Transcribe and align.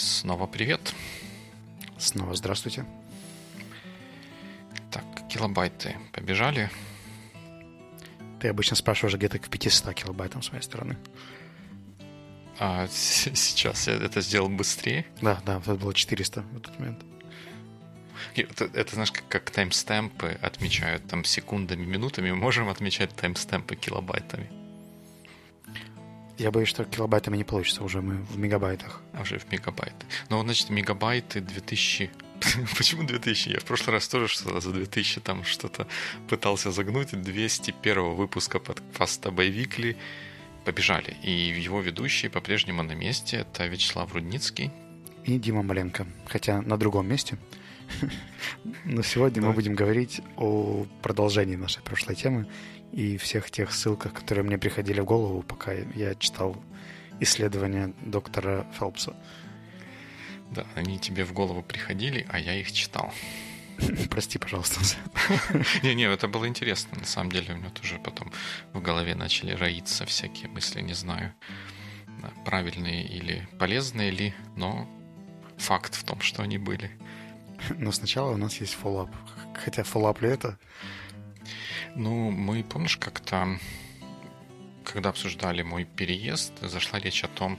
снова 0.00 0.46
привет. 0.46 0.94
Снова 1.98 2.34
здравствуйте. 2.34 2.84
Так, 4.90 5.04
килобайты 5.28 5.96
побежали. 6.12 6.70
Ты 8.40 8.48
обычно 8.48 8.76
спрашиваешь 8.76 9.16
где-то 9.16 9.38
к 9.38 9.48
500 9.48 9.94
килобайтам 9.94 10.42
с 10.42 10.50
моей 10.50 10.62
стороны. 10.62 10.96
А 12.58 12.88
сейчас 12.90 13.86
я 13.86 13.94
это 13.94 14.20
сделал 14.20 14.48
быстрее? 14.48 15.06
Да, 15.20 15.40
да, 15.44 15.58
это 15.58 15.74
было 15.74 15.94
400 15.94 16.42
в 16.42 16.56
этот 16.56 16.78
момент. 16.78 17.00
Это, 18.36 18.64
это 18.72 18.94
знаешь, 18.94 19.12
как, 19.12 19.28
как 19.28 19.50
таймстемпы 19.50 20.38
отмечают 20.42 21.06
там 21.08 21.24
секундами, 21.24 21.84
минутами. 21.84 22.32
Можем 22.32 22.68
отмечать 22.68 23.14
таймстемпы 23.14 23.76
килобайтами. 23.76 24.59
Я 26.40 26.50
боюсь, 26.50 26.70
что 26.70 26.84
килобайтами 26.84 27.36
не 27.36 27.44
получится, 27.44 27.84
уже 27.84 28.00
мы 28.00 28.14
в 28.14 28.38
мегабайтах. 28.38 29.02
А 29.12 29.20
уже 29.20 29.38
в 29.38 29.52
мегабайты. 29.52 30.06
Ну, 30.30 30.42
значит, 30.42 30.70
мегабайты 30.70 31.42
2000... 31.42 32.10
Почему 32.78 33.02
2000? 33.02 33.50
Я 33.50 33.58
в 33.58 33.64
прошлый 33.64 33.92
раз 33.92 34.08
тоже 34.08 34.26
что-то 34.26 34.58
за 34.60 34.72
2000 34.72 35.20
там 35.20 35.44
что-то 35.44 35.86
пытался 36.30 36.70
загнуть. 36.70 37.10
201 37.12 38.14
выпуска 38.14 38.58
подкаста 38.58 39.28
Weekly 39.28 39.98
побежали. 40.64 41.14
И 41.22 41.30
его 41.30 41.82
ведущие 41.82 42.30
по-прежнему 42.30 42.82
на 42.82 42.92
месте. 42.92 43.36
Это 43.36 43.66
Вячеслав 43.66 44.14
Рудницкий. 44.14 44.70
И 45.24 45.38
Дима 45.38 45.62
Маленко. 45.62 46.06
Хотя 46.26 46.62
на 46.62 46.78
другом 46.78 47.06
месте. 47.06 47.36
Но 48.84 49.02
сегодня 49.02 49.42
мы 49.42 49.52
будем 49.52 49.74
говорить 49.74 50.20
о 50.36 50.86
продолжении 51.02 51.56
нашей 51.56 51.82
прошлой 51.82 52.14
темы 52.14 52.46
и 52.92 53.16
всех 53.16 53.50
тех 53.50 53.72
ссылках, 53.72 54.12
которые 54.12 54.44
мне 54.44 54.58
приходили 54.58 55.00
в 55.00 55.04
голову, 55.04 55.42
пока 55.42 55.72
я 55.72 56.14
читал 56.14 56.56
исследования 57.20 57.92
доктора 58.00 58.66
Фелпса. 58.78 59.14
Да, 60.50 60.66
они 60.74 60.98
тебе 60.98 61.24
в 61.24 61.32
голову 61.32 61.62
приходили, 61.62 62.26
а 62.28 62.38
я 62.38 62.54
их 62.54 62.72
читал. 62.72 63.12
Прости, 64.10 64.38
пожалуйста. 64.38 64.80
Не-не, 65.82 66.04
это 66.12 66.28
было 66.28 66.48
интересно. 66.48 66.98
На 66.98 67.04
самом 67.04 67.30
деле 67.30 67.54
у 67.54 67.56
меня 67.56 67.70
тоже 67.70 67.98
потом 68.02 68.32
в 68.72 68.80
голове 68.80 69.14
начали 69.14 69.52
роиться 69.52 70.06
всякие 70.06 70.48
мысли, 70.48 70.80
не 70.80 70.94
знаю, 70.94 71.32
правильные 72.44 73.06
или 73.06 73.48
полезные 73.58 74.10
ли, 74.10 74.34
но 74.56 74.88
факт 75.56 75.94
в 75.94 76.04
том, 76.04 76.20
что 76.20 76.42
они 76.42 76.58
были. 76.58 76.90
Но 77.78 77.92
сначала 77.92 78.32
у 78.32 78.36
нас 78.36 78.60
есть 78.60 78.74
фоллап. 78.74 79.10
Хотя 79.54 79.82
фоллап 79.82 80.22
ли 80.22 80.28
это? 80.28 80.58
Ну, 81.94 82.30
мы, 82.30 82.62
помнишь, 82.62 82.96
как-то, 82.96 83.58
когда 84.84 85.10
обсуждали 85.10 85.62
мой 85.62 85.84
переезд, 85.84 86.52
зашла 86.62 86.98
речь 87.00 87.24
о 87.24 87.28
том, 87.28 87.58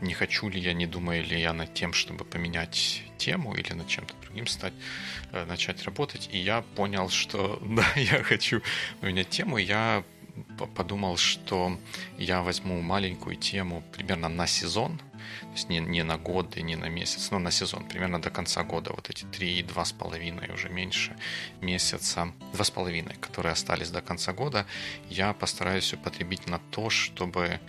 не 0.00 0.14
хочу 0.14 0.48
ли 0.48 0.60
я, 0.60 0.74
не 0.74 0.86
думаю 0.86 1.24
ли 1.24 1.40
я 1.40 1.52
над 1.52 1.72
тем, 1.72 1.92
чтобы 1.92 2.24
поменять 2.24 3.02
тему 3.16 3.54
или 3.54 3.72
над 3.72 3.88
чем-то 3.88 4.14
другим 4.22 4.46
стать, 4.46 4.74
э, 5.32 5.44
начать 5.46 5.82
работать. 5.84 6.28
И 6.32 6.38
я 6.38 6.62
понял, 6.62 7.08
что 7.08 7.58
да, 7.64 7.86
я 7.96 8.22
хочу 8.22 8.60
поменять 9.00 9.30
тему. 9.30 9.56
Я 9.56 10.04
подумал, 10.74 11.16
что 11.16 11.78
я 12.18 12.42
возьму 12.42 12.82
маленькую 12.82 13.36
тему 13.36 13.82
примерно 13.92 14.28
на 14.28 14.46
сезон, 14.46 15.00
то 15.40 15.52
есть 15.52 15.68
не, 15.68 15.80
не 15.80 16.02
на 16.04 16.18
год 16.18 16.56
и 16.56 16.62
не 16.62 16.76
на 16.76 16.88
месяц, 16.88 17.30
но 17.30 17.38
на 17.38 17.50
сезон, 17.50 17.84
примерно 17.84 18.20
до 18.20 18.30
конца 18.30 18.62
года, 18.64 18.92
вот 18.92 19.10
эти 19.10 19.24
три, 19.24 19.62
два 19.62 19.84
с 19.84 19.92
половиной, 19.92 20.52
уже 20.52 20.68
меньше 20.68 21.16
месяца, 21.60 22.32
два 22.52 22.64
с 22.64 22.70
половиной, 22.70 23.14
которые 23.16 23.52
остались 23.52 23.90
до 23.90 24.00
конца 24.00 24.32
года, 24.32 24.66
я 25.10 25.32
постараюсь 25.32 25.92
употребить 25.94 26.46
на 26.48 26.58
то, 26.70 26.90
чтобы 26.90 27.60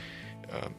э, 0.44 0.70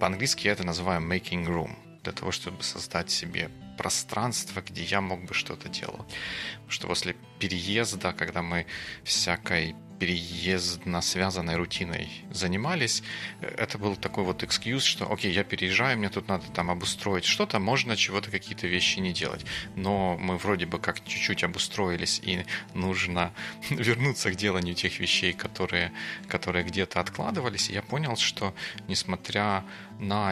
по-английски 0.00 0.46
я 0.46 0.52
это 0.52 0.64
называю 0.64 1.00
making 1.00 1.46
room, 1.46 1.76
для 2.02 2.12
того, 2.12 2.30
чтобы 2.30 2.62
создать 2.62 3.10
себе 3.10 3.50
пространство, 3.76 4.62
где 4.62 4.82
я 4.82 5.00
мог 5.00 5.24
бы 5.24 5.34
что-то 5.34 5.68
делать. 5.68 6.06
Потому 6.54 6.70
что 6.70 6.86
после 6.88 7.16
переезда, 7.38 8.12
когда 8.12 8.42
мы 8.42 8.66
всякой 9.04 9.74
переездно 9.98 11.00
связанной 11.00 11.56
рутиной 11.56 12.08
занимались, 12.30 13.02
это 13.40 13.78
был 13.78 13.96
такой 13.96 14.24
вот 14.24 14.42
экскьюз, 14.42 14.84
что 14.84 15.10
окей, 15.10 15.32
я 15.32 15.44
переезжаю, 15.44 15.98
мне 15.98 16.08
тут 16.08 16.28
надо 16.28 16.44
там 16.52 16.70
обустроить 16.70 17.24
что-то, 17.24 17.58
можно 17.58 17.96
чего-то, 17.96 18.30
какие-то 18.30 18.66
вещи 18.66 18.98
не 18.98 19.12
делать. 19.12 19.44
Но 19.74 20.16
мы 20.18 20.36
вроде 20.36 20.66
бы 20.66 20.78
как 20.78 21.04
чуть-чуть 21.04 21.44
обустроились, 21.44 22.20
и 22.22 22.44
нужно 22.74 23.32
вернуться 23.70 24.30
к 24.30 24.36
деланию 24.36 24.74
тех 24.74 24.98
вещей, 25.00 25.32
которые, 25.32 25.92
которые 26.28 26.64
где-то 26.64 27.00
откладывались. 27.00 27.70
И 27.70 27.74
я 27.74 27.82
понял, 27.82 28.16
что 28.16 28.54
несмотря 28.88 29.64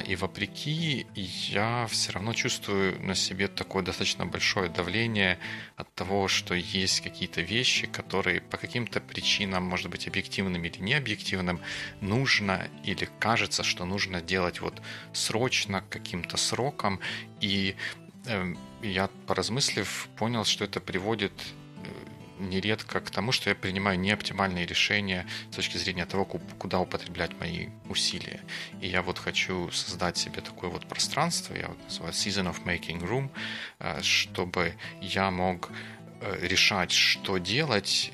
и 0.01 0.15
вопреки, 0.15 1.07
я 1.15 1.87
все 1.87 2.13
равно 2.13 2.35
чувствую 2.35 3.01
на 3.01 3.15
себе 3.15 3.49
такое 3.49 3.83
достаточно 3.83 4.27
большое 4.27 4.69
давление 4.69 5.39
от 5.77 5.93
того, 5.95 6.29
что 6.29 6.55
есть 6.55 7.01
какие-то 7.01 7.41
вещи, 7.41 7.87
которые 7.87 8.43
по 8.43 8.59
каким-то 8.59 9.01
причинам, 9.01 9.65
может 9.65 9.89
быть, 9.89 10.07
объективным 10.07 10.65
или 10.65 10.79
необъективным, 10.79 11.61
нужно 12.03 12.69
или 12.85 13.09
кажется, 13.19 13.63
что 13.63 13.87
нужно 13.87 14.21
делать 14.21 14.61
вот 14.61 14.83
срочно, 15.15 15.83
каким-то 15.89 16.37
сроком. 16.37 17.01
И 17.41 17.75
э, 18.27 18.55
я, 18.83 19.09
поразмыслив, 19.27 20.09
понял, 20.17 20.45
что 20.45 20.65
это 20.65 20.81
приводит 20.81 21.33
нередко 22.39 23.01
к 23.01 23.11
тому, 23.11 23.33
что 23.33 23.51
я 23.51 23.57
принимаю 23.57 23.99
неоптимальные 23.99 24.67
решения 24.67 25.27
с 25.51 25.57
точки 25.57 25.79
зрения 25.79 26.07
того, 26.07 26.25
куда 26.25 26.81
употреблять 26.81 27.39
мои 27.41 27.69
усилия. 27.89 28.41
И 28.81 28.89
я 28.89 29.03
вот 29.03 29.19
хочу 29.19 29.71
создать 29.71 30.17
себе 30.17 30.41
такое 30.41 30.71
вот 30.71 30.87
пространство, 30.87 31.55
я 31.55 31.69
вот 31.69 31.79
называю 31.85 32.13
Season 32.13 32.53
of 32.53 32.65
Making 32.65 33.03
Room, 33.03 33.31
э, 33.81 34.03
чтобы 34.03 34.75
я 35.01 35.31
мог 35.31 35.71
э, 36.21 36.47
решать, 36.47 36.91
что 36.91 37.39
делать, 37.39 38.13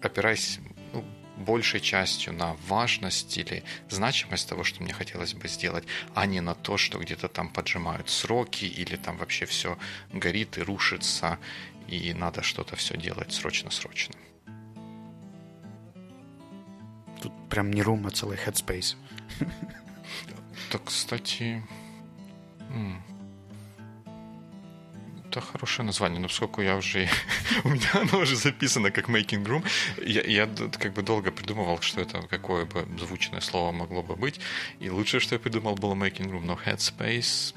опираясь 0.00 0.58
ну, 0.92 1.04
большей 1.36 1.80
частью 1.80 2.32
на 2.32 2.54
важность 2.66 3.36
или 3.36 3.62
значимость 3.88 4.48
того, 4.48 4.64
что 4.64 4.82
мне 4.82 4.92
хотелось 4.92 5.34
бы 5.34 5.48
сделать, 5.48 5.84
а 6.14 6.26
не 6.26 6.40
на 6.40 6.54
то, 6.54 6.76
что 6.76 6.98
где-то 6.98 7.28
там 7.28 7.48
поджимают 7.48 8.10
сроки 8.10 8.64
или 8.64 8.96
там 8.96 9.16
вообще 9.16 9.46
все 9.46 9.78
горит 10.12 10.58
и 10.58 10.62
рушится, 10.62 11.38
и 11.98 12.14
надо 12.14 12.42
что-то 12.42 12.76
все 12.76 12.96
делать 12.96 13.32
срочно-срочно. 13.32 14.14
Тут 17.20 17.32
прям 17.48 17.72
не 17.72 17.82
рум, 17.82 18.06
а 18.06 18.10
целый 18.10 18.38
headspace. 18.38 18.96
Так, 20.70 20.84
кстати, 20.84 21.62
это 25.28 25.40
хорошее 25.40 25.86
название, 25.86 26.20
но 26.20 26.28
поскольку 26.28 26.62
я 26.62 26.76
уже... 26.76 27.08
у 27.64 27.68
меня 27.68 27.90
оно 27.94 28.20
уже 28.20 28.36
записано 28.36 28.90
как 28.90 29.08
Making 29.08 29.44
Room, 29.44 29.64
я, 30.04 30.22
я 30.22 30.46
как 30.78 30.92
бы 30.92 31.02
долго 31.02 31.30
придумывал, 31.30 31.80
что 31.80 32.00
это 32.00 32.22
какое 32.22 32.64
бы 32.64 32.86
звучное 32.98 33.40
слово 33.40 33.72
могло 33.72 34.02
бы 34.02 34.16
быть, 34.16 34.40
и 34.80 34.90
лучшее, 34.90 35.20
что 35.20 35.34
я 35.34 35.38
придумал, 35.38 35.74
было 35.74 35.94
Making 35.94 36.30
Room, 36.30 36.44
но 36.44 36.54
Headspace 36.54 37.54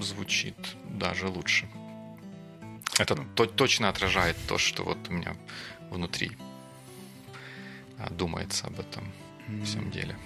звучит 0.00 0.56
даже 0.90 1.28
лучше. 1.28 1.68
Это 2.98 3.16
то, 3.34 3.46
точно 3.46 3.88
отражает 3.88 4.36
то, 4.48 4.58
что 4.58 4.84
вот 4.84 4.98
у 5.08 5.12
меня 5.12 5.36
внутри 5.90 6.32
а, 7.98 8.10
думается 8.10 8.66
об 8.66 8.80
этом 8.80 9.12
mm. 9.48 9.64
всем 9.64 9.90
деле. 9.90 10.16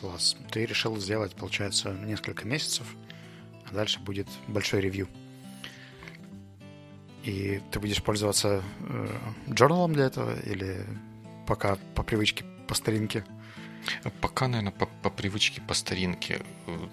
Класс. 0.00 0.36
Ты 0.50 0.64
решил 0.64 0.96
сделать, 0.98 1.34
получается, 1.34 1.92
несколько 1.92 2.46
месяцев, 2.46 2.86
а 3.68 3.74
дальше 3.74 4.00
будет 4.00 4.28
большой 4.48 4.80
ревью. 4.80 5.08
И 7.22 7.60
ты 7.70 7.80
будешь 7.80 8.02
пользоваться 8.02 8.62
э, 8.80 9.18
журналом 9.54 9.92
для 9.92 10.06
этого 10.06 10.40
или 10.40 10.86
пока 11.46 11.76
по 11.94 12.02
привычке, 12.02 12.44
по 12.66 12.74
старинке? 12.74 13.24
Пока, 14.20 14.48
наверное, 14.48 14.72
по, 14.72 14.86
по 14.86 15.10
привычке, 15.10 15.60
по 15.60 15.74
старинке. 15.74 16.40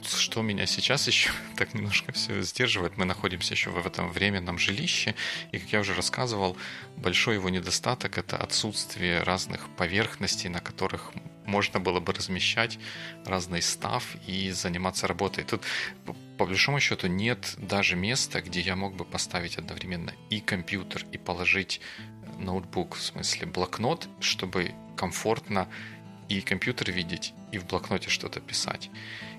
Что 0.04 0.42
меня 0.42 0.66
сейчас 0.66 1.08
еще 1.08 1.32
так 1.58 1.74
немножко 1.74 2.12
все 2.12 2.42
сдерживает, 2.42 2.98
мы 2.98 3.06
находимся 3.06 3.54
еще 3.54 3.70
в 3.70 3.86
этом 3.86 4.10
временном 4.10 4.58
жилище, 4.58 5.16
и, 5.52 5.60
как 5.60 5.70
я 5.70 5.80
уже 5.80 5.94
рассказывал, 5.94 6.58
большой 6.96 7.36
его 7.36 7.50
недостаток– 7.50 8.18
это 8.20 8.38
отсутствие 8.38 9.24
разных 9.24 9.70
поверхностей, 9.76 10.50
на 10.50 10.60
которых 10.60 11.12
можно 11.46 11.80
было 11.80 12.00
бы 12.00 12.14
размещать 12.14 12.78
разный 13.26 13.62
став 13.62 14.04
и 14.28 14.52
заниматься 14.52 15.08
работой. 15.08 15.44
Тут, 15.46 15.64
по 16.38 16.46
большому 16.46 16.80
счету, 16.80 17.08
нет 17.08 17.56
даже 17.58 17.96
места, 17.96 18.42
где 18.42 18.60
я 18.60 18.76
мог 18.76 18.96
бы 18.96 19.06
поставить 19.06 19.58
одновременно 19.58 20.14
и 20.30 20.42
компьютер, 20.42 21.06
и 21.12 21.18
положить 21.18 21.82
ноутбук, 22.38 22.96
в 22.96 23.02
смысле 23.02 23.48
блокнот, 23.48 24.08
чтобы 24.20 24.74
комфортно 24.96 25.68
и 26.30 26.42
компьютер 26.42 26.92
видеть, 26.92 27.34
и 27.52 27.58
в 27.58 27.66
блокноте 27.66 28.10
что-то 28.10 28.40
писать. 28.40 28.90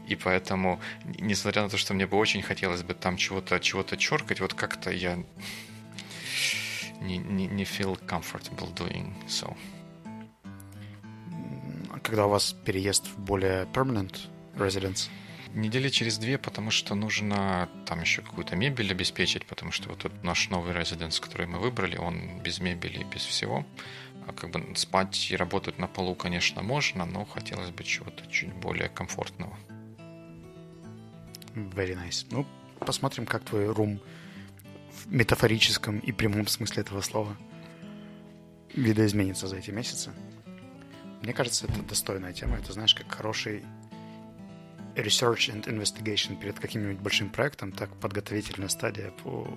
И 0.07 0.17
поэтому, 0.17 0.81
несмотря 1.05 1.63
на 1.63 1.69
то, 1.69 1.77
что 1.77 1.95
мне 1.95 2.07
бы 2.07 2.17
очень 2.17 2.43
хотелось 2.43 2.83
бы 2.83 2.95
там 2.95 3.17
чего-то 3.17 3.61
чего 3.61 3.83
черкать, 3.83 4.41
вот 4.41 4.55
как-то 4.55 4.91
я 4.91 5.17
не, 7.01 7.19
не, 7.19 7.47
не 7.47 7.65
feel 7.65 7.99
comfortable 8.07 8.75
doing 8.75 9.13
so. 9.27 9.55
Когда 12.03 12.27
у 12.27 12.31
вас 12.31 12.55
переезд 12.65 13.07
в 13.07 13.19
более 13.19 13.65
permanent 13.67 14.17
residence? 14.55 15.11
Недели 15.55 15.89
через 15.89 16.19
две, 16.19 16.39
потому 16.39 16.71
что 16.71 16.95
нужно 16.95 17.69
там 17.87 18.01
еще 18.01 18.23
какую-то 18.23 18.55
мебель 18.55 18.91
обеспечить, 18.91 19.47
потому 19.47 19.73
что 19.73 19.89
вот 19.89 20.05
этот 20.05 20.23
наш 20.23 20.51
новый 20.51 20.75
резиденс, 20.75 21.21
который 21.21 21.47
мы 21.47 21.59
выбрали, 21.59 21.97
он 21.97 22.41
без 22.43 22.61
мебели, 22.61 23.05
без 23.05 23.23
всего. 23.23 23.67
А 24.29 24.33
как 24.33 24.51
бы 24.51 24.77
спать 24.77 25.31
и 25.31 25.37
работать 25.37 25.79
на 25.79 25.87
полу, 25.87 26.15
конечно, 26.15 26.63
можно, 26.63 27.07
но 27.07 27.25
хотелось 27.25 27.71
бы 27.71 27.83
чего-то 27.83 28.27
чуть 28.27 28.53
более 28.53 28.91
комфортного. 28.91 29.57
Very 31.55 31.97
nice. 31.97 32.27
Ну, 32.31 32.47
посмотрим, 32.79 33.25
как 33.25 33.43
твой 33.45 33.73
рум 33.73 34.01
в 34.93 35.11
метафорическом 35.11 35.99
и 36.01 36.13
прямом 36.13 36.47
смысле 36.47 36.83
этого 36.83 37.01
слова 37.01 37.37
видоизменится 38.75 39.49
за 39.49 39.57
эти 39.57 39.71
месяцы. 39.71 40.13
Мне 41.23 41.33
кажется, 41.33 41.67
это 41.67 41.83
достойная 41.83 42.35
тема. 42.35 42.59
Это, 42.59 42.73
знаешь, 42.75 42.95
как 42.95 43.11
хороший 43.11 43.65
research 44.95 45.51
and 45.55 45.65
investigation 45.65 46.39
перед 46.39 46.61
каким-нибудь 46.61 47.01
большим 47.01 47.31
проектом, 47.31 47.73
так 47.73 47.97
подготовительная 47.97 48.69
стадия 48.69 49.11
по 49.25 49.49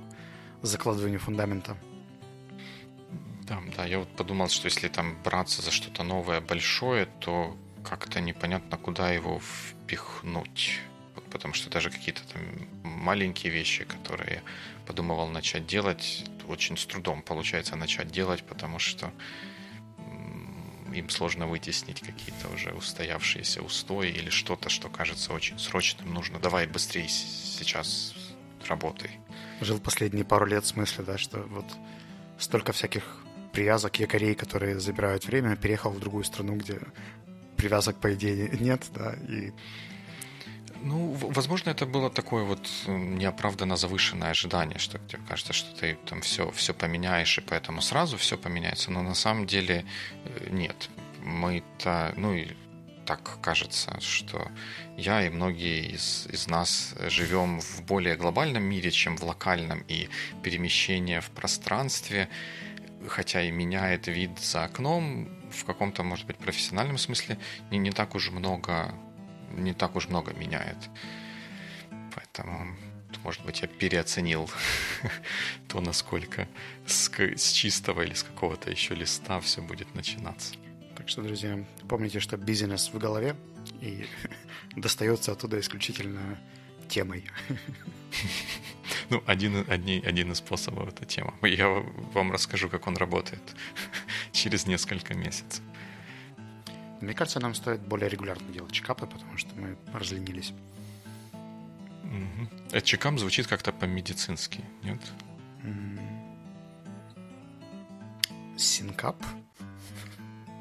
закладыванию 0.61 1.19
фундамента. 1.19 1.77
Да, 3.51 3.61
да, 3.75 3.85
я 3.85 3.99
вот 3.99 4.07
подумал, 4.15 4.47
что 4.47 4.67
если 4.67 4.87
там 4.87 5.21
браться 5.23 5.61
за 5.61 5.71
что-то 5.71 6.03
новое, 6.03 6.39
большое, 6.39 7.07
то 7.19 7.57
как-то 7.83 8.21
непонятно, 8.21 8.77
куда 8.77 9.11
его 9.11 9.41
впихнуть. 9.41 10.79
Вот 11.15 11.25
потому 11.25 11.53
что 11.53 11.69
даже 11.69 11.89
какие-то 11.89 12.21
там 12.31 12.41
маленькие 12.83 13.51
вещи, 13.51 13.83
которые 13.83 14.35
я 14.35 14.41
подумывал 14.87 15.27
начать 15.27 15.67
делать, 15.67 16.23
очень 16.47 16.77
с 16.77 16.85
трудом 16.85 17.21
получается 17.21 17.75
начать 17.75 18.07
делать, 18.07 18.41
потому 18.43 18.79
что 18.79 19.11
им 20.93 21.09
сложно 21.09 21.45
вытеснить 21.45 21.99
какие-то 21.99 22.47
уже 22.55 22.71
устоявшиеся 22.71 23.61
устои 23.61 24.11
или 24.11 24.29
что-то, 24.29 24.69
что 24.69 24.87
кажется 24.87 25.33
очень 25.33 25.59
срочным. 25.59 26.13
Нужно 26.13 26.39
давай 26.39 26.67
быстрее 26.67 27.09
сейчас 27.09 28.13
работай. 28.65 29.11
Жил 29.59 29.81
последние 29.81 30.23
пару 30.23 30.45
лет 30.45 30.63
в 30.63 30.67
смысле, 30.67 31.03
да, 31.03 31.17
что 31.17 31.39
вот 31.49 31.65
столько 32.37 32.71
всяких 32.71 33.21
привязок, 33.51 33.99
якорей, 33.99 34.35
которые 34.35 34.79
забирают 34.79 35.25
время, 35.25 35.55
переехал 35.55 35.91
в 35.91 35.99
другую 35.99 36.23
страну, 36.23 36.55
где 36.55 36.79
привязок, 37.57 37.97
по 37.97 38.13
идее, 38.13 38.49
нет, 38.59 38.83
да, 38.93 39.13
и 39.29 39.51
ну, 40.83 41.11
возможно, 41.13 41.69
это 41.69 41.85
было 41.85 42.09
такое 42.09 42.43
вот 42.43 42.67
неоправданно 42.87 43.75
завышенное 43.75 44.31
ожидание, 44.31 44.79
что 44.79 44.97
тебе 44.97 45.21
кажется, 45.27 45.53
что 45.53 45.79
ты 45.79 45.97
там 46.05 46.21
все, 46.21 46.49
все 46.51 46.73
поменяешь, 46.73 47.37
и 47.37 47.41
поэтому 47.41 47.81
сразу 47.81 48.17
все 48.17 48.35
поменяется. 48.35 48.91
Но 48.91 49.03
на 49.03 49.13
самом 49.13 49.45
деле 49.45 49.85
э, 50.25 50.47
нет. 50.49 50.89
Мы-то, 51.23 52.13
ну 52.17 52.33
и 52.33 52.47
так 53.05 53.39
кажется, 53.41 53.99
что 53.99 54.51
я 54.97 55.25
и 55.25 55.29
многие 55.29 55.93
из, 55.93 56.27
из 56.31 56.47
нас 56.47 56.95
живем 57.07 57.59
в 57.59 57.83
более 57.83 58.15
глобальном 58.15 58.63
мире, 58.63 58.89
чем 58.89 59.17
в 59.17 59.23
локальном, 59.23 59.83
и 59.87 60.09
перемещение 60.41 61.21
в 61.21 61.29
пространстве, 61.29 62.27
хотя 63.07 63.41
и 63.41 63.51
меняет 63.51 64.07
вид 64.07 64.39
за 64.39 64.65
окном, 64.65 65.29
в 65.51 65.65
каком-то, 65.65 66.03
может 66.03 66.25
быть, 66.27 66.37
профессиональном 66.37 66.97
смысле, 66.97 67.37
не, 67.71 67.77
не 67.77 67.91
так 67.91 68.15
уж 68.15 68.31
много 68.31 68.93
не 69.57 69.73
так 69.73 69.95
уж 69.95 70.07
много 70.07 70.33
меняет. 70.33 70.77
Поэтому, 72.15 72.75
может 73.23 73.45
быть, 73.45 73.61
я 73.61 73.67
переоценил 73.67 74.49
то, 75.67 75.81
насколько 75.81 76.47
с, 76.85 77.09
с 77.09 77.51
чистого 77.51 78.01
или 78.01 78.13
с 78.13 78.23
какого-то 78.23 78.71
еще 78.71 78.95
листа 78.95 79.39
все 79.39 79.61
будет 79.61 79.93
начинаться. 79.95 80.55
Так 80.95 81.09
что, 81.09 81.21
друзья, 81.21 81.63
помните, 81.87 82.19
что 82.19 82.37
бизнес 82.37 82.89
в 82.93 82.97
голове 82.97 83.35
и 83.81 84.05
достается 84.75 85.31
оттуда 85.31 85.59
исключительно 85.59 86.39
темой. 86.89 87.25
Ну, 89.11 89.21
один, 89.27 89.65
один, 89.67 90.07
один 90.07 90.31
из 90.31 90.37
способов 90.37 90.87
это 90.87 91.05
тема. 91.05 91.33
Я 91.41 91.67
вам 92.13 92.31
расскажу, 92.31 92.69
как 92.69 92.87
он 92.87 92.95
работает 92.95 93.41
через 94.31 94.65
несколько 94.65 95.13
месяцев. 95.13 95.61
Мне 97.01 97.13
кажется, 97.13 97.41
нам 97.41 97.53
стоит 97.53 97.81
более 97.81 98.07
регулярно 98.07 98.47
делать 98.53 98.71
чекапы, 98.71 99.05
потому 99.05 99.37
что 99.37 99.49
мы 99.59 99.75
разленились. 99.93 100.53
Угу. 101.33 102.47
Это 102.71 102.81
чекап 102.85 103.19
звучит 103.19 103.47
как-то 103.47 103.73
по-медицински, 103.73 104.63
нет? 104.83 105.01
Синкап? 108.57 109.17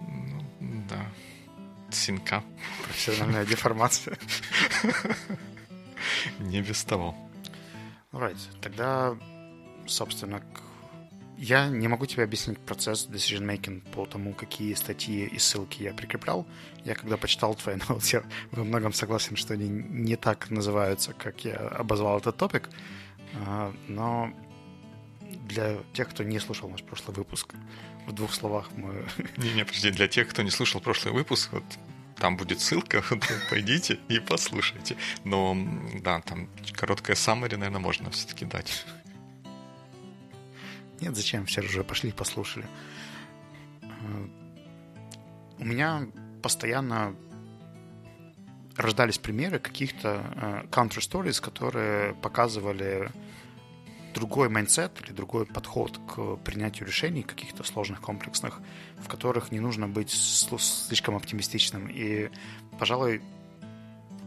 Ну, 0.08 0.84
да. 0.88 1.06
Синкап. 1.92 2.44
Профессиональная 2.84 3.46
деформация. 3.52 4.18
Не 6.40 6.62
без 6.62 6.82
того. 6.82 7.14
Right. 8.12 8.38
Тогда, 8.60 9.16
собственно, 9.86 10.42
я 11.38 11.68
не 11.68 11.88
могу 11.88 12.06
тебе 12.06 12.24
объяснить 12.24 12.58
процесс 12.58 13.08
decision 13.08 13.46
making 13.46 13.80
по 13.92 14.04
тому, 14.04 14.34
какие 14.34 14.74
статьи 14.74 15.26
и 15.26 15.38
ссылки 15.38 15.82
я 15.82 15.94
прикреплял. 15.94 16.46
Я 16.84 16.94
когда 16.94 17.16
почитал 17.16 17.54
твои 17.54 17.76
ноуты, 17.88 18.08
я 18.16 18.22
во 18.50 18.64
многом 18.64 18.92
согласен, 18.92 19.36
что 19.36 19.54
они 19.54 19.68
не 19.68 20.16
так 20.16 20.50
называются, 20.50 21.12
как 21.12 21.44
я 21.44 21.56
обозвал 21.56 22.18
этот 22.18 22.36
топик. 22.36 22.68
А, 23.46 23.72
но 23.88 24.32
для 25.48 25.78
тех, 25.92 26.10
кто 26.10 26.24
не 26.24 26.40
слушал 26.40 26.68
наш 26.68 26.82
прошлый 26.82 27.16
выпуск, 27.16 27.54
в 28.06 28.12
двух 28.12 28.34
словах 28.34 28.70
мы... 28.76 29.06
Не-не, 29.36 29.64
подожди, 29.64 29.90
для 29.90 30.08
тех, 30.08 30.28
кто 30.28 30.42
не 30.42 30.50
слушал 30.50 30.80
прошлый 30.80 31.14
выпуск, 31.14 31.52
вот 31.52 31.64
там 32.20 32.36
будет 32.36 32.60
ссылка, 32.60 33.02
пойдите 33.50 33.98
и 34.08 34.20
послушайте. 34.20 34.96
Но, 35.24 35.56
да, 36.02 36.20
там 36.20 36.48
короткое 36.74 37.16
summary, 37.16 37.56
наверное, 37.56 37.80
можно 37.80 38.10
все-таки 38.10 38.44
дать. 38.44 38.84
Нет, 41.00 41.16
зачем? 41.16 41.46
Все 41.46 41.62
уже 41.62 41.82
пошли 41.82 42.12
послушали. 42.12 42.66
Э, 43.82 43.88
у 45.58 45.64
меня 45.64 46.06
постоянно 46.42 47.16
рождались 48.76 49.18
примеры 49.18 49.58
каких-то 49.58 50.08
э, 50.36 50.66
counter 50.70 51.00
stories, 51.00 51.40
которые 51.40 52.14
показывали 52.14 53.10
другой 54.14 54.48
mindset 54.48 55.00
или 55.02 55.12
другой 55.12 55.46
подход 55.46 55.98
к 56.08 56.36
принятию 56.36 56.86
решений 56.86 57.22
каких-то 57.22 57.62
сложных, 57.64 58.00
комплексных, 58.00 58.60
в 58.98 59.08
которых 59.08 59.52
не 59.52 59.60
нужно 59.60 59.88
быть 59.88 60.10
слишком 60.10 61.16
оптимистичным. 61.16 61.88
И, 61.88 62.30
пожалуй, 62.78 63.22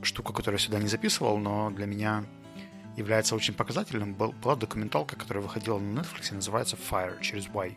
штука, 0.02 0.34
которую 0.34 0.60
я 0.60 0.66
сюда 0.66 0.80
не 0.80 0.88
записывал, 0.88 1.38
но 1.38 1.70
для 1.72 1.86
меня 1.86 2.26
является 2.96 3.36
очень 3.36 3.54
показательным, 3.54 4.14
была 4.14 4.56
документалка, 4.56 5.16
которая 5.16 5.44
выходила 5.44 5.80
на 5.80 6.02
Netflix, 6.02 6.34
называется 6.34 6.78
Fire 6.78 7.20
через 7.22 7.48
Y, 7.48 7.76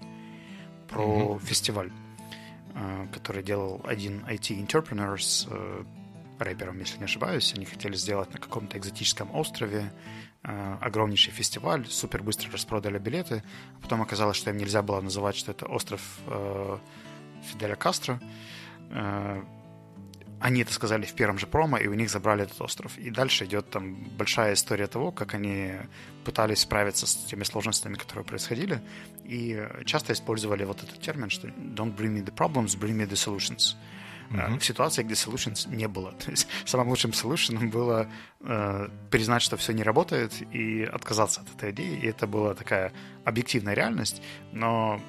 про 0.88 1.02
mm-hmm. 1.02 1.44
фестиваль, 1.44 1.90
э, 2.74 3.06
который 3.12 3.42
делал 3.42 3.80
один 3.84 4.24
IT-интерпренер 4.26 5.22
с 5.22 5.46
э, 5.48 5.84
рэпером, 6.42 6.78
если 6.78 6.98
не 6.98 7.04
ошибаюсь. 7.04 7.52
Они 7.54 7.64
хотели 7.64 7.94
сделать 7.96 8.32
на 8.32 8.38
каком-то 8.38 8.78
экзотическом 8.78 9.34
острове 9.34 9.92
э, 10.42 10.76
огромнейший 10.80 11.32
фестиваль, 11.32 11.86
супер 11.86 12.22
быстро 12.22 12.50
распродали 12.52 12.98
билеты, 12.98 13.42
а 13.78 13.82
потом 13.82 14.02
оказалось, 14.02 14.36
что 14.36 14.50
им 14.50 14.56
нельзя 14.56 14.82
было 14.82 15.00
называть, 15.00 15.36
что 15.36 15.52
это 15.52 15.66
остров 15.66 16.00
Фиделя 17.42 17.76
Кастро, 17.76 18.20
они 20.38 20.62
это 20.62 20.72
сказали 20.72 21.06
в 21.06 21.14
первом 21.14 21.38
же 21.38 21.46
промо, 21.46 21.78
и 21.78 21.86
у 21.86 21.94
них 21.94 22.10
забрали 22.10 22.44
этот 22.44 22.60
остров. 22.60 22.98
И 22.98 23.10
дальше 23.10 23.46
идет 23.46 23.70
там 23.70 23.94
большая 23.94 24.52
история 24.54 24.86
того, 24.86 25.10
как 25.10 25.34
они 25.34 25.72
пытались 26.24 26.60
справиться 26.60 27.06
с 27.06 27.14
теми 27.14 27.42
сложностями, 27.44 27.94
которые 27.94 28.24
происходили, 28.24 28.82
и 29.24 29.66
часто 29.86 30.12
использовали 30.12 30.64
вот 30.64 30.82
этот 30.82 31.00
термин, 31.00 31.30
что 31.30 31.48
«don't 31.48 31.96
bring 31.96 32.14
me 32.14 32.22
the 32.22 32.34
problems, 32.34 32.78
bring 32.78 32.96
me 32.96 33.08
the 33.08 33.16
solutions». 33.16 33.76
Mm-hmm. 34.30 34.58
В 34.58 34.64
ситуации, 34.64 35.02
где 35.02 35.14
solutions 35.14 35.68
не 35.68 35.88
было. 35.88 36.12
То 36.24 36.30
есть 36.30 36.48
самым 36.64 36.88
лучшим 36.88 37.10
solution 37.12 37.70
было 37.70 38.08
э, 38.40 38.88
признать, 39.10 39.42
что 39.42 39.56
все 39.56 39.72
не 39.72 39.82
работает, 39.82 40.42
и 40.54 40.82
отказаться 40.84 41.40
от 41.40 41.54
этой 41.54 41.70
идеи. 41.70 42.00
И 42.00 42.06
это 42.06 42.26
была 42.26 42.54
такая 42.54 42.92
объективная 43.24 43.74
реальность, 43.74 44.22
но 44.52 45.00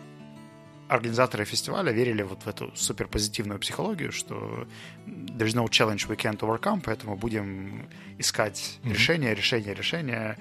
организаторы 0.88 1.46
фестиваля 1.46 1.92
верили 1.92 2.24
вот 2.24 2.44
в 2.44 2.48
эту 2.48 2.72
суперпозитивную 2.76 3.60
психологию, 3.60 4.12
что 4.12 4.68
there's 5.06 5.54
no 5.54 5.66
challenge 5.68 6.08
we 6.08 6.16
can't 6.16 6.40
overcome, 6.40 6.82
поэтому 6.84 7.16
будем 7.16 7.88
искать 8.18 8.80
mm-hmm. 8.84 8.94
решения, 8.94 9.34
решения, 9.34 9.74
решения, 9.74 10.38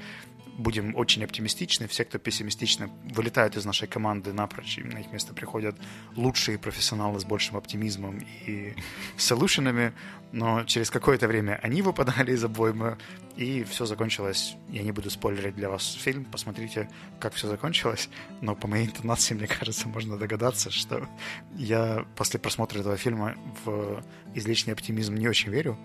будем 0.57 0.97
очень 0.97 1.25
оптимистичны. 1.25 1.87
Все, 1.87 2.05
кто 2.05 2.19
пессимистичны, 2.19 2.91
вылетают 3.15 3.57
из 3.57 3.65
нашей 3.65 3.89
команды 3.89 4.33
напрочь, 4.33 4.79
и 4.79 4.85
на 4.85 4.99
их 4.99 5.13
место 5.13 5.35
приходят 5.35 5.77
лучшие 6.15 6.59
профессионалы 6.59 7.21
с 7.21 7.25
большим 7.25 7.57
оптимизмом 7.57 8.19
и 8.47 8.75
солюшенами, 9.17 9.93
но 10.33 10.65
через 10.65 10.91
какое-то 10.91 11.29
время 11.29 11.61
они 11.63 11.83
выпадали 11.83 12.33
из 12.33 12.45
обоймы, 12.45 12.99
и 13.37 13.65
все 13.65 13.87
закончилось. 13.87 14.57
Я 14.71 14.83
не 14.83 14.93
буду 14.93 15.11
спойлерить 15.11 15.55
для 15.55 15.69
вас 15.69 15.93
фильм, 15.93 16.25
посмотрите, 16.25 16.89
как 17.21 17.35
все 17.35 17.49
закончилось, 17.49 18.09
но 18.41 18.55
по 18.55 18.67
моей 18.67 18.87
интонации, 18.87 19.35
мне 19.35 19.47
кажется, 19.47 19.89
можно 19.89 20.17
догадаться, 20.17 20.71
что 20.71 21.09
я 21.55 22.07
после 22.17 22.41
просмотра 22.41 22.81
этого 22.81 22.97
фильма 22.97 23.37
в 23.65 24.03
излишний 24.35 24.73
оптимизм 24.73 25.15
не 25.15 25.29
очень 25.29 25.51
верю, 25.51 25.79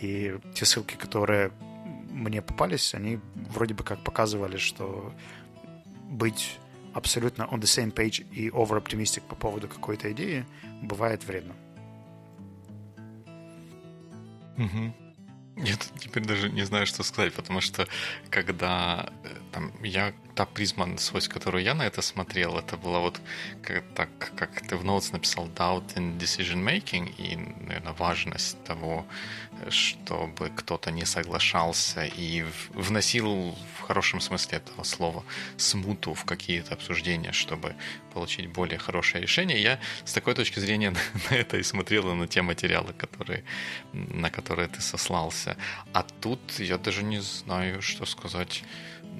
И 0.00 0.36
те 0.54 0.64
ссылки, 0.64 0.96
которые 0.96 1.52
мне 2.12 2.42
попались, 2.42 2.94
они 2.94 3.18
вроде 3.34 3.74
бы 3.74 3.84
как 3.84 4.04
показывали, 4.04 4.58
что 4.58 5.12
быть 6.08 6.58
абсолютно 6.94 7.44
on 7.44 7.60
the 7.60 7.62
same 7.62 7.92
page 7.92 8.26
и 8.30 8.48
over 8.50 8.82
optimistic 8.82 9.22
по 9.28 9.34
поводу 9.34 9.68
какой-то 9.68 10.12
идеи 10.12 10.44
бывает 10.82 11.24
вредно. 11.24 11.54
Угу. 14.58 14.94
Я 15.56 15.76
теперь 15.98 16.24
даже 16.24 16.50
не 16.50 16.64
знаю, 16.64 16.86
что 16.86 17.02
сказать, 17.02 17.34
потому 17.34 17.60
что 17.60 17.86
когда 18.30 19.10
э, 19.24 19.28
там, 19.52 19.72
я 19.82 20.12
та 20.34 20.46
призма, 20.46 20.98
свойств, 20.98 21.32
которую 21.32 21.62
я 21.62 21.74
на 21.74 21.86
это 21.86 22.02
смотрел, 22.02 22.58
это 22.58 22.76
было 22.76 22.98
вот 22.98 23.20
как, 23.62 23.84
так, 23.94 24.32
как 24.36 24.60
ты 24.66 24.76
в 24.76 24.84
notes 24.84 25.12
написал 25.12 25.48
doubt 25.48 25.94
in 25.96 26.18
decision 26.18 26.62
making 26.64 27.14
и, 27.18 27.36
наверное, 27.36 27.92
важность 27.92 28.62
того, 28.64 29.06
чтобы 29.68 30.50
кто-то 30.50 30.90
не 30.90 31.04
соглашался 31.04 32.04
и 32.04 32.44
вносил 32.74 33.56
в 33.78 33.80
хорошем 33.82 34.20
смысле 34.20 34.58
этого 34.58 34.84
слова 34.84 35.24
смуту 35.56 36.14
в 36.14 36.24
какие-то 36.24 36.74
обсуждения, 36.74 37.32
чтобы 37.32 37.74
получить 38.14 38.46
более 38.48 38.78
хорошее 38.78 39.22
решение. 39.22 39.62
Я 39.62 39.78
с 40.04 40.12
такой 40.12 40.34
точки 40.34 40.60
зрения 40.60 40.90
на 41.30 41.34
это 41.34 41.58
и 41.58 41.62
смотрел, 41.62 42.14
на 42.14 42.26
те 42.26 42.42
материалы, 42.42 42.92
которые, 42.92 43.44
на 43.92 44.30
которые 44.30 44.68
ты 44.68 44.80
сослался. 44.80 45.56
А 45.92 46.02
тут 46.02 46.40
я 46.58 46.78
даже 46.78 47.02
не 47.02 47.20
знаю, 47.20 47.82
что 47.82 48.06
сказать. 48.06 48.64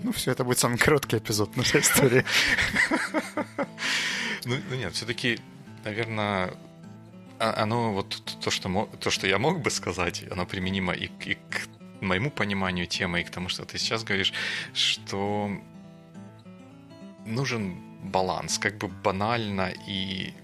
Ну, 0.02 0.12
все, 0.12 0.32
это 0.32 0.44
будет 0.44 0.58
самый 0.58 0.78
короткий 0.78 1.18
эпизод 1.18 1.56
нашей 1.56 1.80
истории. 1.80 2.24
Ну, 4.44 4.56
ну, 4.70 4.76
нет, 4.76 4.92
все-таки, 4.94 5.38
наверное, 5.84 6.54
а, 7.38 7.62
оно 7.62 7.92
вот 7.92 8.22
то, 8.40 8.50
что, 8.50 8.88
то, 9.00 9.10
что 9.10 9.26
я 9.26 9.38
мог 9.38 9.60
бы 9.60 9.70
сказать, 9.70 10.24
оно 10.30 10.46
применимо 10.46 10.92
и, 10.92 11.08
к 11.08 11.68
моему 12.00 12.30
пониманию 12.30 12.86
темы, 12.86 13.20
и 13.20 13.24
к 13.24 13.30
тому, 13.30 13.48
что 13.48 13.64
ты 13.64 13.78
сейчас 13.78 14.02
говоришь, 14.02 14.32
что 14.74 15.50
нужен 17.24 17.76
баланс, 18.02 18.58
как 18.58 18.78
бы 18.78 18.88
банально 18.88 19.72
и 19.86 20.34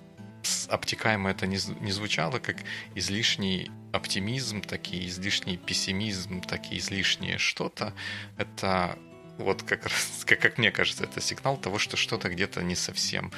обтекаемо 0.68 1.30
это 1.30 1.46
не, 1.46 1.58
не 1.80 1.92
звучало, 1.92 2.38
как 2.38 2.56
излишний 2.94 3.70
оптимизм, 3.92 4.60
так 4.60 4.88
и 4.92 5.06
излишний 5.06 5.56
пессимизм, 5.56 6.40
так 6.40 6.72
и 6.72 6.78
излишнее 6.78 7.38
что-то. 7.38 7.92
Это 8.36 8.98
вот 9.38 9.62
как 9.62 9.84
раз, 9.84 10.22
как, 10.26 10.40
как 10.40 10.58
мне 10.58 10.70
кажется, 10.70 11.04
это 11.04 11.20
сигнал 11.20 11.56
того, 11.56 11.78
что 11.78 11.96
что-то 11.96 12.28
где-то 12.28 12.62
не 12.62 12.74
совсем 12.76 13.32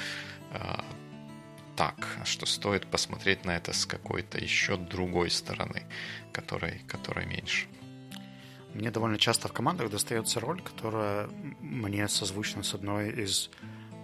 э, 0.51 0.81
так, 1.75 1.95
что 2.25 2.45
стоит 2.45 2.87
посмотреть 2.87 3.45
на 3.45 3.55
это 3.55 3.73
с 3.73 3.85
какой-то 3.85 4.37
еще 4.37 4.77
другой 4.77 5.29
стороны, 5.29 5.83
которой, 6.33 6.79
которой 6.87 7.25
меньше. 7.25 7.67
Мне 8.73 8.89
довольно 8.91 9.17
часто 9.17 9.47
в 9.47 9.53
командах 9.53 9.89
достается 9.89 10.39
роль, 10.39 10.61
которая 10.61 11.27
мне 11.59 12.07
созвучна 12.07 12.63
с 12.63 12.73
одной 12.73 13.09
из 13.09 13.49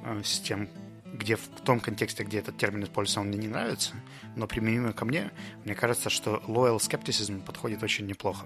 э, 0.04 0.22
систем, 0.24 0.70
где 1.06 1.36
в 1.36 1.48
том 1.64 1.80
контексте, 1.80 2.24
где 2.24 2.40
этот 2.40 2.58
термин 2.58 2.84
используется, 2.84 3.22
он 3.22 3.28
мне 3.28 3.38
не 3.38 3.48
нравится, 3.48 3.94
но 4.36 4.46
применимый 4.46 4.94
ко 4.94 5.06
мне, 5.06 5.32
мне 5.64 5.74
кажется, 5.74 6.10
что 6.10 6.44
loyal 6.48 6.78
skepticism 6.78 7.44
подходит 7.44 7.82
очень 7.82 8.06
неплохо. 8.06 8.46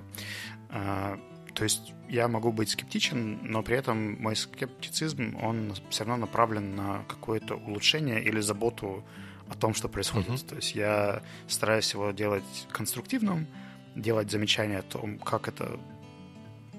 Э, 0.69 1.17
то 1.53 1.63
есть 1.63 1.93
я 2.09 2.27
могу 2.27 2.51
быть 2.51 2.69
скептичен, 2.69 3.39
но 3.43 3.63
при 3.63 3.77
этом 3.77 4.21
мой 4.21 4.35
скептицизм, 4.35 5.37
он 5.41 5.73
все 5.89 6.03
равно 6.03 6.25
направлен 6.25 6.75
на 6.75 7.03
какое-то 7.07 7.55
улучшение 7.55 8.23
или 8.23 8.39
заботу 8.41 9.03
о 9.49 9.55
том, 9.55 9.73
что 9.73 9.89
происходит. 9.89 10.29
Uh-huh. 10.29 10.49
То 10.49 10.55
есть 10.55 10.75
я 10.75 11.21
стараюсь 11.47 11.93
его 11.93 12.11
делать 12.11 12.67
конструктивным, 12.71 13.47
делать 13.95 14.31
замечания 14.31 14.79
о 14.79 14.83
том, 14.83 15.19
как 15.19 15.47
это, 15.47 15.79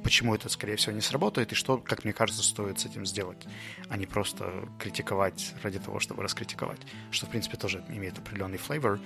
почему 0.02 0.34
это, 0.34 0.48
скорее 0.48 0.76
всего, 0.76 0.94
не 0.94 1.02
сработает, 1.02 1.52
и 1.52 1.54
что, 1.54 1.78
как 1.78 2.04
мне 2.04 2.12
кажется, 2.12 2.42
стоит 2.42 2.80
с 2.80 2.86
этим 2.86 3.04
сделать, 3.04 3.46
а 3.88 3.96
не 3.96 4.06
просто 4.06 4.68
критиковать 4.78 5.54
ради 5.62 5.78
того, 5.78 6.00
чтобы 6.00 6.22
раскритиковать, 6.22 6.80
что, 7.10 7.26
в 7.26 7.30
принципе, 7.30 7.56
тоже 7.56 7.84
имеет 7.88 8.18
определенный 8.18 8.58
флейвор. 8.58 9.00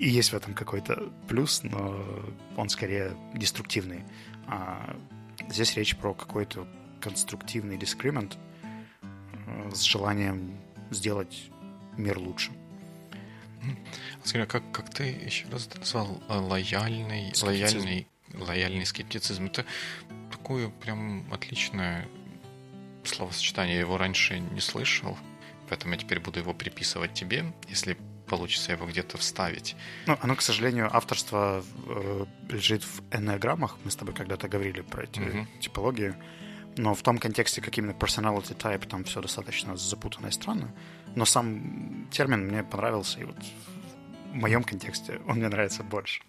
И 0.00 0.08
есть 0.08 0.32
в 0.32 0.34
этом 0.34 0.54
какой-то 0.54 1.12
плюс, 1.28 1.62
но 1.62 2.02
он 2.56 2.70
скорее 2.70 3.14
деструктивный. 3.34 4.02
А 4.46 4.96
здесь 5.50 5.76
речь 5.76 5.94
про 5.94 6.14
какой-то 6.14 6.66
конструктивный 7.02 7.76
дискримент 7.76 8.38
э, 9.02 9.70
с 9.74 9.82
желанием 9.82 10.58
сделать 10.90 11.50
мир 11.98 12.18
лучше. 12.18 12.50
Скажи, 14.24 14.44
а 14.44 14.46
как, 14.46 14.72
как 14.72 14.88
ты 14.88 15.04
еще 15.04 15.46
раз 15.48 15.68
назвал 15.76 16.22
э, 16.30 16.34
лояльный, 16.34 17.34
лояльный, 17.42 18.06
лояльный 18.32 18.86
скептицизм? 18.86 19.48
Это 19.48 19.66
такое 20.30 20.70
прям 20.70 21.30
отличное 21.30 22.08
словосочетание. 23.04 23.74
Я 23.74 23.80
его 23.80 23.98
раньше 23.98 24.38
не 24.38 24.60
слышал, 24.60 25.18
поэтому 25.68 25.92
я 25.92 26.00
теперь 26.00 26.20
буду 26.20 26.38
его 26.38 26.54
приписывать 26.54 27.12
тебе. 27.12 27.52
Если 27.68 27.98
получится 28.30 28.72
его 28.72 28.86
где-то 28.86 29.18
вставить. 29.18 29.76
Ну, 30.06 30.16
оно, 30.22 30.36
к 30.36 30.42
сожалению, 30.42 30.88
авторство 30.96 31.64
э, 31.86 32.26
лежит 32.48 32.84
в 32.84 33.02
энеограммах. 33.10 33.76
Мы 33.84 33.90
с 33.90 33.96
тобой 33.96 34.14
когда-то 34.14 34.48
говорили 34.48 34.82
про 34.82 35.02
эти 35.02 35.20
uh-huh. 35.20 35.46
типологии. 35.60 36.14
Но 36.76 36.94
в 36.94 37.02
том 37.02 37.18
контексте, 37.18 37.60
как 37.60 37.76
именно 37.78 37.92
personality 37.92 38.56
type, 38.56 38.86
там 38.86 39.02
все 39.04 39.20
достаточно 39.20 39.76
запутанно 39.76 40.28
и 40.28 40.30
странно. 40.30 40.72
Но 41.16 41.24
сам 41.24 42.06
термин 42.12 42.46
мне 42.46 42.62
понравился, 42.62 43.20
и 43.20 43.24
вот 43.24 43.36
в 44.32 44.34
моем 44.34 44.62
контексте 44.62 45.20
он 45.26 45.36
мне 45.36 45.48
нравится 45.48 45.82
больше. 45.82 46.22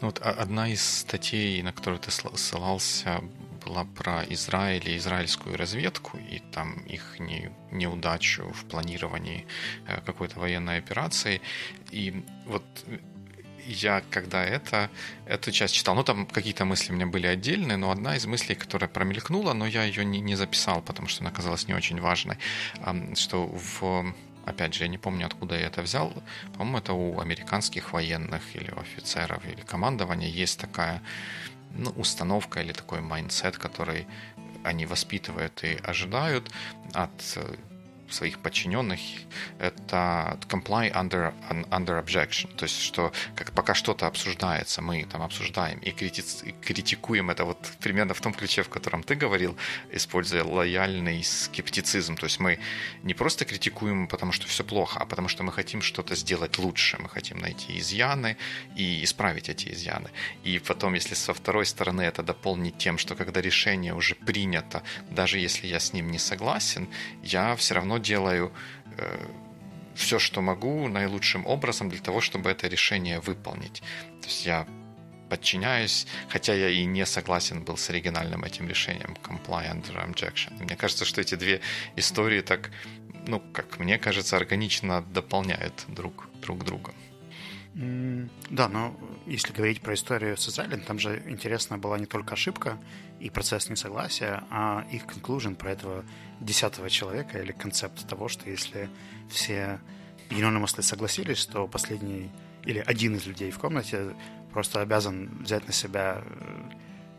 Ну, 0.00 0.08
вот 0.08 0.18
одна 0.18 0.68
из 0.68 0.82
статей, 0.82 1.62
на 1.62 1.72
которую 1.72 2.00
ты 2.00 2.10
ссылался, 2.10 3.20
была 3.68 3.84
про 3.84 4.24
Израиль 4.30 4.88
и 4.88 4.96
израильскую 4.96 5.56
разведку, 5.56 6.18
и 6.18 6.40
там 6.52 6.78
их 6.94 7.20
не, 7.20 7.50
неудачу 7.70 8.50
в 8.52 8.64
планировании 8.64 9.46
э, 9.86 10.00
какой-то 10.06 10.40
военной 10.40 10.78
операции. 10.78 11.40
И 11.90 12.24
вот 12.46 12.64
я 13.66 14.02
когда 14.10 14.42
это, 14.42 14.90
эту 15.26 15.52
часть 15.52 15.74
читал, 15.74 15.94
ну 15.94 16.02
там 16.02 16.26
какие-то 16.26 16.64
мысли 16.64 16.92
у 16.92 16.96
меня 16.96 17.06
были 17.06 17.26
отдельные, 17.26 17.76
но 17.76 17.90
одна 17.90 18.16
из 18.16 18.26
мыслей, 18.26 18.54
которая 18.54 18.88
промелькнула, 18.88 19.52
но 19.52 19.66
я 19.66 19.84
ее 19.84 20.04
не, 20.04 20.20
не 20.20 20.36
записал, 20.36 20.82
потому 20.82 21.08
что 21.08 21.22
она 21.22 21.30
оказалась 21.30 21.68
не 21.68 21.74
очень 21.74 22.00
важной, 22.00 22.38
что 23.14 23.46
в 23.46 24.14
опять 24.46 24.74
же, 24.74 24.84
я 24.84 24.88
не 24.88 24.98
помню, 24.98 25.26
откуда 25.26 25.54
я 25.58 25.66
это 25.66 25.82
взял. 25.82 26.12
По-моему, 26.56 26.78
это 26.78 26.92
у 26.94 27.20
американских 27.20 27.92
военных 27.92 28.42
или 28.54 28.70
офицеров 28.70 29.44
или 29.44 29.60
командования 29.60 30.28
есть 30.28 30.58
такая 30.58 31.02
ну, 31.70 31.90
установка 31.90 32.60
или 32.60 32.72
такой 32.72 33.00
mindset, 33.00 33.58
который 33.58 34.06
они 34.64 34.86
воспитывают 34.86 35.62
и 35.64 35.78
ожидают 35.82 36.50
от 36.92 37.10
э, 37.36 37.56
своих 38.10 38.38
подчиненных, 38.38 39.00
это 39.58 40.38
comply 40.48 40.92
under, 40.92 41.34
under 41.70 42.02
objection. 42.02 42.54
То 42.56 42.64
есть, 42.64 42.80
что 42.80 43.12
как, 43.34 43.52
пока 43.52 43.74
что-то 43.74 44.06
обсуждается, 44.06 44.82
мы 44.82 45.04
там 45.04 45.22
обсуждаем 45.22 45.78
и, 45.78 45.90
крити, 45.90 46.24
и 46.44 46.52
критикуем 46.52 47.30
это 47.30 47.44
вот 47.44 47.58
примерно 47.80 48.14
в 48.14 48.20
том 48.20 48.32
ключе, 48.34 48.62
в 48.62 48.68
котором 48.68 49.02
ты 49.02 49.14
говорил, 49.14 49.56
используя 49.92 50.44
лояльный 50.44 51.22
скептицизм. 51.22 52.16
То 52.16 52.26
есть 52.26 52.40
мы 52.40 52.58
не 53.02 53.14
просто 53.14 53.44
критикуем, 53.44 54.08
потому 54.08 54.32
что 54.32 54.46
все 54.46 54.64
плохо, 54.64 55.00
а 55.00 55.06
потому 55.06 55.28
что 55.28 55.42
мы 55.42 55.52
хотим 55.52 55.82
что-то 55.82 56.14
сделать 56.14 56.58
лучше. 56.58 56.98
Мы 56.98 57.08
хотим 57.08 57.38
найти 57.38 57.78
изъяны 57.78 58.36
и 58.76 59.04
исправить 59.04 59.48
эти 59.48 59.72
изъяны. 59.72 60.10
И 60.44 60.58
потом, 60.58 60.94
если 60.94 61.14
со 61.14 61.34
второй 61.34 61.66
стороны 61.66 62.02
это 62.02 62.22
дополнить 62.22 62.78
тем, 62.78 62.98
что 62.98 63.14
когда 63.14 63.40
решение 63.40 63.94
уже 63.94 64.14
принято, 64.14 64.82
даже 65.10 65.38
если 65.38 65.66
я 65.66 65.80
с 65.80 65.92
ним 65.92 66.10
не 66.10 66.18
согласен, 66.18 66.88
я 67.22 67.54
все 67.56 67.74
равно 67.74 67.97
делаю 67.98 68.52
э, 68.96 69.26
все, 69.94 70.18
что 70.18 70.40
могу, 70.40 70.88
наилучшим 70.88 71.46
образом 71.46 71.88
для 71.88 72.00
того, 72.00 72.20
чтобы 72.20 72.50
это 72.50 72.68
решение 72.68 73.20
выполнить. 73.20 73.82
То 74.22 74.28
есть 74.28 74.46
я 74.46 74.66
подчиняюсь, 75.28 76.06
хотя 76.28 76.54
я 76.54 76.68
и 76.68 76.84
не 76.84 77.06
согласен 77.06 77.62
был 77.64 77.76
с 77.76 77.90
оригинальным 77.90 78.44
этим 78.44 78.68
решением 78.68 79.16
Comply 79.22 79.70
Under 79.72 80.06
Objection. 80.06 80.62
Мне 80.62 80.76
кажется, 80.76 81.04
что 81.04 81.20
эти 81.20 81.34
две 81.34 81.60
истории 81.96 82.40
так, 82.40 82.70
ну, 83.26 83.40
как 83.52 83.78
мне 83.78 83.98
кажется, 83.98 84.36
органично 84.36 85.02
дополняют 85.02 85.84
друг, 85.88 86.28
друг 86.40 86.64
друга. 86.64 86.94
Да, 87.74 88.68
но 88.68 88.96
если 89.26 89.52
говорить 89.52 89.80
про 89.80 89.94
историю 89.94 90.36
с 90.36 90.48
Израилем, 90.48 90.80
там 90.80 90.98
же 90.98 91.22
интересна 91.26 91.78
была 91.78 91.98
не 91.98 92.06
только 92.06 92.34
ошибка 92.34 92.78
и 93.20 93.30
процесс 93.30 93.68
несогласия, 93.68 94.42
а 94.50 94.84
их 94.90 95.04
conclusion 95.04 95.54
про 95.54 95.72
этого 95.72 96.04
десятого 96.40 96.90
человека 96.90 97.38
или 97.38 97.52
концепт 97.52 98.06
того, 98.08 98.28
что 98.28 98.48
если 98.48 98.88
все 99.28 99.80
unanimously 100.30 100.82
согласились, 100.82 101.46
то 101.46 101.66
последний 101.66 102.30
или 102.64 102.82
один 102.86 103.16
из 103.16 103.26
людей 103.26 103.50
в 103.50 103.58
комнате 103.58 104.14
просто 104.52 104.80
обязан 104.80 105.42
взять 105.42 105.66
на 105.66 105.72
себя 105.72 106.22
э, 106.24 106.70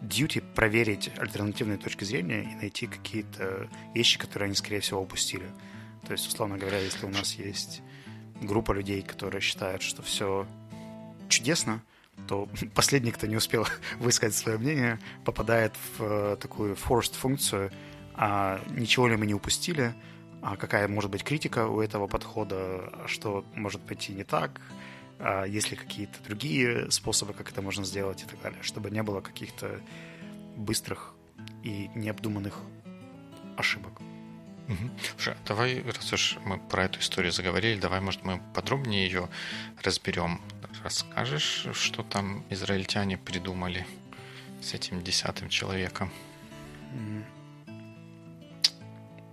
duty 0.01 0.43
проверить 0.53 1.11
альтернативные 1.17 1.77
точки 1.77 2.03
зрения 2.03 2.43
и 2.43 2.55
найти 2.55 2.87
какие-то 2.87 3.69
вещи, 3.93 4.19
которые 4.19 4.47
они, 4.47 4.55
скорее 4.55 4.79
всего, 4.79 5.01
упустили. 5.01 5.49
То 6.05 6.13
есть, 6.13 6.27
условно 6.27 6.57
говоря, 6.57 6.79
если 6.79 7.05
у 7.05 7.09
нас 7.09 7.35
есть 7.35 7.81
группа 8.41 8.71
людей, 8.71 9.01
которые 9.01 9.41
считают, 9.41 9.81
что 9.81 10.01
все 10.01 10.47
чудесно, 11.27 11.81
то 12.27 12.49
последний, 12.75 13.11
кто 13.11 13.27
не 13.27 13.35
успел 13.35 13.67
высказать 13.99 14.35
свое 14.35 14.57
мнение, 14.57 14.99
попадает 15.25 15.73
в 15.97 16.03
э, 16.03 16.37
такую 16.39 16.75
forced 16.75 17.15
функцию, 17.15 17.71
а 18.21 18.59
ничего 18.71 19.07
ли 19.07 19.15
мы 19.15 19.25
не 19.25 19.33
упустили, 19.33 19.93
а 20.41 20.57
какая 20.57 20.89
может 20.89 21.09
быть 21.09 21.23
критика 21.23 21.67
у 21.67 21.79
этого 21.79 22.07
подхода, 22.07 22.91
что 23.07 23.45
может 23.55 23.81
пойти 23.81 24.11
не 24.11 24.25
так, 24.25 24.59
а 25.19 25.45
есть 25.45 25.71
ли 25.71 25.77
какие-то 25.77 26.21
другие 26.25 26.91
способы, 26.91 27.33
как 27.33 27.49
это 27.49 27.61
можно 27.61 27.85
сделать 27.85 28.23
и 28.23 28.25
так 28.25 28.41
далее, 28.41 28.61
чтобы 28.61 28.91
не 28.91 29.01
было 29.03 29.21
каких-то 29.21 29.79
быстрых 30.57 31.13
и 31.63 31.89
необдуманных 31.95 32.59
ошибок. 33.55 33.93
Угу. 34.67 34.89
Слушай, 35.15 35.35
давай, 35.45 35.81
раз 35.83 36.11
уж 36.11 36.37
мы 36.43 36.57
про 36.57 36.83
эту 36.83 36.99
историю 36.99 37.31
заговорили, 37.31 37.79
давай, 37.79 38.01
может, 38.01 38.25
мы 38.25 38.41
подробнее 38.53 39.05
ее 39.05 39.29
разберем. 39.81 40.41
Расскажешь, 40.83 41.67
что 41.71 42.03
там 42.03 42.43
израильтяне 42.49 43.17
придумали 43.17 43.87
с 44.61 44.73
этим 44.73 45.01
десятым 45.01 45.47
человеком? 45.47 46.11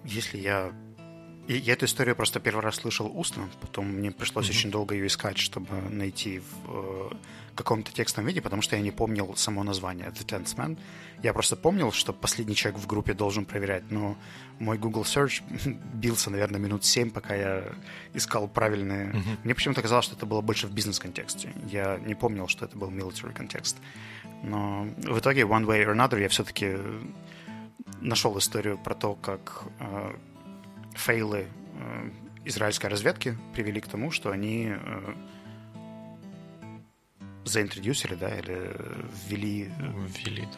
Если 0.06 0.38
я 0.38 0.72
я 1.48 1.74
эту 1.74 1.84
историю 1.84 2.16
просто 2.16 2.40
первый 2.40 2.60
раз 2.60 2.76
слышал 2.76 3.10
устно, 3.14 3.48
потом 3.60 3.86
мне 3.86 4.10
пришлось 4.10 4.46
mm-hmm. 4.46 4.50
очень 4.50 4.70
долго 4.70 4.94
ее 4.96 5.06
искать, 5.06 5.38
чтобы 5.38 5.76
найти 5.90 6.40
в 6.40 7.12
э, 7.12 7.14
каком-то 7.54 7.92
текстовом 7.92 8.26
виде, 8.26 8.40
потому 8.40 8.62
что 8.62 8.74
я 8.74 8.82
не 8.82 8.90
помнил 8.90 9.36
само 9.36 9.62
название 9.62 10.08
The 10.08 10.26
Tenth 10.26 10.56
Man. 10.56 10.76
Я 11.22 11.32
просто 11.32 11.54
помнил, 11.54 11.92
что 11.92 12.12
последний 12.12 12.56
человек 12.56 12.80
в 12.80 12.86
группе 12.88 13.14
должен 13.14 13.44
проверять, 13.44 13.84
но 13.90 14.16
мой 14.58 14.76
Google 14.76 15.02
Search 15.02 15.42
бился, 15.94 16.30
наверное, 16.30 16.58
минут 16.58 16.84
семь, 16.84 17.10
пока 17.10 17.36
я 17.36 17.64
искал 18.12 18.48
правильные... 18.48 19.12
Mm-hmm. 19.12 19.38
Мне 19.44 19.54
почему-то 19.54 19.82
казалось, 19.82 20.06
что 20.06 20.16
это 20.16 20.26
было 20.26 20.40
больше 20.40 20.66
в 20.66 20.72
бизнес-контексте. 20.72 21.52
Я 21.70 21.98
не 21.98 22.16
помнил, 22.16 22.48
что 22.48 22.64
это 22.64 22.76
был 22.76 22.90
military 22.90 23.32
контекст. 23.32 23.76
Но 24.42 24.88
в 24.96 25.18
итоге, 25.18 25.42
one 25.42 25.64
way 25.64 25.84
or 25.84 25.94
another, 25.94 26.20
я 26.20 26.28
все-таки 26.28 26.76
нашел 28.00 28.36
историю 28.38 28.78
про 28.78 28.94
то, 28.94 29.14
как 29.14 29.64
э, 29.78 30.16
фейлы 30.94 31.48
э, 31.74 32.10
израильской 32.44 32.90
разведки 32.90 33.36
привели 33.54 33.80
к 33.80 33.88
тому, 33.88 34.10
что 34.10 34.30
они 34.30 34.68
э, 34.70 35.14
заинтродюсили, 37.44 38.14
да, 38.14 38.36
или 38.36 38.76
ввели, 39.28 39.70
ввели 40.08 40.48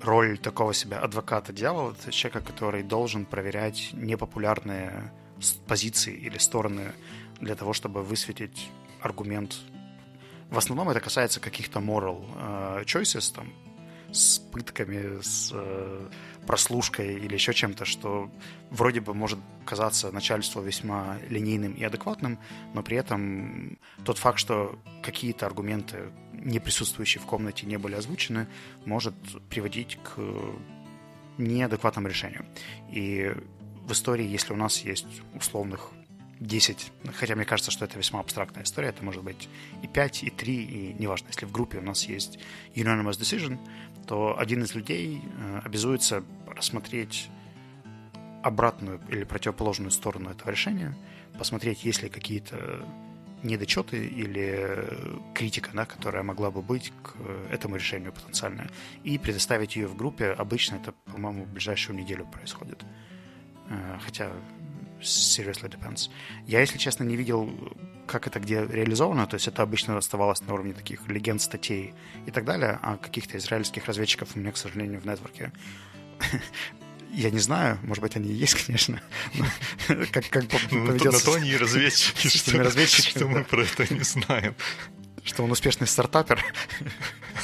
роль 0.00 0.38
такого 0.38 0.74
себя 0.74 1.00
адвоката 1.00 1.52
дьявола, 1.52 1.94
человека, 2.10 2.40
который 2.40 2.82
должен 2.82 3.24
проверять 3.24 3.90
непопулярные 3.92 5.12
позиции 5.66 6.14
или 6.14 6.38
стороны 6.38 6.92
для 7.40 7.54
того, 7.54 7.72
чтобы 7.72 8.02
высветить 8.02 8.70
аргумент. 9.00 9.56
В 10.50 10.58
основном 10.58 10.90
это 10.90 11.00
касается 11.00 11.40
каких-то 11.40 11.80
moral 11.80 12.24
uh, 12.36 12.84
choices, 12.84 13.32
там, 13.34 13.52
с 14.12 14.38
пытками, 14.38 15.20
с 15.22 15.52
uh, 15.52 16.12
прослушкой 16.46 17.14
или 17.14 17.34
еще 17.34 17.52
чем-то, 17.52 17.84
что 17.84 18.30
вроде 18.70 19.00
бы 19.00 19.14
может 19.14 19.38
казаться 19.64 20.10
начальству 20.10 20.60
весьма 20.62 21.18
линейным 21.28 21.74
и 21.74 21.84
адекватным, 21.84 22.38
но 22.74 22.82
при 22.82 22.96
этом 22.96 23.78
тот 24.04 24.18
факт, 24.18 24.38
что 24.38 24.78
какие-то 25.02 25.46
аргументы, 25.46 26.10
не 26.32 26.58
присутствующие 26.58 27.22
в 27.22 27.26
комнате, 27.26 27.66
не 27.66 27.76
были 27.76 27.94
озвучены, 27.94 28.48
может 28.84 29.14
приводить 29.48 29.98
к 30.02 30.20
неадекватному 31.38 32.08
решению. 32.08 32.44
И 32.90 33.32
в 33.86 33.92
истории, 33.92 34.26
если 34.26 34.52
у 34.52 34.56
нас 34.56 34.78
есть 34.78 35.06
условных 35.34 35.92
10, 36.40 36.92
хотя 37.14 37.36
мне 37.36 37.44
кажется, 37.44 37.70
что 37.70 37.84
это 37.84 37.98
весьма 37.98 38.20
абстрактная 38.20 38.64
история, 38.64 38.88
это 38.88 39.04
может 39.04 39.22
быть 39.22 39.48
и 39.82 39.86
5, 39.86 40.24
и 40.24 40.30
3, 40.30 40.54
и 40.54 40.96
неважно, 40.98 41.26
если 41.28 41.44
в 41.44 41.52
группе 41.52 41.78
у 41.78 41.82
нас 41.82 42.04
есть 42.04 42.38
unanimous 42.74 43.18
decision, 43.20 43.58
то 44.06 44.38
один 44.38 44.62
из 44.62 44.74
людей 44.74 45.22
э, 45.22 45.60
обязуется 45.64 46.24
рассмотреть 46.46 47.28
обратную 48.42 49.00
или 49.08 49.24
противоположную 49.24 49.90
сторону 49.90 50.30
этого 50.30 50.50
решения, 50.50 50.96
посмотреть, 51.38 51.84
есть 51.84 52.02
ли 52.02 52.08
какие-то 52.08 52.86
недочеты 53.42 54.06
или 54.06 54.86
критика, 55.34 55.70
да, 55.72 55.86
которая 55.86 56.22
могла 56.22 56.50
бы 56.50 56.62
быть 56.62 56.92
к 57.02 57.14
этому 57.50 57.76
решению 57.76 58.12
потенциально, 58.12 58.68
и 59.04 59.18
предоставить 59.18 59.76
ее 59.76 59.86
в 59.86 59.96
группе. 59.96 60.30
Обычно 60.30 60.76
это, 60.76 60.92
по-моему, 61.06 61.44
в 61.44 61.48
ближайшую 61.48 61.98
неделю 61.98 62.26
происходит. 62.26 62.84
Э, 63.70 63.98
хотя 64.00 64.30
seriously 65.00 65.68
depends. 65.68 66.10
Я, 66.46 66.60
если 66.60 66.78
честно, 66.78 67.04
не 67.04 67.16
видел, 67.16 67.50
как 68.06 68.26
это 68.26 68.40
где 68.40 68.66
реализовано, 68.66 69.26
то 69.26 69.34
есть 69.34 69.48
это 69.48 69.62
обычно 69.62 69.96
оставалось 69.96 70.40
на 70.42 70.54
уровне 70.54 70.72
таких 70.72 71.06
легенд, 71.08 71.40
статей 71.40 71.94
и 72.26 72.30
так 72.30 72.44
далее, 72.44 72.78
а 72.82 72.96
каких-то 72.96 73.38
израильских 73.38 73.86
разведчиков 73.86 74.34
у 74.34 74.38
меня, 74.38 74.52
к 74.52 74.56
сожалению, 74.56 75.00
в 75.00 75.06
нетворке 75.06 75.52
я 77.12 77.30
не 77.30 77.38
знаю, 77.38 77.78
может 77.82 78.02
быть, 78.02 78.16
они 78.16 78.30
и 78.30 78.34
есть, 78.34 78.54
конечно. 78.66 79.00
как, 80.12 80.28
как 80.28 80.44
ну, 80.70 80.92
на 80.92 80.98
то 80.98 81.34
они 81.34 81.50
и 81.50 81.56
разведчики, 81.56 82.28
что, 82.28 82.58
разведчики, 82.58 83.10
что 83.10 83.26
мы 83.26 83.44
про 83.44 83.62
это 83.62 83.92
не 83.92 84.02
знаем. 84.02 84.54
Что 85.24 85.44
он 85.44 85.50
успешный 85.50 85.86
стартапер. 85.86 86.42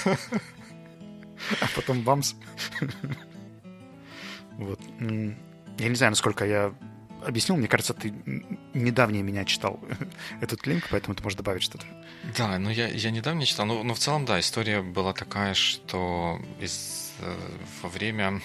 а 0.05 1.67
потом 1.75 2.03
бамс. 2.03 2.35
вот. 4.53 4.81
Я 4.99 5.89
не 5.89 5.95
знаю, 5.95 6.13
насколько 6.13 6.47
я 6.47 6.73
объяснил. 7.25 7.57
Мне 7.57 7.69
кажется, 7.69 7.95
ты 7.95 8.13
недавнее 8.75 9.23
меня 9.23 9.45
читал 9.45 9.81
этот 10.41 10.67
линк, 10.67 10.89
поэтому 10.91 11.15
ты 11.15 11.23
можешь 11.23 11.37
добавить 11.37 11.63
что-то. 11.63 11.87
Да, 12.37 12.59
ну 12.59 12.71
я, 12.71 12.89
я 12.89 13.11
недавно 13.11 13.47
читал. 13.47 13.67
Но, 13.67 13.83
но 13.83 13.95
в 13.95 13.99
целом, 13.99 14.25
да, 14.25 14.41
история 14.41 14.83
была 14.83 15.13
такая, 15.13 15.55
что 15.55 16.41
из, 16.61 17.13
э, 17.21 17.37
во 17.83 17.89
время 17.89 18.41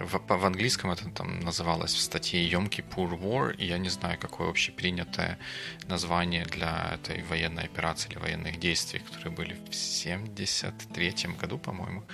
в, 0.00 0.18
в 0.26 0.44
английском 0.44 0.90
это 0.90 1.08
там 1.10 1.40
называлось 1.40 1.94
в 1.94 2.00
статье 2.00 2.48
Kippur 2.48 3.18
War, 3.18 3.54
и 3.54 3.66
я 3.66 3.78
не 3.78 3.88
знаю, 3.88 4.18
какое 4.18 4.48
общепринятое 4.50 5.38
название 5.86 6.44
для 6.44 6.94
этой 6.94 7.22
военной 7.22 7.64
операции 7.64 8.10
или 8.10 8.18
военных 8.18 8.58
действий, 8.58 9.00
которые 9.00 9.32
были 9.32 9.56
в 9.70 9.74
73 9.74 11.14
году, 11.40 11.58
по-моему. 11.58 12.04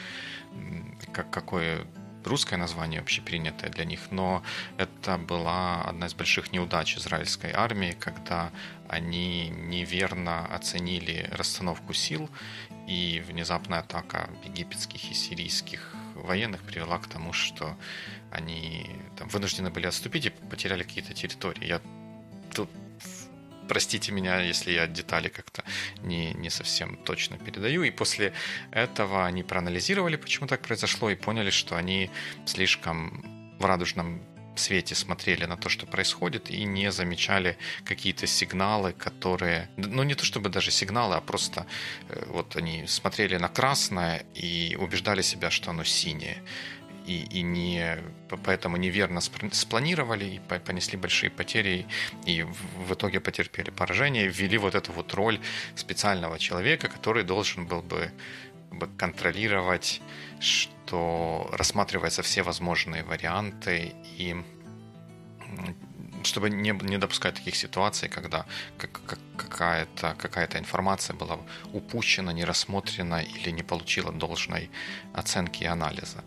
Как, 1.13 1.31
какое 1.31 1.87
русское 2.25 2.57
название 2.57 3.01
общепринятое 3.01 3.71
для 3.71 3.85
них, 3.85 4.11
но 4.11 4.43
это 4.77 5.19
была 5.19 5.83
одна 5.83 6.07
из 6.07 6.15
больших 6.15 6.53
неудач 6.53 6.97
израильской 6.97 7.53
армии, 7.53 7.97
когда 7.99 8.51
они 8.89 9.49
неверно 9.49 10.47
оценили 10.47 11.29
расстановку 11.33 11.93
сил, 11.93 12.29
и 12.87 13.23
внезапная 13.27 13.81
атака 13.81 14.29
египетских 14.45 15.11
и 15.11 15.15
сирийских 15.15 15.95
военных 16.15 16.63
привела 16.63 16.99
к 16.99 17.07
тому, 17.07 17.33
что 17.33 17.77
они 18.31 18.87
там, 19.17 19.29
вынуждены 19.29 19.71
были 19.71 19.87
отступить 19.87 20.27
и 20.27 20.31
потеряли 20.31 20.83
какие-то 20.83 21.15
территории. 21.15 21.67
Я 21.67 21.81
тут 22.53 22.69
простите 23.71 24.11
меня, 24.11 24.41
если 24.41 24.73
я 24.73 24.89
детали 24.89 25.29
как-то 25.29 25.63
не, 26.03 26.35
не 26.35 26.51
совсем 26.51 26.97
точно 26.97 27.39
передаю. 27.39 27.85
И 27.85 27.91
после 27.93 28.33
этого 28.73 29.25
они 29.25 29.45
проанализировали, 29.45 30.17
почему 30.17 30.49
так 30.49 30.61
произошло, 30.61 31.09
и 31.09 31.15
поняли, 31.15 31.51
что 31.51 31.77
они 31.77 32.11
слишком 32.47 33.23
в 33.61 33.65
радужном 33.65 34.23
свете 34.57 34.97
смотрели 34.97 35.47
на 35.47 35.57
то, 35.57 35.69
что 35.69 35.87
происходит, 35.87 36.51
и 36.51 36.65
не 36.65 36.91
замечали 36.91 37.57
какие-то 37.85 38.27
сигналы, 38.27 38.93
которые... 38.93 39.69
Ну, 39.77 40.03
не 40.03 40.17
то 40.17 40.25
чтобы 40.25 40.49
даже 40.49 40.73
сигналы, 40.73 41.15
а 41.15 41.21
просто 41.21 41.65
э, 42.09 42.25
вот 42.27 42.57
они 42.57 42.89
смотрели 42.89 43.37
на 43.39 43.49
красное 43.49 44.25
и 44.35 44.77
убеждали 44.81 45.23
себя, 45.23 45.51
что 45.51 45.71
оно 45.71 45.85
синее 45.85 46.43
и, 47.11 47.41
и 47.41 47.43
не, 47.43 47.99
поэтому 48.45 48.77
неверно 48.77 49.21
спланировали 49.21 50.25
и 50.25 50.39
понесли 50.39 50.97
большие 50.97 51.31
потери 51.31 51.87
и 52.25 52.43
в 52.87 52.93
итоге 52.93 53.19
потерпели 53.21 53.71
поражение, 53.71 54.29
ввели 54.29 54.59
вот 54.59 54.75
эту 54.75 54.93
вот 54.93 55.15
роль 55.15 55.41
специального 55.75 56.39
человека, 56.39 56.89
который 56.89 57.25
должен 57.25 57.67
был 57.67 57.83
бы 57.83 58.13
контролировать, 58.97 60.01
что 60.39 61.49
рассматриваются 61.53 62.23
все 62.23 62.43
возможные 62.43 63.03
варианты 63.03 63.93
и 64.19 64.37
чтобы 66.23 66.51
не, 66.51 66.71
не 66.71 66.99
допускать 66.99 67.35
таких 67.35 67.57
ситуаций, 67.57 68.09
когда 68.09 68.47
как, 68.79 68.93
как, 69.07 69.19
какая-то 69.37 70.15
какая 70.19 70.49
информация 70.55 71.17
была 71.17 71.39
упущена, 71.73 72.33
не 72.33 72.45
рассмотрена 72.45 73.23
или 73.23 73.51
не 73.51 73.65
получила 73.65 74.13
должной 74.13 74.71
оценки 75.13 75.65
и 75.65 75.67
анализа. 75.67 76.23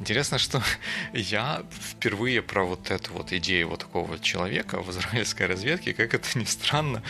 Интересно, 0.00 0.38
что 0.38 0.62
я 1.12 1.62
впервые 1.70 2.40
про 2.40 2.64
вот 2.64 2.90
эту 2.90 3.12
вот 3.12 3.32
идею 3.34 3.68
вот 3.68 3.80
такого 3.80 4.18
человека 4.18 4.80
в 4.80 4.90
израильской 4.90 5.46
разведке, 5.46 5.92
как 5.92 6.14
это 6.14 6.38
ни 6.38 6.44
странно, 6.44 7.02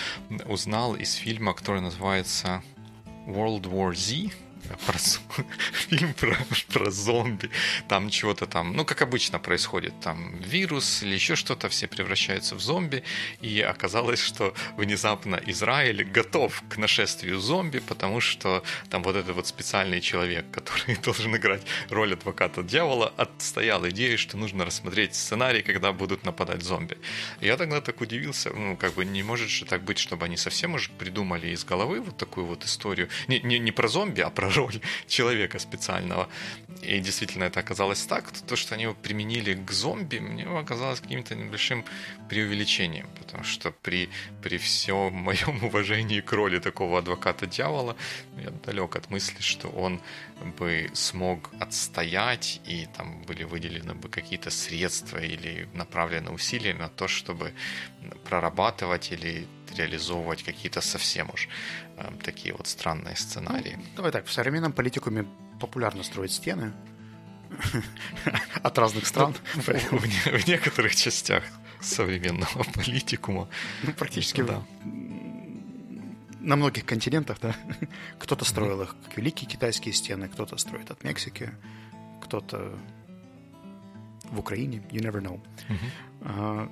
узнал 0.46 0.96
из 0.96 1.14
фильма, 1.14 1.54
который 1.54 1.80
называется 1.80 2.62
World 3.26 3.62
War 3.62 3.94
Z, 3.94 4.34
про, 4.76 4.98
фильм 5.72 6.14
про, 6.14 6.36
про 6.72 6.90
зомби, 6.90 7.50
там 7.88 8.10
чего-то 8.10 8.46
там, 8.46 8.72
ну, 8.74 8.84
как 8.84 9.02
обычно 9.02 9.38
происходит, 9.38 9.98
там 10.00 10.36
вирус 10.38 11.02
или 11.02 11.14
еще 11.14 11.36
что-то, 11.36 11.68
все 11.68 11.86
превращаются 11.86 12.54
в 12.54 12.60
зомби, 12.60 13.02
и 13.40 13.60
оказалось, 13.60 14.20
что 14.20 14.54
внезапно 14.76 15.40
Израиль 15.46 16.04
готов 16.04 16.62
к 16.68 16.76
нашествию 16.76 17.40
зомби, 17.40 17.78
потому 17.78 18.20
что 18.20 18.62
там 18.88 19.02
вот 19.02 19.16
этот 19.16 19.34
вот 19.36 19.46
специальный 19.46 20.00
человек, 20.00 20.46
который 20.50 20.96
должен 21.04 21.34
играть 21.36 21.62
роль 21.88 22.12
адвоката 22.12 22.62
дьявола, 22.62 23.12
отстоял 23.16 23.88
идею, 23.88 24.18
что 24.18 24.36
нужно 24.36 24.64
рассмотреть 24.64 25.14
сценарий, 25.14 25.62
когда 25.62 25.92
будут 25.92 26.24
нападать 26.24 26.62
зомби. 26.62 26.98
Я 27.40 27.56
тогда 27.56 27.80
так 27.80 28.00
удивился, 28.00 28.50
ну, 28.50 28.76
как 28.76 28.94
бы 28.94 29.04
не 29.04 29.22
может 29.22 29.48
же 29.48 29.64
так 29.64 29.82
быть, 29.82 29.98
чтобы 29.98 30.26
они 30.26 30.36
совсем 30.36 30.74
уже 30.74 30.90
придумали 30.90 31.48
из 31.48 31.64
головы 31.64 32.00
вот 32.00 32.16
такую 32.16 32.46
вот 32.46 32.64
историю, 32.64 33.08
не, 33.28 33.40
не, 33.40 33.58
не 33.58 33.72
про 33.72 33.88
зомби, 33.88 34.20
а 34.20 34.30
про 34.30 34.50
роль 34.60 34.80
человека 35.08 35.58
специального. 35.58 36.28
И 36.82 37.00
действительно 37.00 37.44
это 37.44 37.60
оказалось 37.60 38.06
так. 38.06 38.30
То, 38.46 38.56
что 38.56 38.74
они 38.74 38.84
его 38.84 38.94
применили 38.94 39.54
к 39.54 39.70
зомби, 39.72 40.18
мне 40.18 40.44
оказалось 40.44 41.00
каким-то 41.00 41.34
небольшим 41.34 41.84
преувеличением. 42.28 43.06
Потому 43.18 43.44
что 43.44 43.70
при, 43.82 44.08
при 44.42 44.56
всем 44.58 45.12
моем 45.12 45.64
уважении 45.68 46.20
к 46.20 46.32
роли 46.32 46.58
такого 46.58 46.98
адвоката 46.98 47.46
дьявола, 47.46 47.96
я 48.42 48.50
далек 48.66 48.96
от 48.96 49.10
мысли, 49.10 49.42
что 49.42 49.68
он 49.68 50.00
бы 50.44 50.90
смог 50.94 51.50
отстоять 51.60 52.60
и 52.66 52.86
там 52.96 53.22
были 53.22 53.44
выделены 53.44 53.94
бы 53.94 54.08
какие-то 54.08 54.50
средства 54.50 55.18
или 55.18 55.68
направлены 55.74 56.30
усилия 56.30 56.74
на 56.74 56.88
то, 56.88 57.08
чтобы 57.08 57.52
прорабатывать 58.24 59.12
или 59.12 59.46
реализовывать 59.76 60.42
какие-то 60.42 60.80
совсем 60.80 61.30
уж 61.32 61.48
э, 61.96 62.10
такие 62.22 62.54
вот 62.54 62.66
странные 62.66 63.16
сценарии. 63.16 63.76
Ну, 63.76 63.84
давай 63.96 64.12
так, 64.12 64.26
в 64.26 64.32
современном 64.32 64.72
политикуме 64.72 65.26
популярно 65.60 66.02
строить 66.02 66.32
стены 66.32 66.72
от 68.62 68.78
разных 68.78 69.06
стран. 69.06 69.34
В, 69.54 70.48
некоторых 70.48 70.96
частях 70.96 71.44
современного 71.80 72.64
политикума. 72.74 73.48
Ну, 73.82 73.92
практически, 73.92 74.42
да. 74.42 74.62
На 76.40 76.56
многих 76.56 76.84
континентах, 76.86 77.38
да. 77.40 77.54
Кто-то 78.18 78.44
строил 78.44 78.82
их, 78.82 78.96
как 79.04 79.16
великие 79.16 79.48
китайские 79.48 79.94
стены, 79.94 80.28
кто-то 80.28 80.56
строит 80.56 80.90
от 80.90 81.04
Мексики, 81.04 81.50
кто-то 82.22 82.78
в 84.24 84.38
Украине, 84.38 84.82
you 84.90 85.00
never 85.00 85.20
know. 85.20 85.40
Uh-huh. 85.68 86.70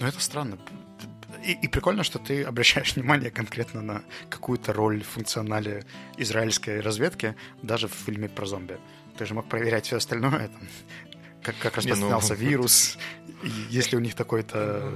но 0.00 0.06
это 0.08 0.20
странно 0.20 0.58
и, 1.46 1.52
и 1.52 1.68
прикольно, 1.68 2.02
что 2.02 2.18
ты 2.18 2.42
обращаешь 2.42 2.94
внимание 2.96 3.30
конкретно 3.30 3.82
на 3.82 4.02
какую-то 4.28 4.72
роль 4.72 5.02
в 5.02 5.08
функционале 5.08 5.84
израильской 6.16 6.80
разведки 6.80 7.36
даже 7.62 7.88
в 7.88 7.92
фильме 7.92 8.28
про 8.28 8.46
зомби. 8.46 8.78
Ты 9.16 9.26
же 9.26 9.34
мог 9.34 9.48
проверять 9.48 9.86
все 9.86 9.96
остальное, 9.96 10.48
там, 10.48 10.68
как, 11.46 11.58
как 11.58 11.76
распространялся 11.76 12.34
Не, 12.36 12.42
ну... 12.42 12.50
вирус, 12.50 12.98
если 13.70 13.96
у 13.96 14.00
них 14.00 14.14
такой-то... 14.14 14.92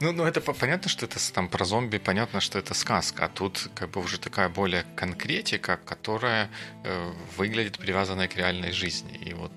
Ну, 0.00 0.12
ну, 0.12 0.24
это 0.24 0.40
понятно, 0.40 0.88
что 0.88 1.06
это 1.06 1.18
там 1.32 1.48
про 1.48 1.64
зомби, 1.64 1.98
понятно, 1.98 2.40
что 2.40 2.58
это 2.58 2.74
сказка, 2.74 3.24
а 3.24 3.28
тут 3.28 3.68
как 3.74 3.90
бы 3.90 4.00
уже 4.00 4.18
такая 4.18 4.48
более 4.48 4.84
конкретика, 4.94 5.80
которая 5.84 6.48
э, 6.84 7.12
выглядит 7.36 7.78
привязанной 7.78 8.28
к 8.28 8.36
реальной 8.36 8.70
жизни. 8.70 9.16
И 9.16 9.34
вот 9.34 9.52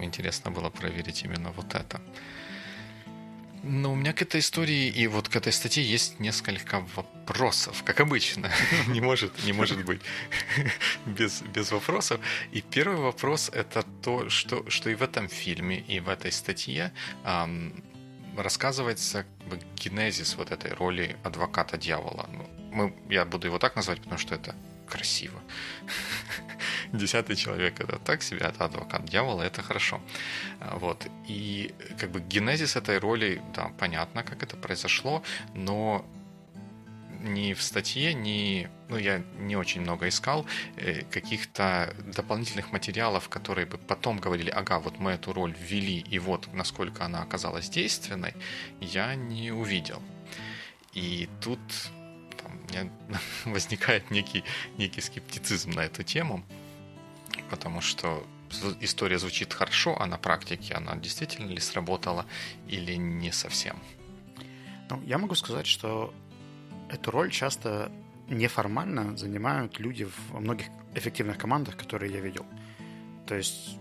интересно 0.00 0.50
было 0.50 0.68
проверить 0.70 1.24
именно 1.24 1.50
вот 1.52 1.74
это. 1.74 2.00
Но 3.62 3.92
у 3.92 3.94
меня 3.94 4.12
к 4.12 4.22
этой 4.22 4.40
истории 4.40 4.88
и 4.88 5.06
вот 5.06 5.28
к 5.28 5.36
этой 5.36 5.52
статье 5.52 5.84
есть 5.84 6.18
несколько 6.18 6.80
вопросов, 6.96 7.84
как 7.84 8.00
обычно. 8.00 8.50
не, 8.88 9.00
может, 9.00 9.44
не 9.44 9.52
может 9.52 9.84
быть 9.86 10.00
без, 11.06 11.42
без 11.42 11.70
вопросов. 11.70 12.20
И 12.50 12.60
первый 12.60 12.98
вопрос— 12.98 13.50
это 13.54 13.84
то, 14.02 14.28
что, 14.28 14.68
что 14.68 14.90
и 14.90 14.94
в 14.94 15.02
этом 15.02 15.28
фильме, 15.28 15.78
и 15.78 16.00
в 16.00 16.08
этой 16.08 16.32
статье 16.32 16.92
эм, 17.24 17.84
рассказывается 18.36 19.24
как 19.24 19.48
бы, 19.48 19.60
генезис 19.76 20.34
вот 20.36 20.50
этой 20.50 20.72
роли 20.72 21.16
адвоката 21.22 21.76
дьявола. 21.76 22.28
Ну, 22.32 22.50
мы, 22.72 22.94
я 23.08 23.24
буду 23.24 23.46
его 23.46 23.58
так 23.58 23.76
назвать, 23.76 24.00
потому 24.00 24.18
что 24.18 24.34
это 24.34 24.56
красиво. 24.88 25.40
Десятый 26.92 27.36
человек 27.36 27.80
это 27.80 27.98
так 27.98 28.22
себе, 28.22 28.40
это 28.40 28.64
адвокат 28.64 29.04
дьявола, 29.06 29.42
это 29.42 29.62
хорошо. 29.62 30.00
А, 30.60 30.76
вот. 30.76 31.06
И 31.26 31.74
как 31.98 32.10
бы 32.10 32.20
генезис 32.20 32.76
этой 32.76 32.98
роли, 32.98 33.40
да, 33.54 33.70
понятно, 33.78 34.22
как 34.22 34.42
это 34.42 34.56
произошло, 34.56 35.22
но 35.54 36.04
ни 37.22 37.54
в 37.54 37.62
статье, 37.62 38.14
ни, 38.14 38.68
ну, 38.88 38.98
я 38.98 39.22
не 39.38 39.56
очень 39.56 39.80
много 39.80 40.08
искал 40.08 40.44
э, 40.76 41.02
каких-то 41.10 41.94
дополнительных 42.14 42.72
материалов, 42.72 43.28
которые 43.28 43.66
бы 43.66 43.78
потом 43.78 44.18
говорили, 44.18 44.50
ага, 44.50 44.78
вот 44.78 44.98
мы 44.98 45.12
эту 45.12 45.32
роль 45.32 45.54
ввели, 45.58 46.00
и 46.00 46.18
вот 46.18 46.52
насколько 46.52 47.04
она 47.04 47.22
оказалась 47.22 47.68
действенной, 47.70 48.34
я 48.80 49.14
не 49.14 49.52
увидел. 49.52 50.02
И 50.92 51.28
тут 51.40 51.60
у 52.44 52.72
меня 52.72 52.90
возникает 53.44 54.10
некий, 54.10 54.44
некий 54.76 55.00
скептицизм 55.00 55.70
на 55.70 55.80
эту 55.80 56.02
тему, 56.02 56.44
потому 57.52 57.82
что 57.82 58.24
история 58.80 59.18
звучит 59.18 59.52
хорошо, 59.52 59.94
а 60.00 60.06
на 60.06 60.16
практике 60.16 60.72
она 60.74 60.96
действительно 60.96 61.50
ли 61.50 61.60
сработала 61.60 62.24
или 62.66 62.94
не 62.96 63.30
совсем? 63.30 63.76
Ну, 64.88 65.02
я 65.04 65.18
могу 65.18 65.34
сказать, 65.34 65.66
что 65.66 66.14
эту 66.88 67.10
роль 67.10 67.30
часто 67.30 67.92
неформально 68.30 69.16
занимают 69.18 69.78
люди 69.78 70.04
в 70.04 70.40
многих 70.40 70.66
эффективных 70.94 71.36
командах, 71.36 71.76
которые 71.76 72.10
я 72.10 72.20
видел. 72.20 72.46
То 73.26 73.34
есть 73.34 73.78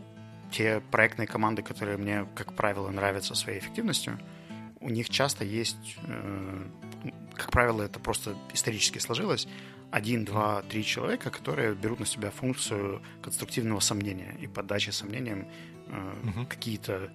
те 0.52 0.82
проектные 0.92 1.28
команды, 1.28 1.62
которые 1.62 1.98
мне, 1.98 2.26
как 2.36 2.54
правило, 2.54 2.92
нравятся 2.92 3.36
своей 3.36 3.60
эффективностью, 3.60 4.20
у 4.82 4.90
них 4.90 5.10
часто 5.10 5.46
есть 5.46 5.96
э, 6.04 6.66
как 7.36 7.52
правило, 7.52 7.82
это 7.84 8.00
просто 8.00 8.36
исторически 8.54 9.00
сложилось, 9.00 9.48
один, 9.92 10.24
два, 10.24 10.62
три 10.62 10.84
человека, 10.84 11.30
которые 11.30 11.76
берут 11.76 12.00
на 12.00 12.06
себя 12.06 12.32
функцию 12.32 13.02
конструктивного 13.22 13.82
сомнения 13.82 14.38
и 14.42 14.48
подачи 14.48 14.90
сомнениям 14.92 15.48
э, 15.88 16.14
угу. 16.24 16.46
какие-то, 16.46 17.14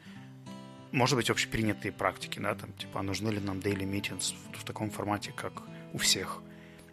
может 0.93 1.17
быть, 1.17 1.31
общепринятые 1.31 1.93
практики, 1.93 2.39
да, 2.39 2.55
там, 2.55 2.73
типа, 2.75 3.01
а 3.01 3.03
нужны 3.03 3.31
ли 3.31 3.41
нам 3.41 3.59
daily 3.59 3.91
meetings 3.91 4.35
в, 4.53 4.61
в 4.61 4.65
таком 4.65 4.91
формате, 4.91 5.33
как 5.35 5.63
у 5.95 5.99
всех, 5.99 6.43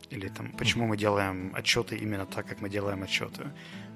или 0.09 0.29
там, 0.29 0.53
почему 0.53 0.87
мы 0.87 0.95
делаем 0.95 1.51
отчеты 1.53 1.97
именно 1.97 2.25
так, 2.25 2.47
как 2.47 2.61
мы 2.61 2.69
делаем 2.69 3.03
отчеты. 3.03 3.51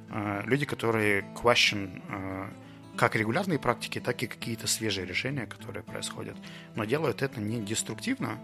Э, 0.09 0.41
люди, 0.45 0.65
которые 0.65 1.23
question 1.35 2.01
э, 2.09 2.49
как 2.97 3.15
регулярные 3.15 3.59
практики, 3.59 3.99
так 4.01 4.21
и 4.23 4.27
какие-то 4.27 4.67
свежие 4.67 5.07
решения, 5.07 5.45
которые 5.45 5.83
происходят, 5.83 6.35
но 6.75 6.83
делают 6.83 7.21
это 7.21 7.39
не 7.39 7.61
деструктивно, 7.61 8.39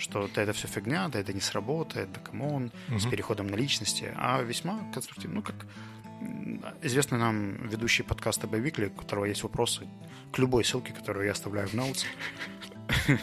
что 0.00 0.28
да, 0.34 0.42
это 0.42 0.52
все 0.52 0.66
фигня, 0.66 1.08
да, 1.08 1.20
это 1.20 1.32
не 1.32 1.40
сработает, 1.40 2.10
да, 2.12 2.20
come 2.20 2.50
on, 2.50 2.72
угу. 2.88 2.98
с 2.98 3.06
переходом 3.06 3.46
на 3.46 3.54
личности, 3.54 4.12
а 4.16 4.42
весьма 4.42 4.80
конструктивно. 4.92 5.36
Ну, 5.36 5.42
как 5.42 5.66
известный 6.82 7.18
нам 7.18 7.68
ведущий 7.68 8.02
подкаста 8.02 8.46
Байвикли, 8.46 8.86
у 8.86 8.90
которого 8.90 9.26
есть 9.26 9.42
вопросы 9.42 9.86
к 10.32 10.38
любой 10.38 10.64
ссылке, 10.64 10.92
которую 10.92 11.26
я 11.26 11.32
оставляю 11.32 11.68
в 11.68 11.74
notes. 11.74 12.04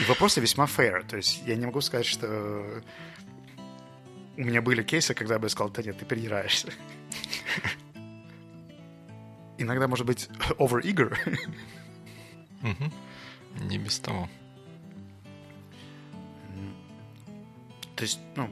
И 0.00 0.04
вопросы 0.08 0.40
весьма 0.40 0.66
fair. 0.66 1.06
То 1.06 1.16
есть 1.16 1.42
я 1.46 1.56
не 1.56 1.66
могу 1.66 1.80
сказать, 1.80 2.06
что 2.06 2.82
у 4.36 4.40
меня 4.40 4.62
были 4.62 4.82
кейсы, 4.82 5.14
когда 5.14 5.34
я 5.34 5.40
бы 5.40 5.48
сказал, 5.48 5.70
да 5.70 5.82
нет, 5.82 5.98
ты 5.98 6.04
переираешься. 6.04 6.72
Иногда, 9.58 9.88
может 9.88 10.06
быть, 10.06 10.28
over-eager. 10.58 11.16
Не 13.60 13.78
без 13.78 13.98
того. 13.98 14.28
То 17.98 18.04
есть, 18.04 18.20
ну, 18.36 18.48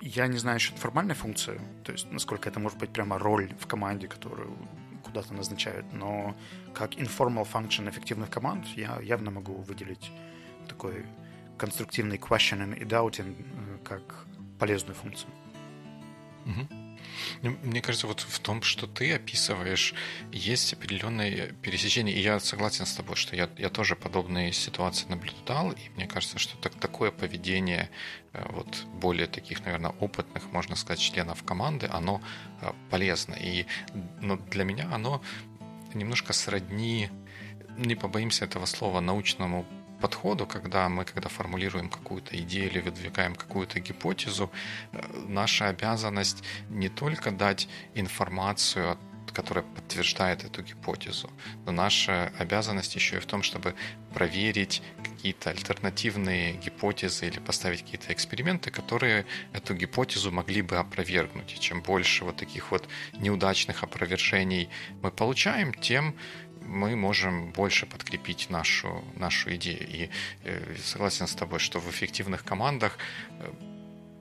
я 0.00 0.26
не 0.26 0.38
знаю 0.38 0.56
еще 0.56 0.74
формальной 0.74 1.14
функции, 1.14 1.60
то 1.84 1.92
есть 1.92 2.10
насколько 2.10 2.48
это 2.48 2.58
может 2.60 2.78
быть 2.78 2.90
прямо 2.90 3.18
роль 3.18 3.52
в 3.60 3.66
команде, 3.66 4.08
которую 4.08 4.56
куда-то 5.04 5.34
назначают, 5.34 5.92
но 5.92 6.34
как 6.72 6.94
informal 6.94 7.46
function 7.46 7.90
эффективных 7.90 8.30
команд 8.30 8.66
я 8.76 8.98
явно 9.02 9.30
могу 9.30 9.52
выделить 9.52 10.10
такой 10.66 11.04
конструктивный 11.58 12.16
questioning 12.16 12.74
и 12.74 12.84
doubting 12.84 13.34
э, 13.38 13.78
как 13.84 14.24
полезную 14.58 14.94
функцию. 14.94 15.30
Угу. 16.46 16.79
Мне 17.42 17.80
кажется, 17.80 18.06
вот 18.06 18.20
в 18.20 18.38
том, 18.40 18.62
что 18.62 18.86
ты 18.86 19.12
описываешь, 19.12 19.94
есть 20.32 20.72
определенное 20.72 21.52
пересечение. 21.62 22.14
И 22.14 22.20
я 22.20 22.40
согласен 22.40 22.86
с 22.86 22.94
тобой, 22.94 23.16
что 23.16 23.36
я, 23.36 23.48
я 23.58 23.70
тоже 23.70 23.96
подобные 23.96 24.52
ситуации 24.52 25.06
наблюдал. 25.08 25.72
И 25.72 25.88
мне 25.96 26.06
кажется, 26.06 26.38
что 26.38 26.56
так, 26.58 26.74
такое 26.74 27.10
поведение 27.10 27.90
э, 28.32 28.44
вот 28.50 28.86
более 28.94 29.26
таких, 29.26 29.64
наверное, 29.64 29.92
опытных, 30.00 30.52
можно 30.52 30.76
сказать, 30.76 31.00
членов 31.00 31.42
команды, 31.44 31.88
оно 31.90 32.20
э, 32.60 32.72
полезно. 32.90 33.34
И 33.34 33.66
но 34.20 34.36
для 34.36 34.64
меня 34.64 34.88
оно 34.92 35.22
немножко 35.94 36.32
сродни, 36.32 37.10
не 37.76 37.94
побоимся 37.94 38.44
этого 38.44 38.66
слова, 38.66 39.00
научному 39.00 39.66
подходу, 40.00 40.46
когда 40.46 40.88
мы, 40.88 41.04
когда 41.04 41.28
формулируем 41.28 41.88
какую-то 41.88 42.36
идею 42.42 42.70
или 42.70 42.80
выдвигаем 42.80 43.34
какую-то 43.34 43.80
гипотезу, 43.80 44.50
э, 44.92 45.00
наша 45.28 45.68
обязанность 45.68 46.42
не 46.68 46.88
только 46.88 47.30
дать 47.30 47.68
информацию 47.94 48.98
которая 49.32 49.64
подтверждает 49.64 50.44
эту 50.44 50.62
гипотезу. 50.62 51.30
Но 51.66 51.72
наша 51.72 52.32
обязанность 52.38 52.94
еще 52.94 53.16
и 53.16 53.20
в 53.20 53.26
том, 53.26 53.42
чтобы 53.42 53.74
проверить 54.12 54.82
какие-то 55.02 55.50
альтернативные 55.50 56.54
гипотезы 56.54 57.26
или 57.26 57.38
поставить 57.38 57.82
какие-то 57.82 58.12
эксперименты, 58.12 58.70
которые 58.70 59.26
эту 59.52 59.74
гипотезу 59.74 60.32
могли 60.32 60.62
бы 60.62 60.76
опровергнуть. 60.76 61.54
И 61.54 61.60
чем 61.60 61.82
больше 61.82 62.24
вот 62.24 62.36
таких 62.36 62.70
вот 62.70 62.88
неудачных 63.14 63.82
опровержений 63.82 64.68
мы 65.02 65.10
получаем, 65.10 65.72
тем 65.74 66.14
мы 66.70 66.96
можем 66.96 67.50
больше 67.50 67.86
подкрепить 67.86 68.48
нашу, 68.48 69.04
нашу 69.16 69.54
идею. 69.56 69.86
И 69.88 70.10
э, 70.44 70.76
согласен 70.84 71.26
с 71.26 71.34
тобой, 71.34 71.58
что 71.58 71.80
в 71.80 71.90
эффективных 71.90 72.44
командах 72.44 72.96
э, 73.30 73.52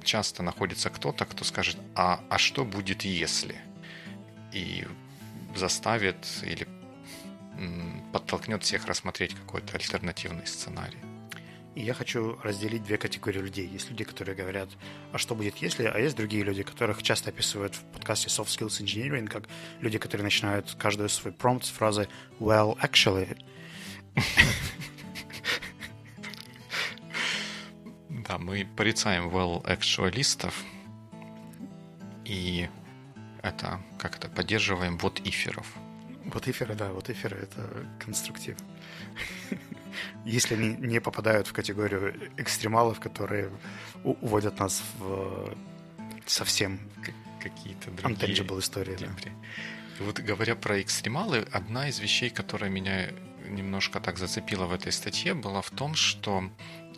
часто 0.04 0.44
находится 0.44 0.90
кто-то, 0.90 1.26
кто 1.26 1.46
скажет, 1.46 1.78
а, 1.96 2.20
а 2.30 2.38
что 2.38 2.66
будет 2.66 3.04
если? 3.04 3.56
И 4.52 4.86
заставит 5.56 6.28
или 6.44 6.68
подтолкнет 8.14 8.64
всех 8.64 8.86
рассмотреть 8.86 9.36
какой-то 9.36 9.76
альтернативный 9.76 10.48
сценарий. 10.48 11.09
И 11.80 11.84
я 11.84 11.94
хочу 11.94 12.38
разделить 12.44 12.84
две 12.84 12.98
категории 12.98 13.40
людей. 13.40 13.66
Есть 13.66 13.90
люди, 13.90 14.04
которые 14.04 14.36
говорят, 14.36 14.68
а 15.14 15.18
что 15.18 15.34
будет 15.34 15.56
если, 15.60 15.86
а 15.86 15.98
есть 15.98 16.18
другие 16.18 16.44
люди, 16.44 16.62
которых 16.62 17.02
часто 17.02 17.30
описывают 17.30 17.74
в 17.74 17.84
подкасте 17.94 18.28
Soft 18.28 18.48
Skills 18.48 18.84
Engineering, 18.84 19.28
как 19.28 19.46
люди, 19.80 19.98
которые 19.98 20.26
начинают 20.26 20.76
каждую 20.78 21.08
свой 21.08 21.32
промпт 21.32 21.64
с 21.64 21.70
фразы 21.70 22.10
«well, 22.38 22.78
actually». 22.82 23.42
Да, 28.28 28.38
мы 28.38 28.68
порицаем 28.76 29.30
well 29.30 29.64
actualistов 29.66 30.54
и 32.26 32.70
это 33.42 33.80
как 33.98 34.18
это 34.18 34.28
поддерживаем 34.28 34.98
вот 34.98 35.22
иферов. 35.22 35.66
Вот 36.26 36.46
иферы, 36.48 36.76
да, 36.76 36.92
вот 36.92 37.10
иферы— 37.10 37.38
это 37.42 37.88
конструктив. 38.04 38.58
Если 40.26 40.56
они 40.56 40.70
не 40.88 41.00
попадают 41.00 41.48
в 41.48 41.54
категорию 41.54 42.14
экстремалов, 42.38 43.00
которые 43.00 43.50
уводят 44.04 44.60
нас 44.60 44.84
в 45.00 45.56
совсем 46.26 46.80
какие-то 47.42 47.92
другие 47.92 48.34
истории. 48.60 48.98
Да. 49.00 49.08
Вот 50.00 50.20
говоря 50.20 50.56
про 50.56 50.82
экстремалы, 50.82 51.46
одна 51.52 51.90
из 51.90 52.00
вещей, 52.00 52.30
которая 52.30 52.70
меня 52.70 53.12
немножко 53.48 54.00
так 54.00 54.18
зацепила 54.18 54.66
в 54.66 54.74
этой 54.74 54.92
статье, 54.92 55.34
была 55.34 55.62
в 55.62 55.70
том, 55.72 55.96
что 55.96 56.50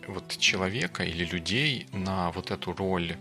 вот 0.07 0.37
человека 0.37 1.03
или 1.03 1.25
людей 1.25 1.87
на 1.93 2.31
вот 2.31 2.51
эту 2.51 2.73
роль 2.73 3.15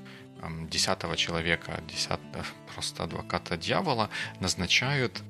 десятого 0.70 1.16
человека, 1.16 1.80
десятого 1.86 2.44
просто 2.74 3.04
адвоката 3.04 3.56
дьявола 3.56 4.08
назначают 4.40 5.22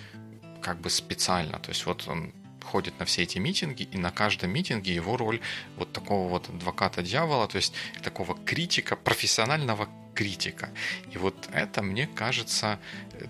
как 0.62 0.80
бы 0.80 0.90
специально. 0.90 1.58
То 1.58 1.70
есть 1.70 1.86
вот 1.86 2.08
он 2.08 2.32
ходит 2.64 2.98
на 2.98 3.04
все 3.04 3.22
эти 3.22 3.38
митинги, 3.38 3.82
и 3.82 3.98
на 3.98 4.10
каждом 4.10 4.50
митинге 4.50 4.94
его 4.94 5.16
роль 5.16 5.40
вот 5.76 5.92
такого 5.92 6.28
вот 6.28 6.48
адвоката 6.48 7.02
дьявола, 7.02 7.48
то 7.48 7.56
есть 7.56 7.74
такого 8.02 8.36
критика, 8.44 8.96
профессионального 8.96 9.88
критика. 10.14 10.70
И 11.12 11.18
вот 11.18 11.48
это, 11.52 11.82
мне 11.82 12.06
кажется, 12.06 12.78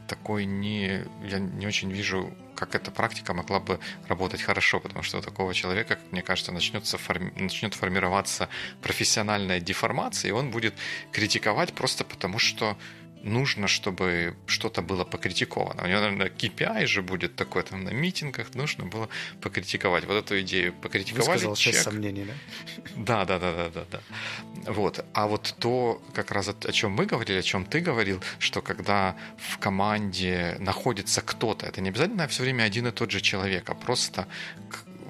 такой 0.08 0.44
не... 0.44 1.04
Я 1.24 1.38
не 1.38 1.66
очень 1.66 1.92
вижу 1.92 2.34
как 2.60 2.74
эта 2.74 2.90
практика 2.90 3.32
могла 3.32 3.58
бы 3.58 3.80
работать 4.06 4.42
хорошо, 4.42 4.80
потому 4.80 5.02
что 5.02 5.18
у 5.18 5.22
такого 5.22 5.54
человека, 5.54 5.96
как 5.96 6.12
мне 6.12 6.20
кажется, 6.22 6.52
начнется 6.52 6.98
форми... 6.98 7.32
начнет 7.36 7.74
формироваться 7.74 8.50
профессиональная 8.82 9.60
деформация, 9.60 10.28
и 10.28 10.32
он 10.32 10.50
будет 10.50 10.74
критиковать 11.10 11.72
просто 11.72 12.04
потому, 12.04 12.38
что 12.38 12.76
нужно, 13.22 13.68
чтобы 13.68 14.34
что-то 14.46 14.82
было 14.82 15.04
покритиковано. 15.04 15.82
У 15.82 15.86
него, 15.86 16.00
наверное, 16.00 16.28
KPI 16.28 16.86
же 16.86 17.02
будет 17.02 17.36
такой, 17.36 17.62
там 17.62 17.84
на 17.84 17.90
митингах 17.90 18.54
нужно 18.54 18.86
было 18.86 19.08
покритиковать. 19.40 20.04
Вот 20.04 20.14
эту 20.14 20.40
идею 20.40 20.72
покритиковать. 20.72 21.26
Высказал 21.26 21.56
чек. 21.56 21.74
сомнений, 21.74 22.24
да? 22.24 23.24
Да, 23.24 23.24
да, 23.24 23.38
да, 23.38 23.52
да, 23.52 23.70
да, 23.70 23.84
да. 23.90 24.72
Вот. 24.72 25.04
А 25.12 25.26
вот 25.26 25.54
то, 25.58 26.02
как 26.14 26.30
раз 26.30 26.48
о 26.48 26.72
чем 26.72 26.92
мы 26.92 27.06
говорили, 27.06 27.38
о 27.38 27.42
чем 27.42 27.64
ты 27.64 27.80
говорил, 27.80 28.22
что 28.38 28.62
когда 28.62 29.16
в 29.38 29.58
команде 29.58 30.56
находится 30.58 31.20
кто-то, 31.20 31.66
это 31.66 31.80
не 31.80 31.90
обязательно 31.90 32.26
все 32.28 32.42
время 32.42 32.64
один 32.64 32.86
и 32.86 32.90
тот 32.90 33.10
же 33.10 33.20
человек, 33.20 33.68
а 33.70 33.74
просто 33.74 34.26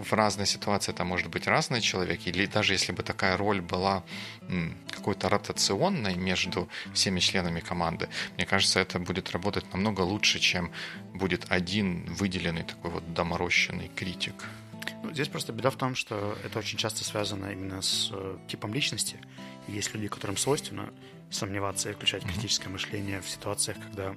в 0.03 0.13
разной 0.13 0.47
ситуации 0.47 0.93
это 0.93 1.05
может 1.05 1.29
быть 1.29 1.47
разный 1.47 1.81
человек, 1.81 2.27
или 2.27 2.47
даже 2.47 2.75
если 2.75 2.93
бы 2.93 3.03
такая 3.03 3.37
роль 3.37 3.61
была 3.61 4.03
какой-то 4.91 5.29
ротационной 5.29 6.17
между 6.17 6.69
всеми 6.95 7.21
членами 7.21 7.61
команды, 7.61 8.09
мне 8.37 8.47
кажется, 8.47 8.81
это 8.81 8.99
будет 8.99 9.31
работать 9.31 9.73
намного 9.73 10.01
лучше, 10.01 10.39
чем 10.39 10.71
будет 11.15 11.47
один 11.49 12.05
выделенный 12.15 12.65
такой 12.65 12.91
вот 12.91 13.15
доморощенный 13.15 13.91
критик. 13.95 14.35
Ну, 15.03 15.13
здесь 15.13 15.29
просто 15.29 15.53
беда 15.53 15.71
в 15.71 15.77
том, 15.77 15.95
что 15.95 16.37
это 16.45 16.59
очень 16.59 16.79
часто 16.79 17.05
связано 17.05 17.47
именно 17.53 17.83
с 17.83 18.11
э, 18.13 18.39
типом 18.49 18.75
личности. 18.75 19.19
И 19.67 19.73
есть 19.73 19.95
люди, 19.95 20.09
которым 20.09 20.37
свойственно 20.37 20.93
сомневаться 21.31 21.91
и 21.91 21.93
включать 21.93 22.25
критическое 22.25 22.69
мышление 22.69 23.21
в 23.21 23.29
ситуациях, 23.29 23.79
когда 23.83 24.15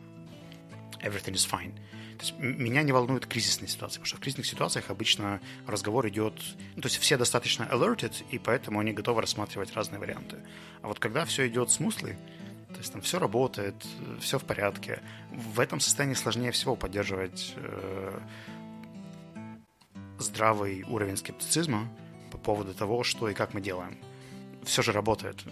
everything 1.01 1.33
is 1.33 1.47
fine. 1.49 1.73
То 2.17 2.25
есть 2.25 2.39
меня 2.39 2.83
не 2.83 2.91
волнует 2.91 3.25
кризисные 3.25 3.67
ситуации, 3.67 3.95
потому 3.95 4.07
что 4.07 4.17
в 4.17 4.19
кризисных 4.19 4.45
ситуациях 4.45 4.89
обычно 4.89 5.41
разговор 5.67 6.07
идет... 6.07 6.33
Ну, 6.75 6.81
то 6.81 6.87
есть 6.87 6.97
все 6.97 7.17
достаточно 7.17 7.63
alerted, 7.63 8.23
и 8.29 8.39
поэтому 8.39 8.79
они 8.79 8.93
готовы 8.93 9.21
рассматривать 9.21 9.73
разные 9.73 9.99
варианты. 9.99 10.37
А 10.81 10.87
вот 10.87 10.99
когда 10.99 11.25
все 11.25 11.47
идет 11.47 11.71
смыслы, 11.71 12.17
то 12.69 12.77
есть 12.77 12.91
там 12.91 13.01
все 13.01 13.19
работает, 13.19 13.75
все 14.19 14.39
в 14.39 14.43
порядке, 14.43 15.01
в 15.31 15.59
этом 15.59 15.79
состоянии 15.79 16.15
сложнее 16.15 16.51
всего 16.51 16.75
поддерживать 16.75 17.53
э, 17.55 18.19
здравый 20.17 20.83
уровень 20.83 21.17
скептицизма 21.17 21.87
по 22.31 22.37
поводу 22.37 22.73
того, 22.73 23.03
что 23.03 23.29
и 23.29 23.33
как 23.33 23.53
мы 23.53 23.61
делаем. 23.61 23.97
Все 24.63 24.81
же 24.81 24.91
работает. 24.91 25.43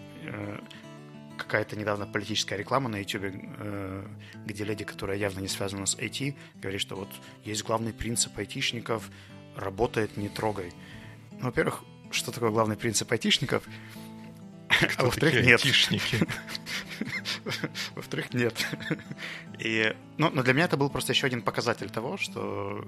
Какая-то 1.44 1.76
недавно 1.76 2.06
политическая 2.06 2.58
реклама 2.58 2.90
на 2.90 2.98
YouTube, 2.98 3.34
э, 3.34 4.08
где 4.46 4.64
леди, 4.64 4.84
которая 4.84 5.18
явно 5.18 5.40
не 5.40 5.48
связана 5.48 5.86
с 5.86 5.96
IT, 5.96 6.36
говорит, 6.62 6.82
что 6.82 6.96
вот 6.96 7.10
есть 7.44 7.64
главный 7.64 7.94
принцип 7.94 8.38
айтишников– 8.38 9.10
работает, 9.56 10.18
не 10.18 10.30
трогай. 10.30 10.74
Ну, 11.32 11.46
во-первых, 11.46 11.84
что 12.12 12.32
такое 12.32 12.52
главный 12.52 12.78
принцип 12.78 13.12
айтишников? 13.12 13.64
а 14.98 15.06
во-вторых, 15.06 15.46
нет. 15.46 15.60
Айтишники? 15.64 16.18
во-вторых, 17.96 18.34
нет. 18.34 18.54
И, 19.60 19.96
ну, 20.18 20.30
но 20.30 20.44
для 20.44 20.54
меня 20.54 20.66
это 20.66 20.78
был 20.78 20.90
просто 20.90 21.14
еще 21.14 21.28
один 21.28 21.42
показатель 21.42 21.90
того, 21.90 22.18
что 22.18 22.86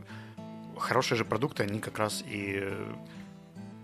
хорошие 0.77 1.17
же 1.17 1.25
продукты, 1.25 1.63
они 1.63 1.79
как 1.79 1.99
раз 1.99 2.23
и 2.25 2.63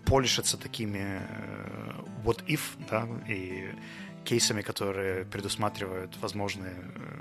полишатся 0.05 0.57
такими 0.57 1.21
э, 1.21 1.91
what 2.23 2.43
if, 2.47 2.61
да, 2.89 3.07
и 3.27 3.69
кейсами, 4.25 4.61
которые 4.61 5.25
предусматривают 5.25 6.17
возможные 6.21 6.75
э, 6.75 7.19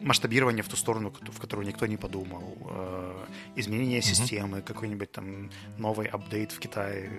масштабирование 0.00 0.62
в 0.62 0.68
ту 0.68 0.76
сторону, 0.76 1.10
в 1.10 1.40
которую 1.40 1.66
никто 1.66 1.86
не 1.86 1.96
подумал, 1.96 2.56
э, 2.70 3.26
изменение 3.56 4.00
mm-hmm. 4.00 4.02
системы, 4.02 4.62
какой-нибудь 4.62 5.10
там 5.12 5.50
новый 5.78 6.06
апдейт 6.06 6.52
в 6.52 6.58
Китае, 6.58 7.10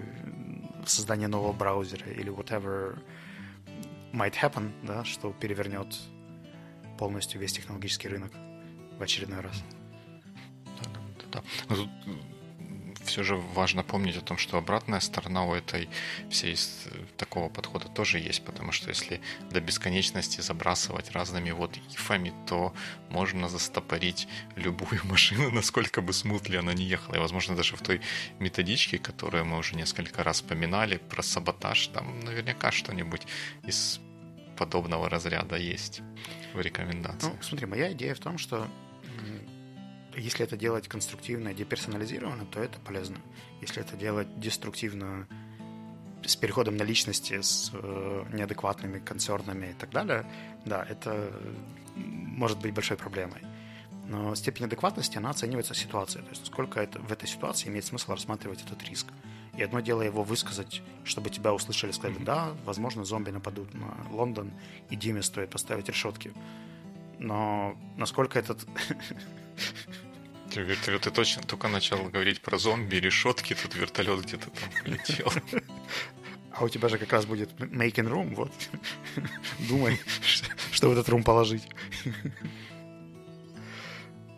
создание 0.86 1.28
нового 1.28 1.54
браузера 1.54 2.10
или 2.12 2.32
whatever 2.32 3.00
might 4.14 4.36
happen, 4.42 4.72
да, 4.84 5.04
что 5.04 5.34
перевернет 5.34 5.96
полностью 6.98 7.40
весь 7.40 7.54
технологический 7.54 8.10
рынок 8.10 8.32
в 8.98 9.02
очередной 9.02 9.42
раз. 9.42 9.64
Да, 10.66 10.90
да, 11.32 11.44
да 11.70 11.84
все 13.10 13.24
же 13.24 13.36
важно 13.36 13.84
помнить 13.84 14.16
о 14.18 14.22
том, 14.22 14.38
что 14.38 14.58
обратная 14.58 15.00
сторона 15.00 15.46
у 15.46 15.54
этой 15.54 15.90
всей 16.30 16.56
такого 17.18 17.50
подхода 17.50 17.88
тоже 17.90 18.20
есть, 18.20 18.44
потому 18.46 18.72
что 18.72 18.90
если 18.90 19.22
до 19.52 19.60
бесконечности 19.60 20.42
забрасывать 20.42 21.12
разными 21.12 21.52
вот 21.52 21.78
ифами, 21.94 22.34
то 22.48 22.74
можно 23.10 23.50
застопорить 23.50 24.28
любую 24.56 25.02
машину, 25.04 25.52
насколько 25.52 26.02
бы 26.02 26.14
смутли 26.14 26.58
она 26.58 26.74
не 26.74 26.86
ехала. 26.86 27.16
И, 27.16 27.20
возможно, 27.20 27.56
даже 27.56 27.76
в 27.76 27.82
той 27.82 28.02
методичке, 28.40 28.98
которую 28.98 29.46
мы 29.46 29.58
уже 29.58 29.76
несколько 29.76 30.24
раз 30.24 30.38
вспоминали, 30.38 30.98
про 30.98 31.24
саботаж, 31.24 31.88
там 31.88 32.20
наверняка 32.22 32.72
что-нибудь 32.72 33.22
из 33.68 34.00
подобного 34.58 35.10
разряда 35.10 35.56
есть 35.56 36.02
в 36.54 36.60
рекомендации. 36.60 37.28
Ну, 37.28 37.38
смотри, 37.42 37.66
моя 37.66 37.92
идея 37.94 38.14
в 38.14 38.20
том, 38.20 38.38
что 38.38 38.68
если 40.16 40.46
это 40.46 40.58
делать 40.58 40.88
конструктивно 40.88 41.50
и 41.50 41.54
деперсонализированно, 41.54 42.46
то 42.46 42.60
это 42.60 42.80
полезно. 42.80 43.18
Если 43.62 43.82
это 43.82 43.96
делать 43.96 44.40
деструктивно, 44.40 45.28
с 46.26 46.36
переходом 46.36 46.78
на 46.78 46.84
личности, 46.84 47.42
с 47.42 47.72
э, 47.74 48.26
неадекватными 48.34 49.00
концернами 49.00 49.68
и 49.68 49.74
так 49.74 49.90
далее, 49.92 50.26
да, 50.66 50.86
это 50.88 51.32
может 51.96 52.60
быть 52.60 52.74
большой 52.74 52.98
проблемой. 52.98 53.42
Но 54.08 54.34
степень 54.36 54.66
адекватности, 54.66 55.18
она 55.18 55.30
оценивается 55.30 55.76
ситуацией. 55.76 56.24
То 56.24 56.32
есть 56.32 56.46
сколько 56.48 56.80
это, 56.80 57.00
в 57.00 57.12
этой 57.12 57.28
ситуации 57.28 57.70
имеет 57.70 57.86
смысл 57.86 58.12
рассматривать 58.12 58.64
этот 58.64 58.84
риск. 58.84 59.08
И 59.56 59.62
одно 59.62 59.82
дело 59.82 60.02
его 60.02 60.24
высказать, 60.24 60.82
чтобы 61.04 61.30
тебя 61.30 61.54
услышали, 61.54 61.92
сказать, 61.92 62.24
да, 62.24 62.54
возможно, 62.66 63.04
зомби 63.06 63.30
нападут 63.30 63.74
на 63.74 63.94
Лондон, 64.10 64.52
и 64.90 64.96
Диме 64.96 65.22
стоит 65.22 65.50
поставить 65.50 65.90
решетки. 65.90 66.34
Но 67.20 67.78
насколько 67.98 68.40
этот... 68.40 68.66
Ты, 70.52 70.76
ты, 70.76 70.98
ты 70.98 71.12
точно 71.12 71.44
только 71.44 71.68
начал 71.68 72.04
говорить 72.10 72.42
про 72.42 72.58
зомби, 72.58 72.96
решетки, 72.96 73.56
тут 73.56 73.76
вертолет 73.76 74.22
где-то 74.22 74.50
там 74.50 74.70
полетел. 74.84 75.32
А 76.52 76.66
у 76.66 76.70
тебя 76.70 76.90
же 76.90 76.98
как 76.98 77.14
раз 77.14 77.26
будет 77.26 77.52
making 77.54 78.10
room, 78.10 78.36
вот. 78.36 78.52
Думай, 79.70 79.98
что 80.72 80.90
в 80.90 80.92
этот 80.92 81.08
рум 81.10 81.24
положить. 81.24 81.68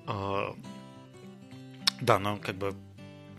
А, 0.08 0.56
да, 2.02 2.20
но 2.20 2.36
как 2.38 2.56
бы 2.56 2.76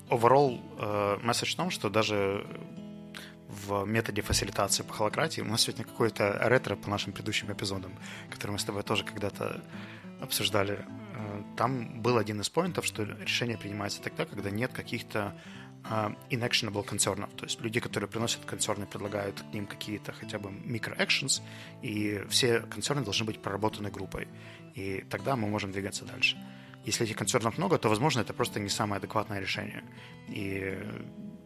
overall 0.08 1.20
месседж 1.22 1.50
э, 1.50 1.52
в 1.52 1.56
том, 1.56 1.70
что 1.70 1.90
даже 1.90 2.46
в 3.48 3.84
методе 3.84 4.22
фасилитации 4.22 4.82
по 4.82 4.94
холократии 4.94 5.42
у 5.42 5.44
нас 5.44 5.62
сегодня 5.62 5.84
какое-то 5.84 6.38
ретро 6.40 6.76
по 6.76 6.88
нашим 6.88 7.12
предыдущим 7.12 7.52
эпизодам, 7.52 7.92
которые 8.30 8.54
мы 8.54 8.58
с 8.58 8.64
тобой 8.64 8.82
тоже 8.84 9.04
когда-то 9.04 9.62
обсуждали. 10.20 10.84
Там 11.56 12.00
был 12.00 12.16
один 12.16 12.40
из 12.40 12.48
поинтов, 12.48 12.86
что 12.86 13.02
решение 13.04 13.58
принимается 13.58 14.00
тогда, 14.02 14.24
когда 14.24 14.50
нет 14.50 14.72
каких-то 14.72 15.36
uh, 15.84 16.16
inactionable 16.30 16.84
концернов, 16.84 17.30
то 17.36 17.44
есть 17.44 17.60
люди, 17.60 17.80
которые 17.80 18.08
приносят 18.08 18.44
концерны, 18.44 18.86
предлагают 18.86 19.40
к 19.40 19.54
ним 19.54 19.66
какие-то 19.66 20.12
хотя 20.12 20.38
бы 20.38 20.50
микроэкшенс, 20.50 21.42
и 21.82 22.24
все 22.28 22.60
концерны 22.60 23.02
должны 23.02 23.26
быть 23.26 23.40
проработаны 23.40 23.90
группой, 23.90 24.28
и 24.74 25.04
тогда 25.10 25.36
мы 25.36 25.48
можем 25.48 25.72
двигаться 25.72 26.04
дальше. 26.04 26.38
Если 26.84 27.06
этих 27.06 27.16
концернов 27.16 27.58
много, 27.58 27.78
то, 27.78 27.88
возможно, 27.88 28.20
это 28.20 28.32
просто 28.32 28.58
не 28.58 28.68
самое 28.68 28.98
адекватное 28.98 29.38
решение. 29.38 29.84
И 30.28 30.76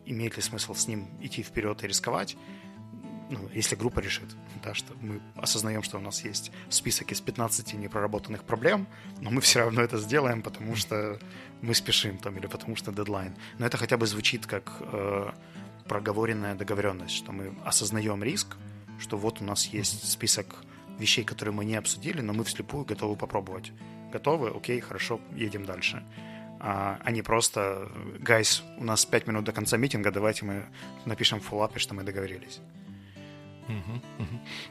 имеет 0.06 0.36
ли 0.36 0.42
смысл 0.42 0.74
с 0.74 0.88
ним 0.88 1.08
идти 1.20 1.42
вперед 1.42 1.82
и 1.84 1.88
рисковать, 1.88 2.36
ну, 3.30 3.48
если 3.54 3.74
группа 3.76 4.00
решит, 4.00 4.36
да, 4.62 4.74
что 4.74 4.94
мы 5.00 5.20
осознаем, 5.34 5.82
что 5.82 5.98
у 5.98 6.00
нас 6.00 6.24
есть 6.24 6.52
список 6.68 7.12
из 7.12 7.20
15 7.20 7.74
непроработанных 7.74 8.44
проблем, 8.44 8.86
но 9.20 9.30
мы 9.30 9.40
все 9.40 9.60
равно 9.60 9.82
это 9.82 9.98
сделаем, 9.98 10.42
потому 10.42 10.76
что 10.76 11.18
мы 11.60 11.74
спешим 11.74 12.18
там 12.18 12.36
или 12.36 12.46
потому 12.46 12.76
что 12.76 12.92
дедлайн. 12.92 13.34
Но 13.58 13.66
это 13.66 13.76
хотя 13.76 13.96
бы 13.96 14.06
звучит 14.06 14.46
как 14.46 14.72
э, 14.80 15.30
проговоренная 15.88 16.54
договоренность, 16.54 17.14
что 17.14 17.32
мы 17.32 17.54
осознаем 17.64 18.22
риск, 18.22 18.56
что 18.98 19.16
вот 19.16 19.40
у 19.40 19.44
нас 19.44 19.66
есть 19.66 20.10
список 20.10 20.56
вещей, 20.98 21.24
которые 21.24 21.54
мы 21.54 21.64
не 21.64 21.76
обсудили, 21.76 22.20
но 22.20 22.32
мы 22.32 22.44
вслепую 22.44 22.84
готовы 22.84 23.16
попробовать. 23.16 23.72
Готовы? 24.12 24.50
Окей, 24.50 24.80
хорошо, 24.80 25.20
едем 25.34 25.64
дальше. 25.64 26.02
А, 26.58 26.98
а 27.04 27.10
не 27.10 27.22
просто, 27.22 27.90
гайс, 28.18 28.62
у 28.78 28.84
нас 28.84 29.04
5 29.04 29.26
минут 29.26 29.44
до 29.44 29.52
конца 29.52 29.76
митинга, 29.76 30.10
давайте 30.10 30.44
мы 30.44 30.64
напишем 31.04 31.40
в 31.40 31.44
фуллапе, 31.44 31.78
что 31.78 31.94
мы 31.94 32.02
договорились. 32.02 32.60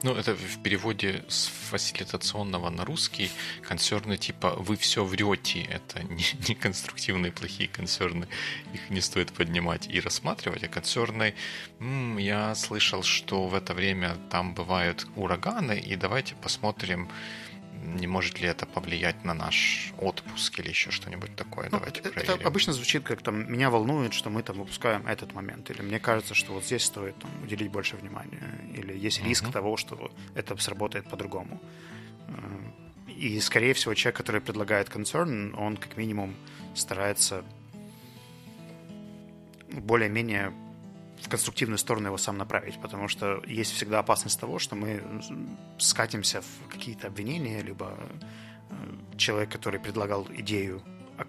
Ну, 0.04 0.14
это 0.14 0.36
в 0.36 0.62
переводе 0.64 1.24
с 1.28 1.48
фасилитационного 1.70 2.70
на 2.70 2.86
русский 2.86 3.30
консерны 3.62 4.18
типа 4.18 4.56
«вы 4.58 4.76
все 4.78 5.04
врете». 5.04 5.62
Это 5.64 6.04
не, 6.04 6.24
не 6.48 6.56
конструктивные 6.56 7.32
плохие 7.32 7.68
консерны, 7.68 8.28
их 8.74 8.90
не 8.90 9.02
стоит 9.02 9.34
поднимать 9.34 9.88
и 9.88 10.00
рассматривать. 10.00 10.64
А 10.64 10.68
консерны 10.68 11.34
«М, 11.80 12.18
«я 12.18 12.56
слышал, 12.56 13.04
что 13.04 13.48
в 13.48 13.56
это 13.56 13.74
время 13.74 14.16
там 14.30 14.54
бывают 14.54 15.08
ураганы, 15.16 15.78
и 15.78 15.96
давайте 15.96 16.36
посмотрим, 16.36 17.10
не 17.86 18.08
может 18.08 18.42
ли 18.42 18.48
это 18.48 18.66
повлиять 18.66 19.24
на 19.24 19.34
наш 19.34 19.94
отпуск 20.00 20.60
или 20.60 20.70
еще 20.70 20.92
что-нибудь 20.92 21.36
такое. 21.36 21.70
Ну, 21.72 21.78
Давайте 21.78 22.00
это, 22.02 22.12
проверим. 22.12 22.36
это 22.36 22.48
обычно 22.48 22.74
звучит 22.74 23.04
как 23.04 23.22
там 23.22 23.52
меня 23.52 23.70
волнует, 23.70 24.14
что 24.14 24.30
мы 24.30 24.44
там 24.44 24.58
выпускаем 24.58 25.08
этот 25.08 25.34
момент, 25.34 25.70
или 25.70 25.82
мне 25.82 26.00
кажется, 26.00 26.34
что 26.34 26.54
вот 26.54 26.66
здесь 26.66 26.84
стоит 26.84 27.18
там, 27.20 27.30
уделить 27.44 27.72
больше 27.72 27.96
внимания, 27.96 28.60
или 28.74 28.98
есть 28.98 29.24
риск 29.24 29.52
того, 29.52 29.78
что 29.78 30.12
это 30.34 30.58
сработает 30.58 31.08
по-другому. 31.10 31.62
Э, 32.28 33.12
и, 33.16 33.40
скорее 33.40 33.74
всего, 33.74 33.94
человек, 33.94 34.18
который 34.18 34.42
предлагает 34.42 34.90
concern, 34.90 35.56
он 35.58 35.78
как 35.78 35.96
минимум 35.98 36.36
старается 36.74 37.46
более-менее 39.72 40.54
в 41.22 41.30
конструктивную 41.30 41.78
сторону 41.78 42.08
его 42.08 42.18
сам 42.18 42.38
направить, 42.38 42.80
потому 42.82 43.08
что 43.08 43.42
есть 43.46 43.72
всегда 43.72 44.00
опасность 44.00 44.40
того, 44.40 44.60
что 44.60 44.76
мы 44.76 45.02
скатимся 45.78 46.42
в 46.42 46.68
какие-то 46.70 47.08
обвинения, 47.08 47.62
либо 47.62 47.98
э, 48.70 49.18
человек, 49.18 49.52
который 49.52 49.80
предлагал 49.80 50.28
идею, 50.30 50.82
а, 51.18 51.26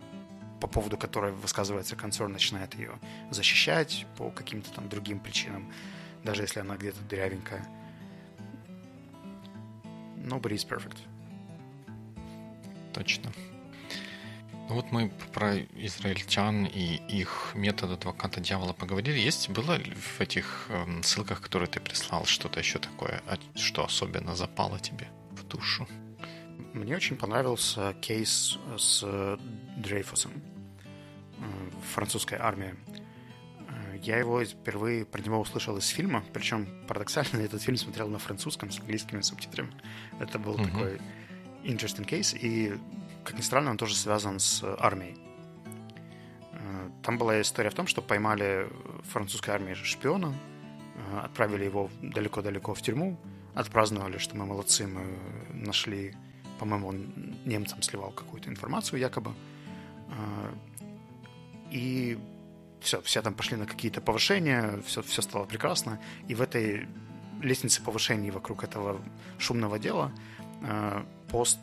по 0.60 0.66
поводу 0.66 0.96
которой 0.96 1.32
высказывается 1.32 1.96
концерн, 1.96 2.32
начинает 2.32 2.74
ее 2.74 2.98
защищать 3.30 4.06
по 4.16 4.30
каким-то 4.30 4.72
там 4.72 4.88
другим 4.88 5.20
причинам, 5.20 5.72
даже 6.24 6.42
если 6.42 6.60
она 6.60 6.76
где-то 6.76 7.00
дырявенькая. 7.08 7.66
Nobody 10.16 10.54
is 10.54 10.66
perfect. 10.68 10.98
Точно. 12.92 13.30
Ну 14.68 14.74
вот 14.74 14.90
мы 14.90 15.10
про 15.32 15.58
израильтян 15.58 16.66
и 16.66 16.96
их 17.08 17.52
метод 17.54 17.92
адвоката 17.92 18.40
дьявола 18.40 18.72
поговорили. 18.72 19.18
Есть 19.18 19.48
было 19.48 19.78
в 19.78 20.20
этих 20.20 20.66
э, 20.70 21.02
ссылках, 21.02 21.40
которые 21.40 21.68
ты 21.68 21.78
прислал, 21.78 22.24
что-то 22.24 22.58
еще 22.58 22.80
такое, 22.80 23.22
а 23.28 23.38
что 23.54 23.84
особенно 23.84 24.34
запало 24.34 24.80
тебе 24.80 25.08
в 25.30 25.46
душу? 25.46 25.86
Мне 26.72 26.96
очень 26.96 27.16
понравился 27.16 27.94
кейс 28.00 28.58
с 28.76 29.38
Дрейфусом 29.76 30.32
э, 31.38 31.44
в 31.80 31.94
французской 31.94 32.36
армии. 32.36 32.74
Э, 33.68 33.98
я 34.02 34.18
его 34.18 34.44
впервые 34.44 35.04
про 35.04 35.22
него 35.22 35.38
услышал 35.38 35.76
из 35.76 35.86
фильма, 35.86 36.24
причем 36.32 36.66
парадоксально 36.88 37.40
этот 37.44 37.62
фильм 37.62 37.76
смотрел 37.76 38.08
на 38.08 38.18
французском 38.18 38.72
с 38.72 38.80
английскими 38.80 39.20
субтитрами. 39.20 39.70
Это 40.18 40.40
был 40.40 40.56
uh-huh. 40.56 40.64
такой 40.64 41.00
interesting 41.62 42.04
кейс, 42.04 42.34
и 42.34 42.76
как 43.26 43.36
ни 43.36 43.42
странно, 43.42 43.70
он 43.70 43.76
тоже 43.76 43.96
связан 43.96 44.38
с 44.38 44.62
армией. 44.78 45.16
Э, 46.52 46.90
там 47.02 47.18
была 47.18 47.40
история 47.40 47.70
в 47.70 47.74
том, 47.74 47.88
что 47.88 48.00
поймали 48.00 48.68
французской 49.02 49.50
армии 49.50 49.74
шпиона, 49.74 50.32
э, 50.94 51.18
отправили 51.24 51.64
его 51.64 51.90
далеко-далеко 52.02 52.72
в 52.72 52.80
тюрьму, 52.80 53.18
отпраздновали, 53.54 54.18
что 54.18 54.36
мы 54.36 54.46
молодцы, 54.46 54.86
мы 54.86 55.18
нашли, 55.52 56.14
по-моему, 56.60 56.88
он 56.88 57.36
немцам 57.44 57.82
сливал 57.82 58.12
какую-то 58.12 58.48
информацию 58.48 59.00
якобы. 59.00 59.32
Э, 60.08 60.54
и 61.72 62.18
все, 62.80 63.02
все 63.02 63.22
там 63.22 63.34
пошли 63.34 63.56
на 63.56 63.66
какие-то 63.66 64.00
повышения, 64.00 64.80
все, 64.86 65.02
все 65.02 65.20
стало 65.20 65.46
прекрасно. 65.46 65.98
И 66.28 66.36
в 66.36 66.40
этой 66.40 66.86
лестнице 67.42 67.82
повышений 67.82 68.30
вокруг 68.30 68.62
этого 68.62 69.00
шумного 69.38 69.80
дела 69.80 70.12
пост 71.28 71.60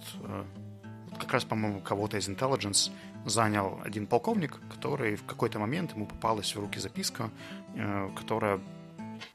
раз, 1.34 1.44
по-моему, 1.44 1.82
кого-то 1.82 2.18
из 2.18 2.30
Intelligence 2.30 2.92
занял 3.26 3.80
один 3.84 4.08
полковник, 4.08 4.60
который 4.70 5.16
в 5.16 5.24
какой-то 5.26 5.60
момент 5.60 5.94
ему 5.94 6.06
попалась 6.06 6.56
в 6.56 6.60
руки 6.60 6.80
записка, 6.80 7.30
э, 7.76 8.10
которая 8.16 8.60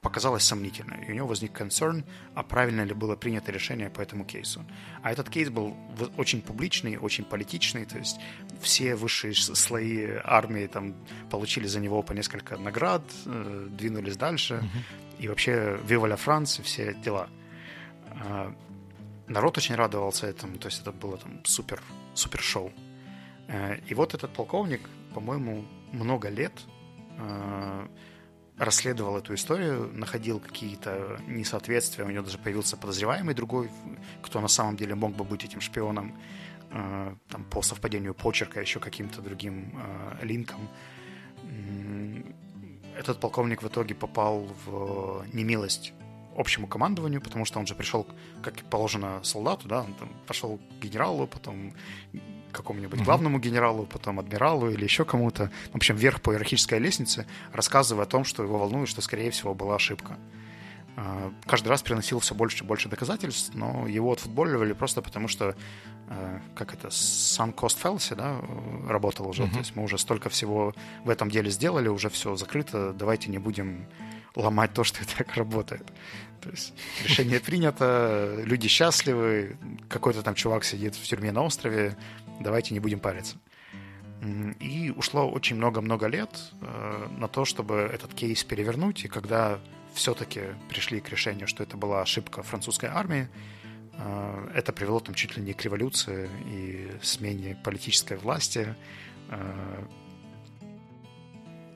показалась 0.01 0.45
сомнительной. 0.45 1.07
И 1.07 1.13
у 1.13 1.15
него 1.15 1.27
возник 1.27 1.53
концерн, 1.53 2.05
а 2.35 2.43
правильно 2.43 2.83
ли 2.83 2.95
было 2.95 3.17
принято 3.17 3.53
решение 3.53 3.91
по 3.91 4.01
этому 4.01 4.25
кейсу. 4.25 4.65
А 5.03 5.11
этот 5.13 5.31
кейс 5.31 5.49
был 5.51 5.77
очень 6.17 6.43
публичный, 6.43 6.99
очень 6.99 7.25
политичный, 7.25 7.85
то 7.85 7.99
есть 7.99 8.19
все 8.61 8.95
высшие 8.95 9.35
слои 9.35 10.07
армии 10.25 10.67
там 10.67 10.95
получили 11.31 11.67
за 11.67 11.81
него 11.81 12.03
по 12.03 12.13
несколько 12.13 12.57
наград, 12.57 13.03
э, 13.27 13.67
двинулись 13.71 14.17
дальше, 14.17 14.55
mm-hmm. 14.55 15.23
и 15.23 15.29
вообще 15.29 15.79
Виваля 15.87 16.17
Франц 16.17 16.59
и 16.59 16.63
все 16.63 16.95
дела. 16.95 17.29
Народ 19.29 19.59
очень 19.59 19.75
радовался 19.75 20.27
этому, 20.27 20.59
то 20.59 20.69
есть 20.69 20.81
это 20.81 20.91
было 20.91 21.19
там 21.19 21.45
супер, 21.45 21.83
супер 22.15 22.41
шоу. 22.41 22.73
Э, 23.49 23.77
и 23.87 23.95
вот 23.95 24.15
этот 24.15 24.33
полковник, 24.33 24.89
по-моему, 25.15 25.65
много 25.93 26.31
лет 26.31 26.53
э, 27.19 27.87
расследовал 28.57 29.19
эту 29.19 29.35
историю, 29.35 29.91
находил 29.93 30.41
какие-то 30.41 31.21
несоответствия, 31.27 32.05
у 32.05 32.11
него 32.11 32.25
даже 32.25 32.39
появился 32.39 32.77
подозреваемый 32.77 33.35
другой, 33.35 33.71
кто 34.23 34.41
на 34.41 34.49
самом 34.49 34.77
деле 34.77 34.95
мог 34.95 35.15
бы 35.15 35.25
быть 35.25 35.45
этим 35.45 35.61
шпионом, 35.61 36.19
э, 36.71 37.15
там, 37.29 37.45
по 37.45 37.61
совпадению 37.61 38.15
почерка, 38.15 38.61
еще 38.61 38.81
каким-то 38.81 39.21
другим 39.21 39.79
линком. 40.23 40.69
Этот 42.97 43.21
полковник 43.21 43.63
в 43.63 43.69
итоге 43.69 43.95
попал 43.95 44.49
в 44.67 45.25
немилость 45.33 45.93
общему 46.39 46.67
командованию, 46.67 47.21
потому 47.21 47.45
что 47.45 47.59
он 47.59 47.67
же 47.67 47.75
пришел, 47.75 48.07
как 48.43 48.55
положено, 48.71 49.21
солдату, 49.23 49.69
да, 49.69 49.81
он 49.81 49.95
там 49.95 50.09
пошел 50.27 50.59
к 50.59 50.83
генералу, 50.85 51.27
потом 51.27 51.73
какому-нибудь 52.53 53.03
главному 53.03 53.39
генералу, 53.39 53.87
потом 53.87 54.21
адмиралу 54.21 54.71
или 54.71 54.85
еще 54.85 55.05
кому-то, 55.05 55.51
в 55.73 55.77
общем, 55.77 55.97
вверх 55.97 56.21
по 56.21 56.33
иерархической 56.33 56.79
лестнице, 56.79 57.27
рассказывая 57.53 58.05
о 58.05 58.07
том, 58.07 58.25
что 58.25 58.43
его 58.43 58.59
волнует, 58.59 58.89
что, 58.89 59.01
скорее 59.03 59.31
всего, 59.31 59.55
была 59.55 59.77
ошибка. 59.77 60.17
э, 60.97 61.31
каждый 61.47 61.69
раз 61.69 61.83
приносил 61.83 62.19
все 62.19 62.35
больше 62.35 62.65
и 62.65 62.67
больше 62.67 62.89
доказательств, 62.89 63.55
но 63.55 63.87
его 63.87 64.13
отфутболивали 64.13 64.73
просто 64.73 65.03
потому, 65.03 65.29
что 65.29 65.55
э, 66.09 66.41
как 66.57 66.75
это, 66.75 66.89
sunk 66.89 67.55
cost 67.55 67.79
fallacy, 67.83 68.17
да, 68.17 68.41
работал 68.89 69.29
уже. 69.29 69.45
Mm-hmm. 69.45 69.53
То 69.53 69.59
есть 69.59 69.77
мы 69.77 69.85
уже 69.85 69.99
столько 69.99 70.29
всего 70.29 70.75
в 71.05 71.11
этом 71.11 71.31
деле 71.31 71.51
сделали, 71.51 71.89
уже 71.89 72.09
все 72.09 72.35
закрыто, 72.37 72.93
давайте 72.93 73.31
не 73.31 73.39
будем 73.39 73.87
ломать 74.39 74.73
то, 74.73 74.85
что 74.85 75.03
и 75.03 75.05
так 75.05 75.35
работает. 75.37 75.87
То 76.41 76.51
есть 76.51 76.73
решение 77.05 77.41
принято, 77.41 78.41
люди 78.45 78.69
счастливы, 78.69 79.57
какой-то 79.89 80.23
там 80.23 80.35
чувак 80.35 80.65
сидит 80.65 80.95
в 80.95 81.03
тюрьме 81.03 81.33
на 81.33 81.43
острове, 81.43 81.97
давайте 82.41 82.75
не 82.75 82.81
будем 82.81 83.01
париться. 83.01 83.37
И 84.61 84.93
ушло 84.97 85.31
очень 85.31 85.57
много-много 85.57 86.07
лет 86.07 86.31
э, 86.61 87.09
на 87.19 87.29
то, 87.29 87.45
чтобы 87.45 87.77
этот 87.77 88.15
кейс 88.15 88.43
перевернуть, 88.43 89.05
и 89.05 89.09
когда 89.09 89.61
все-таки 89.95 90.41
пришли 90.69 91.01
к 91.01 91.09
решению, 91.09 91.47
что 91.47 91.63
это 91.63 91.77
была 91.77 92.03
ошибка 92.03 92.43
французской 92.43 92.87
армии, 92.87 93.29
э, 93.93 94.51
это 94.55 94.73
привело 94.73 94.99
там 94.99 95.15
чуть 95.15 95.37
ли 95.37 95.43
не 95.43 95.53
к 95.53 95.65
революции 95.65 96.29
и 96.47 96.91
смене 97.01 97.57
политической 97.63 98.17
власти. 98.17 98.75
Э, 99.29 99.85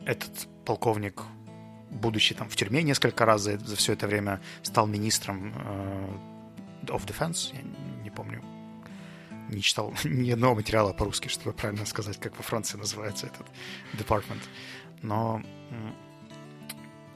этот 0.04 0.48
полковник 0.64 1.22
будучи 1.92 2.34
там 2.34 2.48
в 2.48 2.56
тюрьме 2.56 2.82
несколько 2.82 3.24
раз 3.24 3.42
за, 3.42 3.58
за 3.58 3.76
все 3.76 3.92
это 3.92 4.06
время, 4.06 4.40
стал 4.62 4.86
министром 4.86 5.54
э, 5.54 6.86
of 6.86 7.06
Defense, 7.06 7.54
я 7.54 7.62
не 8.02 8.10
помню, 8.10 8.42
не 9.48 9.60
читал 9.62 9.94
ни 10.04 10.30
одного 10.30 10.54
материала 10.54 10.92
по-русски, 10.92 11.28
чтобы 11.28 11.52
правильно 11.52 11.86
сказать, 11.86 12.18
как 12.18 12.36
во 12.36 12.42
Франции 12.42 12.78
называется 12.78 13.26
этот 13.26 13.46
department. 13.94 14.42
Но 15.02 15.42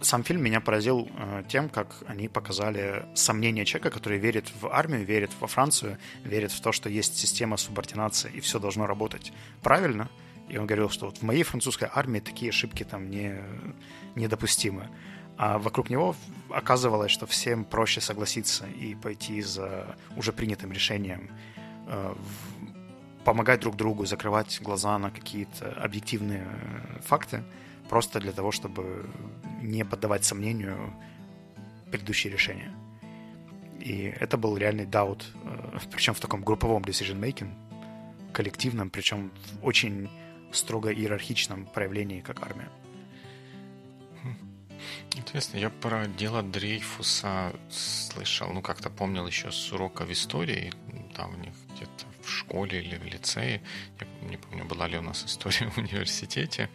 сам 0.00 0.24
фильм 0.24 0.42
меня 0.42 0.60
поразил 0.60 1.08
э, 1.16 1.42
тем, 1.48 1.68
как 1.68 1.96
они 2.06 2.28
показали 2.28 3.06
сомнение 3.14 3.64
человека, 3.64 3.90
который 3.90 4.18
верит 4.18 4.52
в 4.60 4.66
армию, 4.66 5.04
верит 5.04 5.30
во 5.40 5.46
Францию, 5.46 5.98
верит 6.24 6.52
в 6.52 6.60
то, 6.60 6.72
что 6.72 6.88
есть 6.88 7.16
система 7.16 7.56
субординации, 7.56 8.30
и 8.34 8.40
все 8.40 8.58
должно 8.58 8.86
работать 8.86 9.32
правильно– 9.62 10.10
и 10.48 10.58
он 10.58 10.66
говорил, 10.66 10.90
что 10.90 11.06
вот 11.06 11.18
в 11.18 11.22
моей 11.22 11.42
французской 11.42 11.88
армии 11.92 12.20
такие 12.20 12.50
ошибки 12.50 12.84
там 12.84 13.10
не, 13.10 13.36
недопустимы. 14.14 14.88
А 15.38 15.58
вокруг 15.58 15.90
него 15.90 16.14
оказывалось, 16.50 17.10
что 17.10 17.26
всем 17.26 17.64
проще 17.64 18.00
согласиться 18.00 18.66
и 18.66 18.94
пойти 18.94 19.42
за 19.42 19.96
уже 20.16 20.32
принятым 20.32 20.72
решением, 20.72 21.30
э, 21.88 22.14
помогать 23.24 23.60
друг 23.60 23.76
другу, 23.76 24.06
закрывать 24.06 24.60
глаза 24.62 24.98
на 24.98 25.10
какие-то 25.10 25.72
объективные 25.72 26.46
факты, 27.04 27.42
просто 27.88 28.20
для 28.20 28.32
того, 28.32 28.50
чтобы 28.50 29.10
не 29.60 29.84
поддавать 29.84 30.24
сомнению 30.24 30.94
предыдущие 31.90 32.32
решения. 32.32 32.72
И 33.80 34.14
это 34.18 34.36
был 34.38 34.56
реальный 34.56 34.86
даут, 34.86 35.32
э, 35.44 35.78
причем 35.90 36.14
в 36.14 36.20
таком 36.20 36.42
групповом 36.42 36.82
decision-making, 36.82 37.52
коллективном, 38.32 38.90
причем 38.90 39.32
очень 39.62 40.08
строго 40.52 40.92
иерархичном 40.92 41.66
проявлении, 41.66 42.20
как 42.20 42.42
армия. 42.42 42.68
Интересно, 45.16 45.56
я 45.56 45.70
про 45.70 46.06
дело 46.06 46.42
Дрейфуса 46.42 47.54
слышал, 47.70 48.52
ну 48.52 48.60
как-то 48.60 48.90
помнил 48.90 49.26
еще 49.26 49.50
с 49.50 49.72
урока 49.72 50.04
в 50.04 50.12
истории, 50.12 50.72
там 51.14 51.34
у 51.34 51.38
них 51.38 51.54
где-то 51.74 52.04
в 52.22 52.30
школе 52.30 52.82
или 52.82 52.96
в 52.96 53.04
лицее, 53.04 53.62
я 54.00 54.28
не 54.28 54.36
помню, 54.36 54.64
была 54.66 54.86
ли 54.86 54.98
у 54.98 55.02
нас 55.02 55.24
история 55.24 55.68
в 55.70 55.78
университете, 55.78 56.68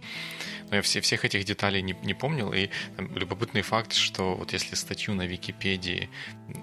но 0.70 0.78
я 0.78 0.82
все, 0.82 1.02
всех 1.02 1.24
этих 1.24 1.44
деталей 1.46 1.82
не, 1.84 1.96
не 2.04 2.16
помнил, 2.16 2.52
и 2.52 2.70
там, 2.96 3.16
любопытный 3.16 3.62
факт, 3.62 3.94
что 3.94 4.36
вот 4.36 4.54
если 4.54 4.76
статью 4.76 5.14
на 5.14 5.28
Википедии, 5.28 6.10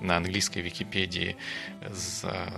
на 0.00 0.16
английской 0.16 0.61
Википедии 0.61 1.36
за 1.88 2.50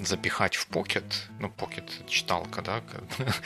запихать 0.00 0.56
в 0.56 0.66
покет, 0.66 1.04
ну, 1.40 1.48
покет 1.50 1.90
читалка, 2.08 2.62
да, 2.62 2.82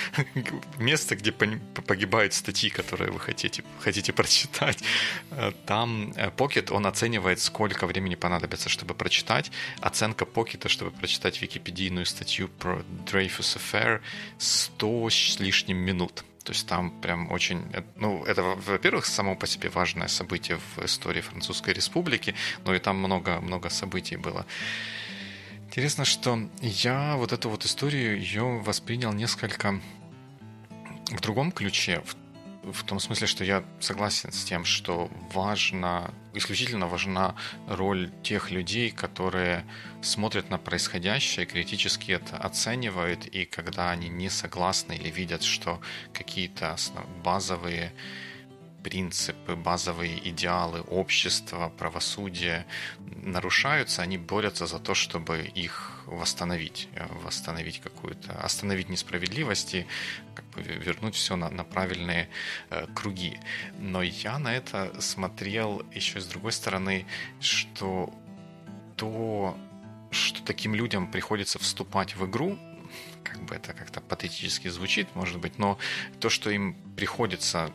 место, 0.78 1.16
где 1.16 1.32
погибают 1.32 2.34
статьи, 2.34 2.70
которые 2.70 3.11
вы 3.11 3.20
хотите, 3.20 3.62
хотите 3.80 4.12
прочитать. 4.12 4.82
Э, 5.30 5.53
там 5.66 6.12
покет, 6.36 6.70
он 6.70 6.86
оценивает, 6.86 7.40
сколько 7.40 7.86
времени 7.86 8.14
понадобится, 8.14 8.68
чтобы 8.68 8.94
прочитать. 8.94 9.51
Оценка 9.80 10.26
покета, 10.26 10.68
чтобы 10.68 10.90
прочитать 10.90 11.40
википедийную 11.40 12.07
статью 12.07 12.48
про 12.48 12.82
Dreyfus 13.07 13.59
Affair, 13.59 14.01
100 14.38 15.11
с 15.11 15.40
лишним 15.40 15.76
минут. 15.78 16.24
То 16.44 16.53
есть 16.53 16.66
там 16.66 16.90
прям 17.01 17.30
очень... 17.30 17.62
Э, 17.72 17.82
ну, 17.96 18.24
это, 18.24 18.42
во-первых, 18.42 19.07
само 19.07 19.36
по 19.36 19.46
себе 19.46 19.68
важное 19.68 20.09
событие 20.09 20.59
в 20.59 20.84
истории 20.84 21.20
Французской 21.20 21.74
Республики, 21.74 22.34
но 22.64 22.74
и 22.74 22.78
там 22.78 22.96
много-много 22.96 23.68
событий 23.68 24.16
было. 24.16 24.46
Интересно, 25.71 26.05
что 26.05 26.49
я 26.62 27.14
вот 27.14 27.31
эту 27.31 27.49
вот 27.49 27.64
историю 27.64 28.18
ее 28.18 28.59
воспринял 28.59 29.12
несколько 29.12 29.81
в 31.12 31.21
другом 31.21 31.53
ключе, 31.53 32.03
в, 32.64 32.73
в 32.73 32.83
том 32.83 32.99
смысле, 32.99 33.29
что 33.29 33.45
я 33.45 33.62
согласен 33.79 34.33
с 34.33 34.43
тем, 34.43 34.64
что 34.64 35.09
важно, 35.33 36.12
исключительно 36.35 36.89
важна 36.89 37.37
роль 37.68 38.11
тех 38.25 38.51
людей, 38.51 38.91
которые 38.91 39.64
смотрят 40.03 40.51
на 40.51 40.59
происходящее, 40.59 41.47
критически 41.47 42.11
это 42.11 42.37
оценивают, 42.37 43.27
и 43.27 43.45
когда 43.45 43.93
они 43.93 44.09
не 44.09 44.29
согласны 44.29 44.95
или 44.95 45.09
видят, 45.09 45.45
что 45.45 45.81
какие-то 46.12 46.75
базовые 47.23 47.93
принципы, 48.83 49.57
базовые 49.57 50.28
идеалы 50.31 50.81
общества, 50.81 51.72
правосудия 51.78 52.66
нарушаются, 52.99 54.03
они 54.03 54.18
борются 54.18 54.66
за 54.66 54.78
то, 54.78 54.95
чтобы 54.95 55.51
их 55.55 56.03
восстановить, 56.07 56.89
э, 56.95 57.07
восстановить 57.24 57.81
какую-то, 57.81 58.33
остановить 58.33 58.89
несправедливости, 58.89 59.87
как 60.35 60.45
бы 60.51 60.62
вернуть 60.62 61.14
все 61.14 61.37
на, 61.37 61.51
на 61.51 61.64
правильные 61.64 62.28
э, 62.70 62.87
круги. 62.95 63.39
Но 63.78 64.03
я 64.03 64.39
на 64.39 64.55
это 64.55 65.01
смотрел 65.01 65.83
еще 65.95 66.20
с 66.20 66.26
другой 66.26 66.53
стороны, 66.53 67.07
что 67.41 68.12
то, 68.97 69.57
что 70.11 70.43
таким 70.43 70.74
людям 70.74 71.11
приходится 71.11 71.59
вступать 71.59 72.16
в 72.16 72.26
игру, 72.26 72.59
как 73.25 73.43
бы 73.43 73.55
это 73.55 73.73
как-то 73.73 74.01
патетически 74.01 74.68
звучит, 74.68 75.09
может 75.14 75.39
быть, 75.39 75.59
но 75.59 75.79
то, 76.18 76.31
что 76.31 76.51
им 76.51 76.75
приходится 76.97 77.71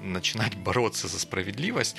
начинать 0.00 0.56
бороться 0.56 1.08
за 1.08 1.18
справедливость, 1.18 1.96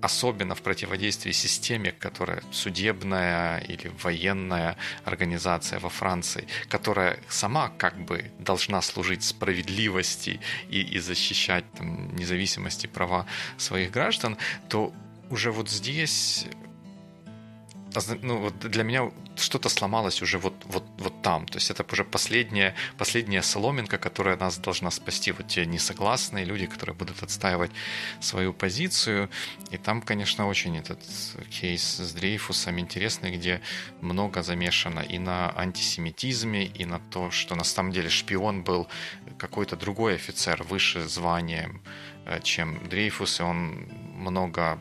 особенно 0.00 0.54
в 0.54 0.62
противодействии 0.62 1.32
системе, 1.32 1.92
которая 1.92 2.42
судебная 2.52 3.58
или 3.58 3.92
военная 4.02 4.76
организация 5.04 5.78
во 5.78 5.90
Франции, 5.90 6.46
которая 6.68 7.18
сама 7.28 7.68
как 7.68 7.98
бы 8.04 8.30
должна 8.38 8.80
служить 8.82 9.22
справедливости 9.22 10.40
и, 10.68 10.80
и 10.80 10.98
защищать 10.98 11.64
там, 11.72 12.14
независимость 12.16 12.84
и 12.84 12.88
права 12.88 13.26
своих 13.58 13.90
граждан, 13.90 14.38
то 14.68 14.92
уже 15.30 15.52
вот 15.52 15.68
здесь 15.68 16.46
ну, 18.22 18.38
вот 18.38 18.58
для 18.58 18.84
меня 18.84 19.10
что-то 19.36 19.68
сломалось 19.68 20.22
уже 20.22 20.38
вот, 20.38 20.54
вот, 20.66 20.84
вот 20.98 21.22
там. 21.22 21.46
То 21.46 21.56
есть 21.56 21.70
это 21.70 21.84
уже 21.92 22.04
последняя, 22.04 22.74
последняя 22.98 23.42
соломинка, 23.42 23.98
которая 23.98 24.36
нас 24.36 24.58
должна 24.58 24.90
спасти. 24.90 25.32
Вот 25.32 25.48
те 25.48 25.66
несогласные 25.66 26.44
люди, 26.44 26.66
которые 26.66 26.94
будут 26.94 27.22
отстаивать 27.22 27.70
свою 28.20 28.52
позицию. 28.52 29.28
И 29.70 29.78
там, 29.78 30.02
конечно, 30.02 30.46
очень 30.48 30.76
этот 30.76 31.00
кейс 31.50 31.82
с 31.82 32.12
Дрейфусом 32.12 32.78
интересный, 32.78 33.36
где 33.36 33.60
много 34.00 34.42
замешано 34.42 35.00
и 35.00 35.18
на 35.18 35.52
антисемитизме, 35.56 36.66
и 36.66 36.84
на 36.84 36.98
то, 36.98 37.30
что 37.30 37.54
на 37.54 37.64
самом 37.64 37.92
деле 37.92 38.08
шпион 38.08 38.62
был 38.62 38.88
какой-то 39.38 39.76
другой 39.76 40.14
офицер 40.14 40.62
выше 40.62 41.08
званием, 41.08 41.82
э, 42.26 42.40
чем 42.42 42.78
Дрейфус, 42.88 43.40
и 43.40 43.42
он 43.42 43.88
много 44.14 44.78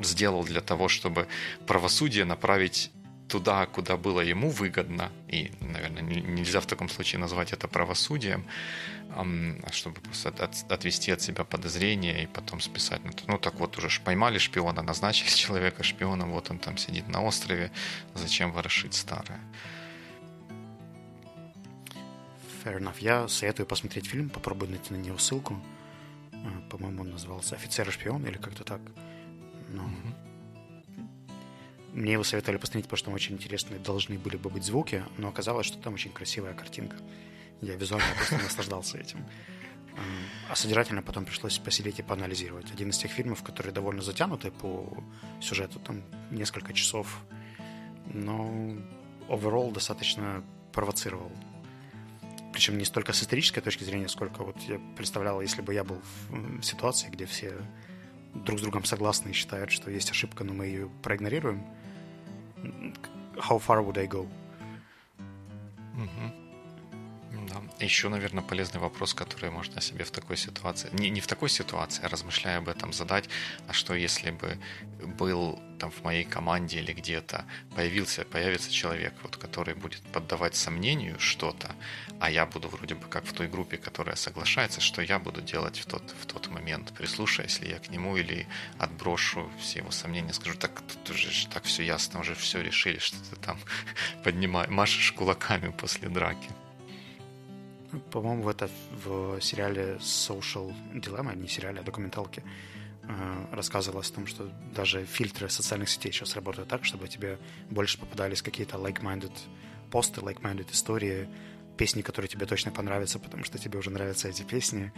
сделал 0.00 0.44
для 0.44 0.60
того, 0.60 0.88
чтобы 0.88 1.26
правосудие 1.66 2.24
направить 2.24 2.90
туда, 3.30 3.66
куда 3.66 3.96
было 3.96 4.20
ему 4.20 4.50
выгодно, 4.50 5.10
и, 5.28 5.52
наверное, 5.60 6.02
нельзя 6.02 6.60
в 6.60 6.66
таком 6.66 6.88
случае 6.88 7.20
назвать 7.20 7.52
это 7.52 7.68
правосудием, 7.68 8.44
чтобы 9.70 10.00
просто 10.00 10.32
отвести 10.68 11.12
от 11.12 11.22
себя 11.22 11.44
подозрения 11.44 12.24
и 12.24 12.26
потом 12.26 12.60
списать. 12.60 13.00
Ну, 13.28 13.38
так 13.38 13.54
вот, 13.54 13.78
уже 13.78 14.00
поймали 14.00 14.38
шпиона, 14.38 14.82
назначили 14.82 15.28
человека 15.34 15.82
шпионом, 15.82 16.32
вот 16.32 16.50
он 16.50 16.58
там 16.58 16.76
сидит 16.76 17.08
на 17.08 17.22
острове, 17.22 17.70
зачем 18.14 18.52
ворошить 18.52 18.94
старое? 18.94 19.40
Fair 22.64 22.78
enough. 22.78 22.96
Я 23.00 23.28
советую 23.28 23.66
посмотреть 23.66 24.06
фильм, 24.06 24.28
попробуй 24.28 24.68
найти 24.68 24.92
на 24.92 24.98
него 24.98 25.16
ссылку. 25.18 25.58
Э, 26.32 26.36
по-моему, 26.68 27.02
он 27.02 27.10
назывался 27.10 27.54
«Офицер 27.54 27.88
и 27.88 27.92
шпион» 27.92 28.26
или 28.26 28.36
как-то 28.36 28.64
так. 28.64 28.80
Но 29.70 29.84
угу. 29.84 31.12
мне 31.92 32.12
его 32.12 32.24
советовали 32.24 32.58
посмотреть, 32.58 32.84
потому 32.84 32.96
что 32.98 33.04
там 33.06 33.14
очень 33.14 33.34
интересные 33.34 33.80
должны 33.80 34.18
были 34.18 34.36
бы 34.36 34.50
быть 34.50 34.64
звуки, 34.64 35.04
но 35.16 35.28
оказалось, 35.28 35.66
что 35.66 35.78
там 35.78 35.94
очень 35.94 36.12
красивая 36.12 36.54
картинка. 36.54 36.96
Я 37.60 37.76
визуально 37.76 38.06
просто 38.16 38.38
наслаждался 38.38 38.98
этим. 38.98 39.24
А 40.48 40.56
содержательно 40.56 41.02
потом 41.02 41.24
пришлось 41.24 41.58
посидеть 41.58 41.98
и 41.98 42.02
поанализировать. 42.02 42.70
Один 42.72 42.90
из 42.90 42.98
тех 42.98 43.10
фильмов, 43.10 43.42
которые 43.42 43.72
довольно 43.72 44.02
затянуты 44.02 44.50
по 44.50 44.88
сюжету, 45.40 45.78
там 45.78 46.02
несколько 46.30 46.72
часов, 46.72 47.20
но 48.06 48.76
overall 49.28 49.72
достаточно 49.72 50.42
провоцировал. 50.72 51.30
Причем 52.52 52.78
не 52.78 52.84
столько 52.84 53.12
с 53.12 53.22
исторической 53.22 53.60
точки 53.60 53.84
зрения, 53.84 54.08
сколько 54.08 54.42
вот 54.42 54.56
я 54.62 54.80
представлял, 54.96 55.40
если 55.40 55.62
бы 55.62 55.72
я 55.72 55.84
был 55.84 56.00
в 56.28 56.62
ситуации, 56.62 57.08
где 57.08 57.26
все 57.26 57.54
друг 58.34 58.58
с 58.58 58.62
другом 58.62 58.84
согласны 58.84 59.30
и 59.30 59.32
считают, 59.32 59.70
что 59.70 59.90
есть 59.90 60.10
ошибка, 60.10 60.44
но 60.44 60.52
мы 60.52 60.66
ее 60.66 60.90
проигнорируем. 61.02 61.64
How 63.36 63.58
far 63.58 63.84
would 63.84 63.98
I 63.98 64.06
go? 64.06 64.28
Угу. 65.96 66.49
Еще, 67.80 68.10
наверное, 68.10 68.42
полезный 68.42 68.78
вопрос, 68.78 69.14
который 69.14 69.50
можно 69.50 69.80
себе 69.80 70.04
в 70.04 70.10
такой 70.10 70.36
ситуации, 70.36 70.90
не, 70.92 71.08
не 71.08 71.20
в 71.20 71.26
такой 71.26 71.48
ситуации, 71.48 72.04
а 72.04 72.08
размышляя 72.08 72.58
об 72.58 72.68
этом, 72.68 72.92
задать, 72.92 73.28
а 73.68 73.72
что 73.72 73.94
если 73.94 74.30
бы 74.30 74.58
был 75.18 75.58
там 75.78 75.90
в 75.90 76.04
моей 76.04 76.24
команде 76.24 76.80
или 76.80 76.92
где-то 76.92 77.46
появился, 77.74 78.26
появится 78.26 78.70
человек, 78.70 79.14
вот, 79.22 79.38
который 79.38 79.74
будет 79.74 80.02
поддавать 80.12 80.56
сомнению 80.56 81.18
что-то, 81.18 81.74
а 82.20 82.30
я 82.30 82.44
буду 82.44 82.68
вроде 82.68 82.94
бы 82.94 83.06
как 83.08 83.24
в 83.24 83.32
той 83.32 83.48
группе, 83.48 83.78
которая 83.78 84.16
соглашается, 84.16 84.82
что 84.82 85.00
я 85.00 85.18
буду 85.18 85.40
делать 85.40 85.78
в 85.78 85.86
тот, 85.86 86.02
в 86.20 86.26
тот 86.26 86.48
момент, 86.48 86.92
прислушаясь 86.92 87.60
ли 87.60 87.70
я 87.70 87.78
к 87.78 87.88
нему 87.88 88.18
или 88.18 88.46
отброшу 88.78 89.50
все 89.58 89.78
его 89.78 89.90
сомнения, 89.90 90.34
скажу, 90.34 90.58
так 90.58 90.82
тут 90.82 91.08
уже 91.08 91.48
так 91.48 91.64
все 91.64 91.82
ясно, 91.82 92.20
уже 92.20 92.34
все 92.34 92.60
решили, 92.60 92.98
что 92.98 93.16
ты 93.30 93.36
там 93.36 93.58
поднимаешь, 94.22 94.68
машешь 94.68 95.12
кулаками 95.12 95.70
после 95.70 96.10
драки. 96.10 96.50
По-моему, 98.10 98.42
в 98.42 98.48
это 98.48 98.68
в 99.04 99.40
сериале 99.40 99.96
Social 100.00 100.72
Dilemma, 100.94 101.34
не 101.36 101.48
сериале, 101.48 101.80
а 101.80 101.82
документалке, 101.82 102.42
э, 103.02 103.46
рассказывалось 103.52 104.10
о 104.10 104.14
том, 104.14 104.26
что 104.26 104.50
даже 104.74 105.04
фильтры 105.04 105.48
социальных 105.48 105.88
сетей 105.88 106.12
сейчас 106.12 106.34
работают 106.36 106.68
так, 106.68 106.84
чтобы 106.84 107.08
тебе 107.08 107.38
больше 107.68 107.98
попадались 107.98 108.42
какие-то 108.42 108.76
like-minded 108.76 109.32
посты, 109.90 110.20
like-minded 110.20 110.70
истории, 110.72 111.28
песни, 111.76 112.02
которые 112.02 112.28
тебе 112.28 112.46
точно 112.46 112.70
понравятся, 112.70 113.18
потому 113.18 113.42
что 113.44 113.58
тебе 113.58 113.78
уже 113.78 113.90
нравятся 113.90 114.28
эти 114.28 114.42
песни, 114.42 114.92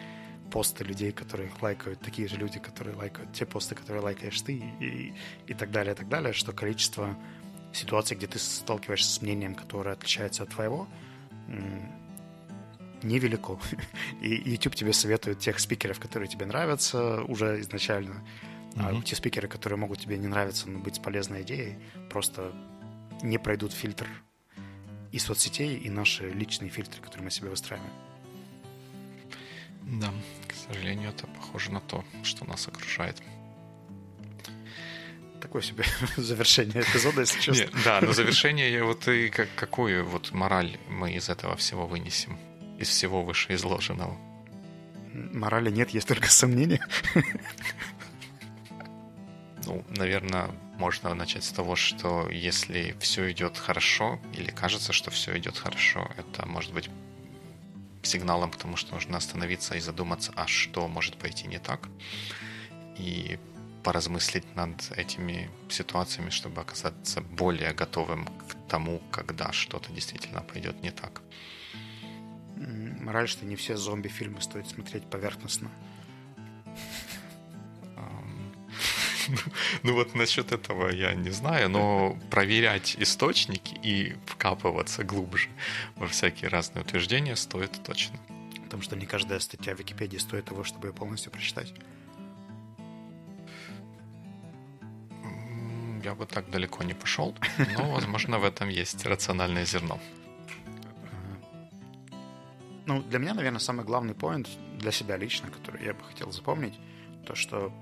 посты 0.50 0.84
людей, 0.84 1.12
которые 1.12 1.50
лайкают, 1.60 2.00
такие 2.00 2.28
же 2.28 2.36
люди, 2.36 2.58
которые 2.58 2.94
лайкают 2.96 3.32
те 3.32 3.46
посты, 3.46 3.74
которые 3.74 4.02
лайкаешь 4.02 4.40
ты, 4.42 4.62
и, 4.80 5.14
и 5.46 5.54
так 5.54 5.70
далее, 5.70 5.94
и 5.94 5.96
так 5.96 6.08
далее, 6.08 6.32
что 6.32 6.52
количество 6.52 7.16
ситуаций, 7.72 8.16
где 8.16 8.26
ты 8.26 8.38
сталкиваешься 8.38 9.10
с 9.10 9.22
мнением, 9.22 9.54
которое 9.54 9.94
отличается 9.94 10.42
от 10.42 10.50
твоего, 10.50 10.88
невелико. 13.02 13.58
И 14.20 14.50
YouTube 14.50 14.74
тебе 14.74 14.92
советует 14.92 15.38
тех 15.38 15.58
спикеров, 15.58 16.00
которые 16.00 16.28
тебе 16.28 16.46
нравятся 16.46 17.22
уже 17.22 17.60
изначально. 17.60 18.22
Mm-hmm. 18.74 19.00
А 19.00 19.02
те 19.02 19.16
спикеры, 19.16 19.48
которые 19.48 19.78
могут 19.78 20.00
тебе 20.00 20.16
не 20.18 20.28
нравиться, 20.28 20.68
но 20.68 20.78
быть 20.78 21.02
полезной 21.02 21.42
идеей, 21.42 21.76
просто 22.10 22.52
не 23.22 23.38
пройдут 23.38 23.72
фильтр 23.72 24.08
и 25.12 25.18
соцсетей, 25.18 25.76
и 25.76 25.90
наши 25.90 26.30
личные 26.30 26.70
фильтры, 26.70 27.00
которые 27.02 27.24
мы 27.24 27.30
себе 27.30 27.50
выстраиваем. 27.50 27.92
Да, 29.82 30.10
к 30.48 30.54
сожалению, 30.54 31.10
это 31.10 31.26
похоже 31.26 31.70
на 31.70 31.80
то, 31.80 32.04
что 32.22 32.46
нас 32.46 32.66
окружает. 32.66 33.20
Такое 35.40 35.60
себе 35.60 35.84
завершение 36.16 36.82
эпизода, 36.82 37.20
если 37.20 37.40
честно. 37.40 37.62
Нет, 37.62 37.72
да, 37.84 38.00
но 38.00 38.12
завершение, 38.12 38.82
вот 38.84 39.06
и 39.08 39.28
как, 39.28 39.48
какую 39.54 40.06
вот 40.06 40.32
мораль 40.32 40.78
мы 40.88 41.12
из 41.12 41.28
этого 41.28 41.56
всего 41.56 41.86
вынесем? 41.86 42.38
Из 42.82 42.88
всего 42.88 43.22
вышеизложенного? 43.22 44.18
Морали 45.14 45.70
нет, 45.70 45.90
есть 45.90 46.08
только 46.08 46.28
сомнения. 46.28 46.86
Ну, 49.64 49.84
наверное, 49.90 50.50
можно 50.76 51.14
начать 51.14 51.44
с 51.44 51.52
того, 51.52 51.76
что 51.76 52.28
если 52.28 52.96
все 52.98 53.30
идет 53.30 53.56
хорошо, 53.56 54.18
или 54.32 54.50
кажется, 54.50 54.92
что 54.92 55.12
все 55.12 55.38
идет 55.38 55.56
хорошо, 55.56 56.10
это 56.16 56.46
может 56.46 56.72
быть 56.72 56.90
сигналом 58.02 58.50
к 58.50 58.56
тому, 58.56 58.76
что 58.76 58.94
нужно 58.94 59.18
остановиться 59.18 59.76
и 59.76 59.80
задуматься, 59.80 60.32
а 60.34 60.48
что 60.48 60.88
может 60.88 61.16
пойти 61.16 61.46
не 61.46 61.60
так, 61.60 61.88
и 62.98 63.38
поразмыслить 63.84 64.56
над 64.56 64.90
этими 64.96 65.48
ситуациями, 65.68 66.30
чтобы 66.30 66.60
оказаться 66.60 67.20
более 67.20 67.72
готовым 67.72 68.26
к 68.26 68.68
тому, 68.68 69.00
когда 69.12 69.52
что-то 69.52 69.92
действительно 69.92 70.42
пойдет 70.42 70.82
не 70.82 70.90
так 70.90 71.22
мораль, 73.12 73.28
что 73.28 73.44
не 73.44 73.56
все 73.56 73.76
зомби-фильмы 73.76 74.40
стоит 74.40 74.68
смотреть 74.68 75.04
поверхностно. 75.04 75.70
Ну 79.84 79.94
вот 79.94 80.14
насчет 80.14 80.50
этого 80.52 80.88
я 80.90 81.14
не 81.14 81.30
знаю, 81.30 81.70
но 81.70 82.18
проверять 82.28 82.96
источники 82.98 83.74
и 83.82 84.16
вкапываться 84.26 85.04
глубже 85.04 85.48
во 85.96 86.06
всякие 86.06 86.48
разные 86.48 86.82
утверждения 86.82 87.36
стоит 87.36 87.82
точно. 87.84 88.18
Потому 88.64 88.82
что 88.82 88.96
не 88.96 89.06
каждая 89.06 89.38
статья 89.38 89.74
в 89.74 89.78
Википедии 89.78 90.18
стоит 90.18 90.46
того, 90.46 90.64
чтобы 90.64 90.88
ее 90.88 90.92
полностью 90.92 91.30
прочитать. 91.30 91.72
Я 96.04 96.14
бы 96.14 96.26
так 96.26 96.50
далеко 96.50 96.82
не 96.82 96.94
пошел, 96.94 97.34
но, 97.78 97.92
возможно, 97.92 98.38
в 98.38 98.44
этом 98.44 98.68
есть 98.68 99.06
рациональное 99.06 99.64
зерно. 99.64 100.00
Ну, 102.86 103.02
для 103.02 103.18
меня, 103.18 103.34
наверное, 103.34 103.60
самый 103.60 103.84
главный 103.84 104.14
поинт 104.14 104.48
для 104.78 104.90
себя 104.90 105.16
лично, 105.16 105.50
который 105.50 105.84
я 105.84 105.94
бы 105.94 106.02
хотел 106.02 106.32
запомнить, 106.32 106.74
то, 107.26 107.34
что 107.34 107.72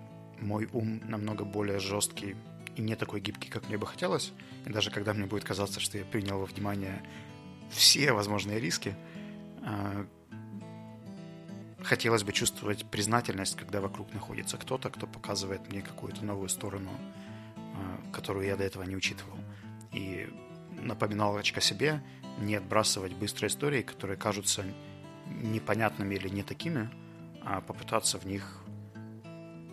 мой 0.40 0.68
ум 0.72 1.00
намного 1.08 1.44
более 1.44 1.78
жесткий 1.78 2.36
и 2.76 2.82
не 2.82 2.96
такой 2.96 3.20
гибкий, 3.20 3.48
как 3.48 3.68
мне 3.68 3.78
бы 3.78 3.86
хотелось. 3.86 4.32
И 4.66 4.70
даже 4.70 4.90
когда 4.90 5.14
мне 5.14 5.26
будет 5.26 5.44
казаться, 5.44 5.80
что 5.80 5.98
я 5.98 6.04
принял 6.04 6.38
во 6.38 6.46
внимание 6.46 7.02
все 7.70 8.12
возможные 8.12 8.60
риски, 8.60 8.94
а, 9.62 10.06
хотелось 11.82 12.22
бы 12.22 12.32
чувствовать 12.32 12.84
признательность, 12.84 13.56
когда 13.56 13.80
вокруг 13.80 14.12
находится 14.12 14.56
кто-то, 14.58 14.90
кто 14.90 15.06
показывает 15.06 15.70
мне 15.70 15.80
какую-то 15.80 16.24
новую 16.24 16.48
сторону, 16.48 16.90
а, 17.56 18.12
которую 18.12 18.46
я 18.46 18.56
до 18.56 18.64
этого 18.64 18.82
не 18.82 18.96
учитывал. 18.96 19.38
И 19.92 20.28
напоминалочка 20.82 21.60
себе 21.60 22.02
не 22.38 22.54
отбрасывать 22.54 23.12
быстрые 23.12 23.48
истории, 23.48 23.82
которые 23.82 24.16
кажутся 24.16 24.64
непонятными 25.30 26.14
или 26.14 26.28
не 26.28 26.42
такими, 26.42 26.90
а 27.42 27.60
попытаться 27.60 28.18
в 28.18 28.26
них 28.26 28.62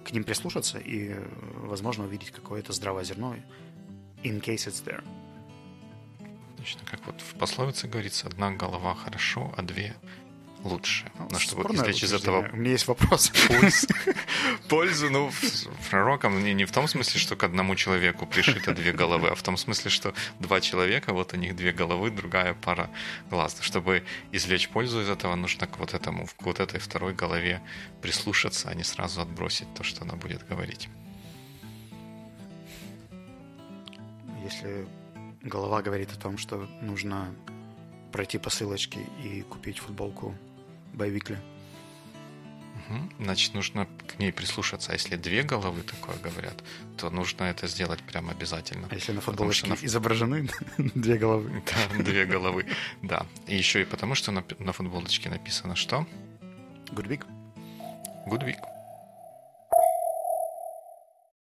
к 0.05 0.12
ним 0.12 0.24
прислушаться 0.24 0.78
и, 0.78 1.16
возможно, 1.55 2.05
увидеть 2.05 2.32
какое-то 2.32 2.72
здравое 2.72 3.03
зерно 3.03 3.36
in 4.24 4.41
case 4.41 4.68
it's 4.68 4.84
there. 4.84 5.03
Точно, 6.58 6.82
как 6.86 7.05
вот 7.05 7.22
в 7.22 7.36
пословице 7.36 7.88
говорится, 7.88 8.28
одна 8.28 8.51
голова 8.51 8.95
хорошо, 8.95 9.53
а 9.58 9.62
две 9.62 9.95
лучше. 10.68 11.11
Ну, 11.18 11.28
Но 11.32 11.39
чтобы 11.39 11.63
извлечь 11.74 12.03
из 12.03 12.13
этого... 12.13 12.47
У 12.53 12.55
меня 12.57 12.72
есть 12.72 12.88
вопрос. 12.88 13.32
Пользу, 14.70 15.09
ну, 15.09 15.32
пророком 15.89 16.43
не, 16.43 16.53
не 16.53 16.65
в 16.65 16.72
том 16.72 16.88
смысле, 16.88 17.20
что 17.20 17.36
к 17.36 17.43
одному 17.43 17.76
человеку 17.76 18.26
пришито 18.26 18.74
две 18.74 18.91
головы, 18.91 19.30
а 19.30 19.36
в 19.36 19.41
том 19.41 19.57
смысле, 19.57 19.89
что 19.89 20.13
два 20.39 20.61
человека, 20.61 21.13
вот 21.13 21.34
у 21.34 21.38
них 21.38 21.55
две 21.55 21.72
головы, 21.72 22.11
другая 22.11 22.53
пара 22.53 22.89
глаз. 23.30 23.57
Чтобы 23.61 24.03
извлечь 24.32 24.70
пользу 24.70 25.01
из 25.01 25.09
этого, 25.09 25.36
нужно 25.36 25.68
к 25.68 25.80
вот 25.80 25.93
этому, 25.93 26.28
к 26.28 26.43
вот 26.43 26.59
этой 26.59 26.80
второй 26.80 27.13
голове 27.13 27.61
прислушаться, 28.01 28.70
а 28.70 28.74
не 28.76 28.84
сразу 28.84 29.22
отбросить 29.22 29.74
то, 29.74 29.84
что 29.84 30.03
она 30.03 30.15
будет 30.15 30.47
говорить. 30.47 30.89
Если 34.43 34.88
голова 35.41 35.82
говорит 35.82 36.11
о 36.11 36.20
том, 36.20 36.38
что 36.38 36.68
нужно 36.82 37.34
пройти 38.11 38.38
по 38.38 38.49
ссылочке 38.49 38.99
и 39.24 39.41
купить 39.41 39.80
футболку 39.80 40.36
Байвикли. 40.98 41.38
Значит, 43.20 43.54
нужно 43.54 43.88
к 44.08 44.20
ней 44.20 44.32
прислушаться. 44.32 44.91
А 44.91 44.93
если 44.93 45.18
две 45.18 45.43
головы 45.43 45.82
такое 45.82 46.16
говорят, 46.18 46.64
то 46.95 47.10
нужно 47.10 47.43
это 47.45 47.68
сделать 47.68 48.02
прямо 48.02 48.32
обязательно. 48.32 48.88
А 48.89 48.95
если 48.95 49.12
на 49.12 49.22
футболочке 49.22 49.70
на... 49.70 49.74
изображены 49.74 50.50
две 50.78 51.18
головы? 51.18 51.64
Да, 51.98 52.04
две 52.04 52.26
головы. 52.26 52.66
Да. 53.02 53.26
И 53.45 53.58
еще 53.58 53.82
и 53.82 53.86
потому, 53.86 54.16
что 54.16 54.32
на, 54.32 54.43
на 54.60 54.72
футболочке 54.72 55.30
написано 55.30 55.76
что? 55.76 56.08
Good 58.28 58.45
week. 58.45 58.76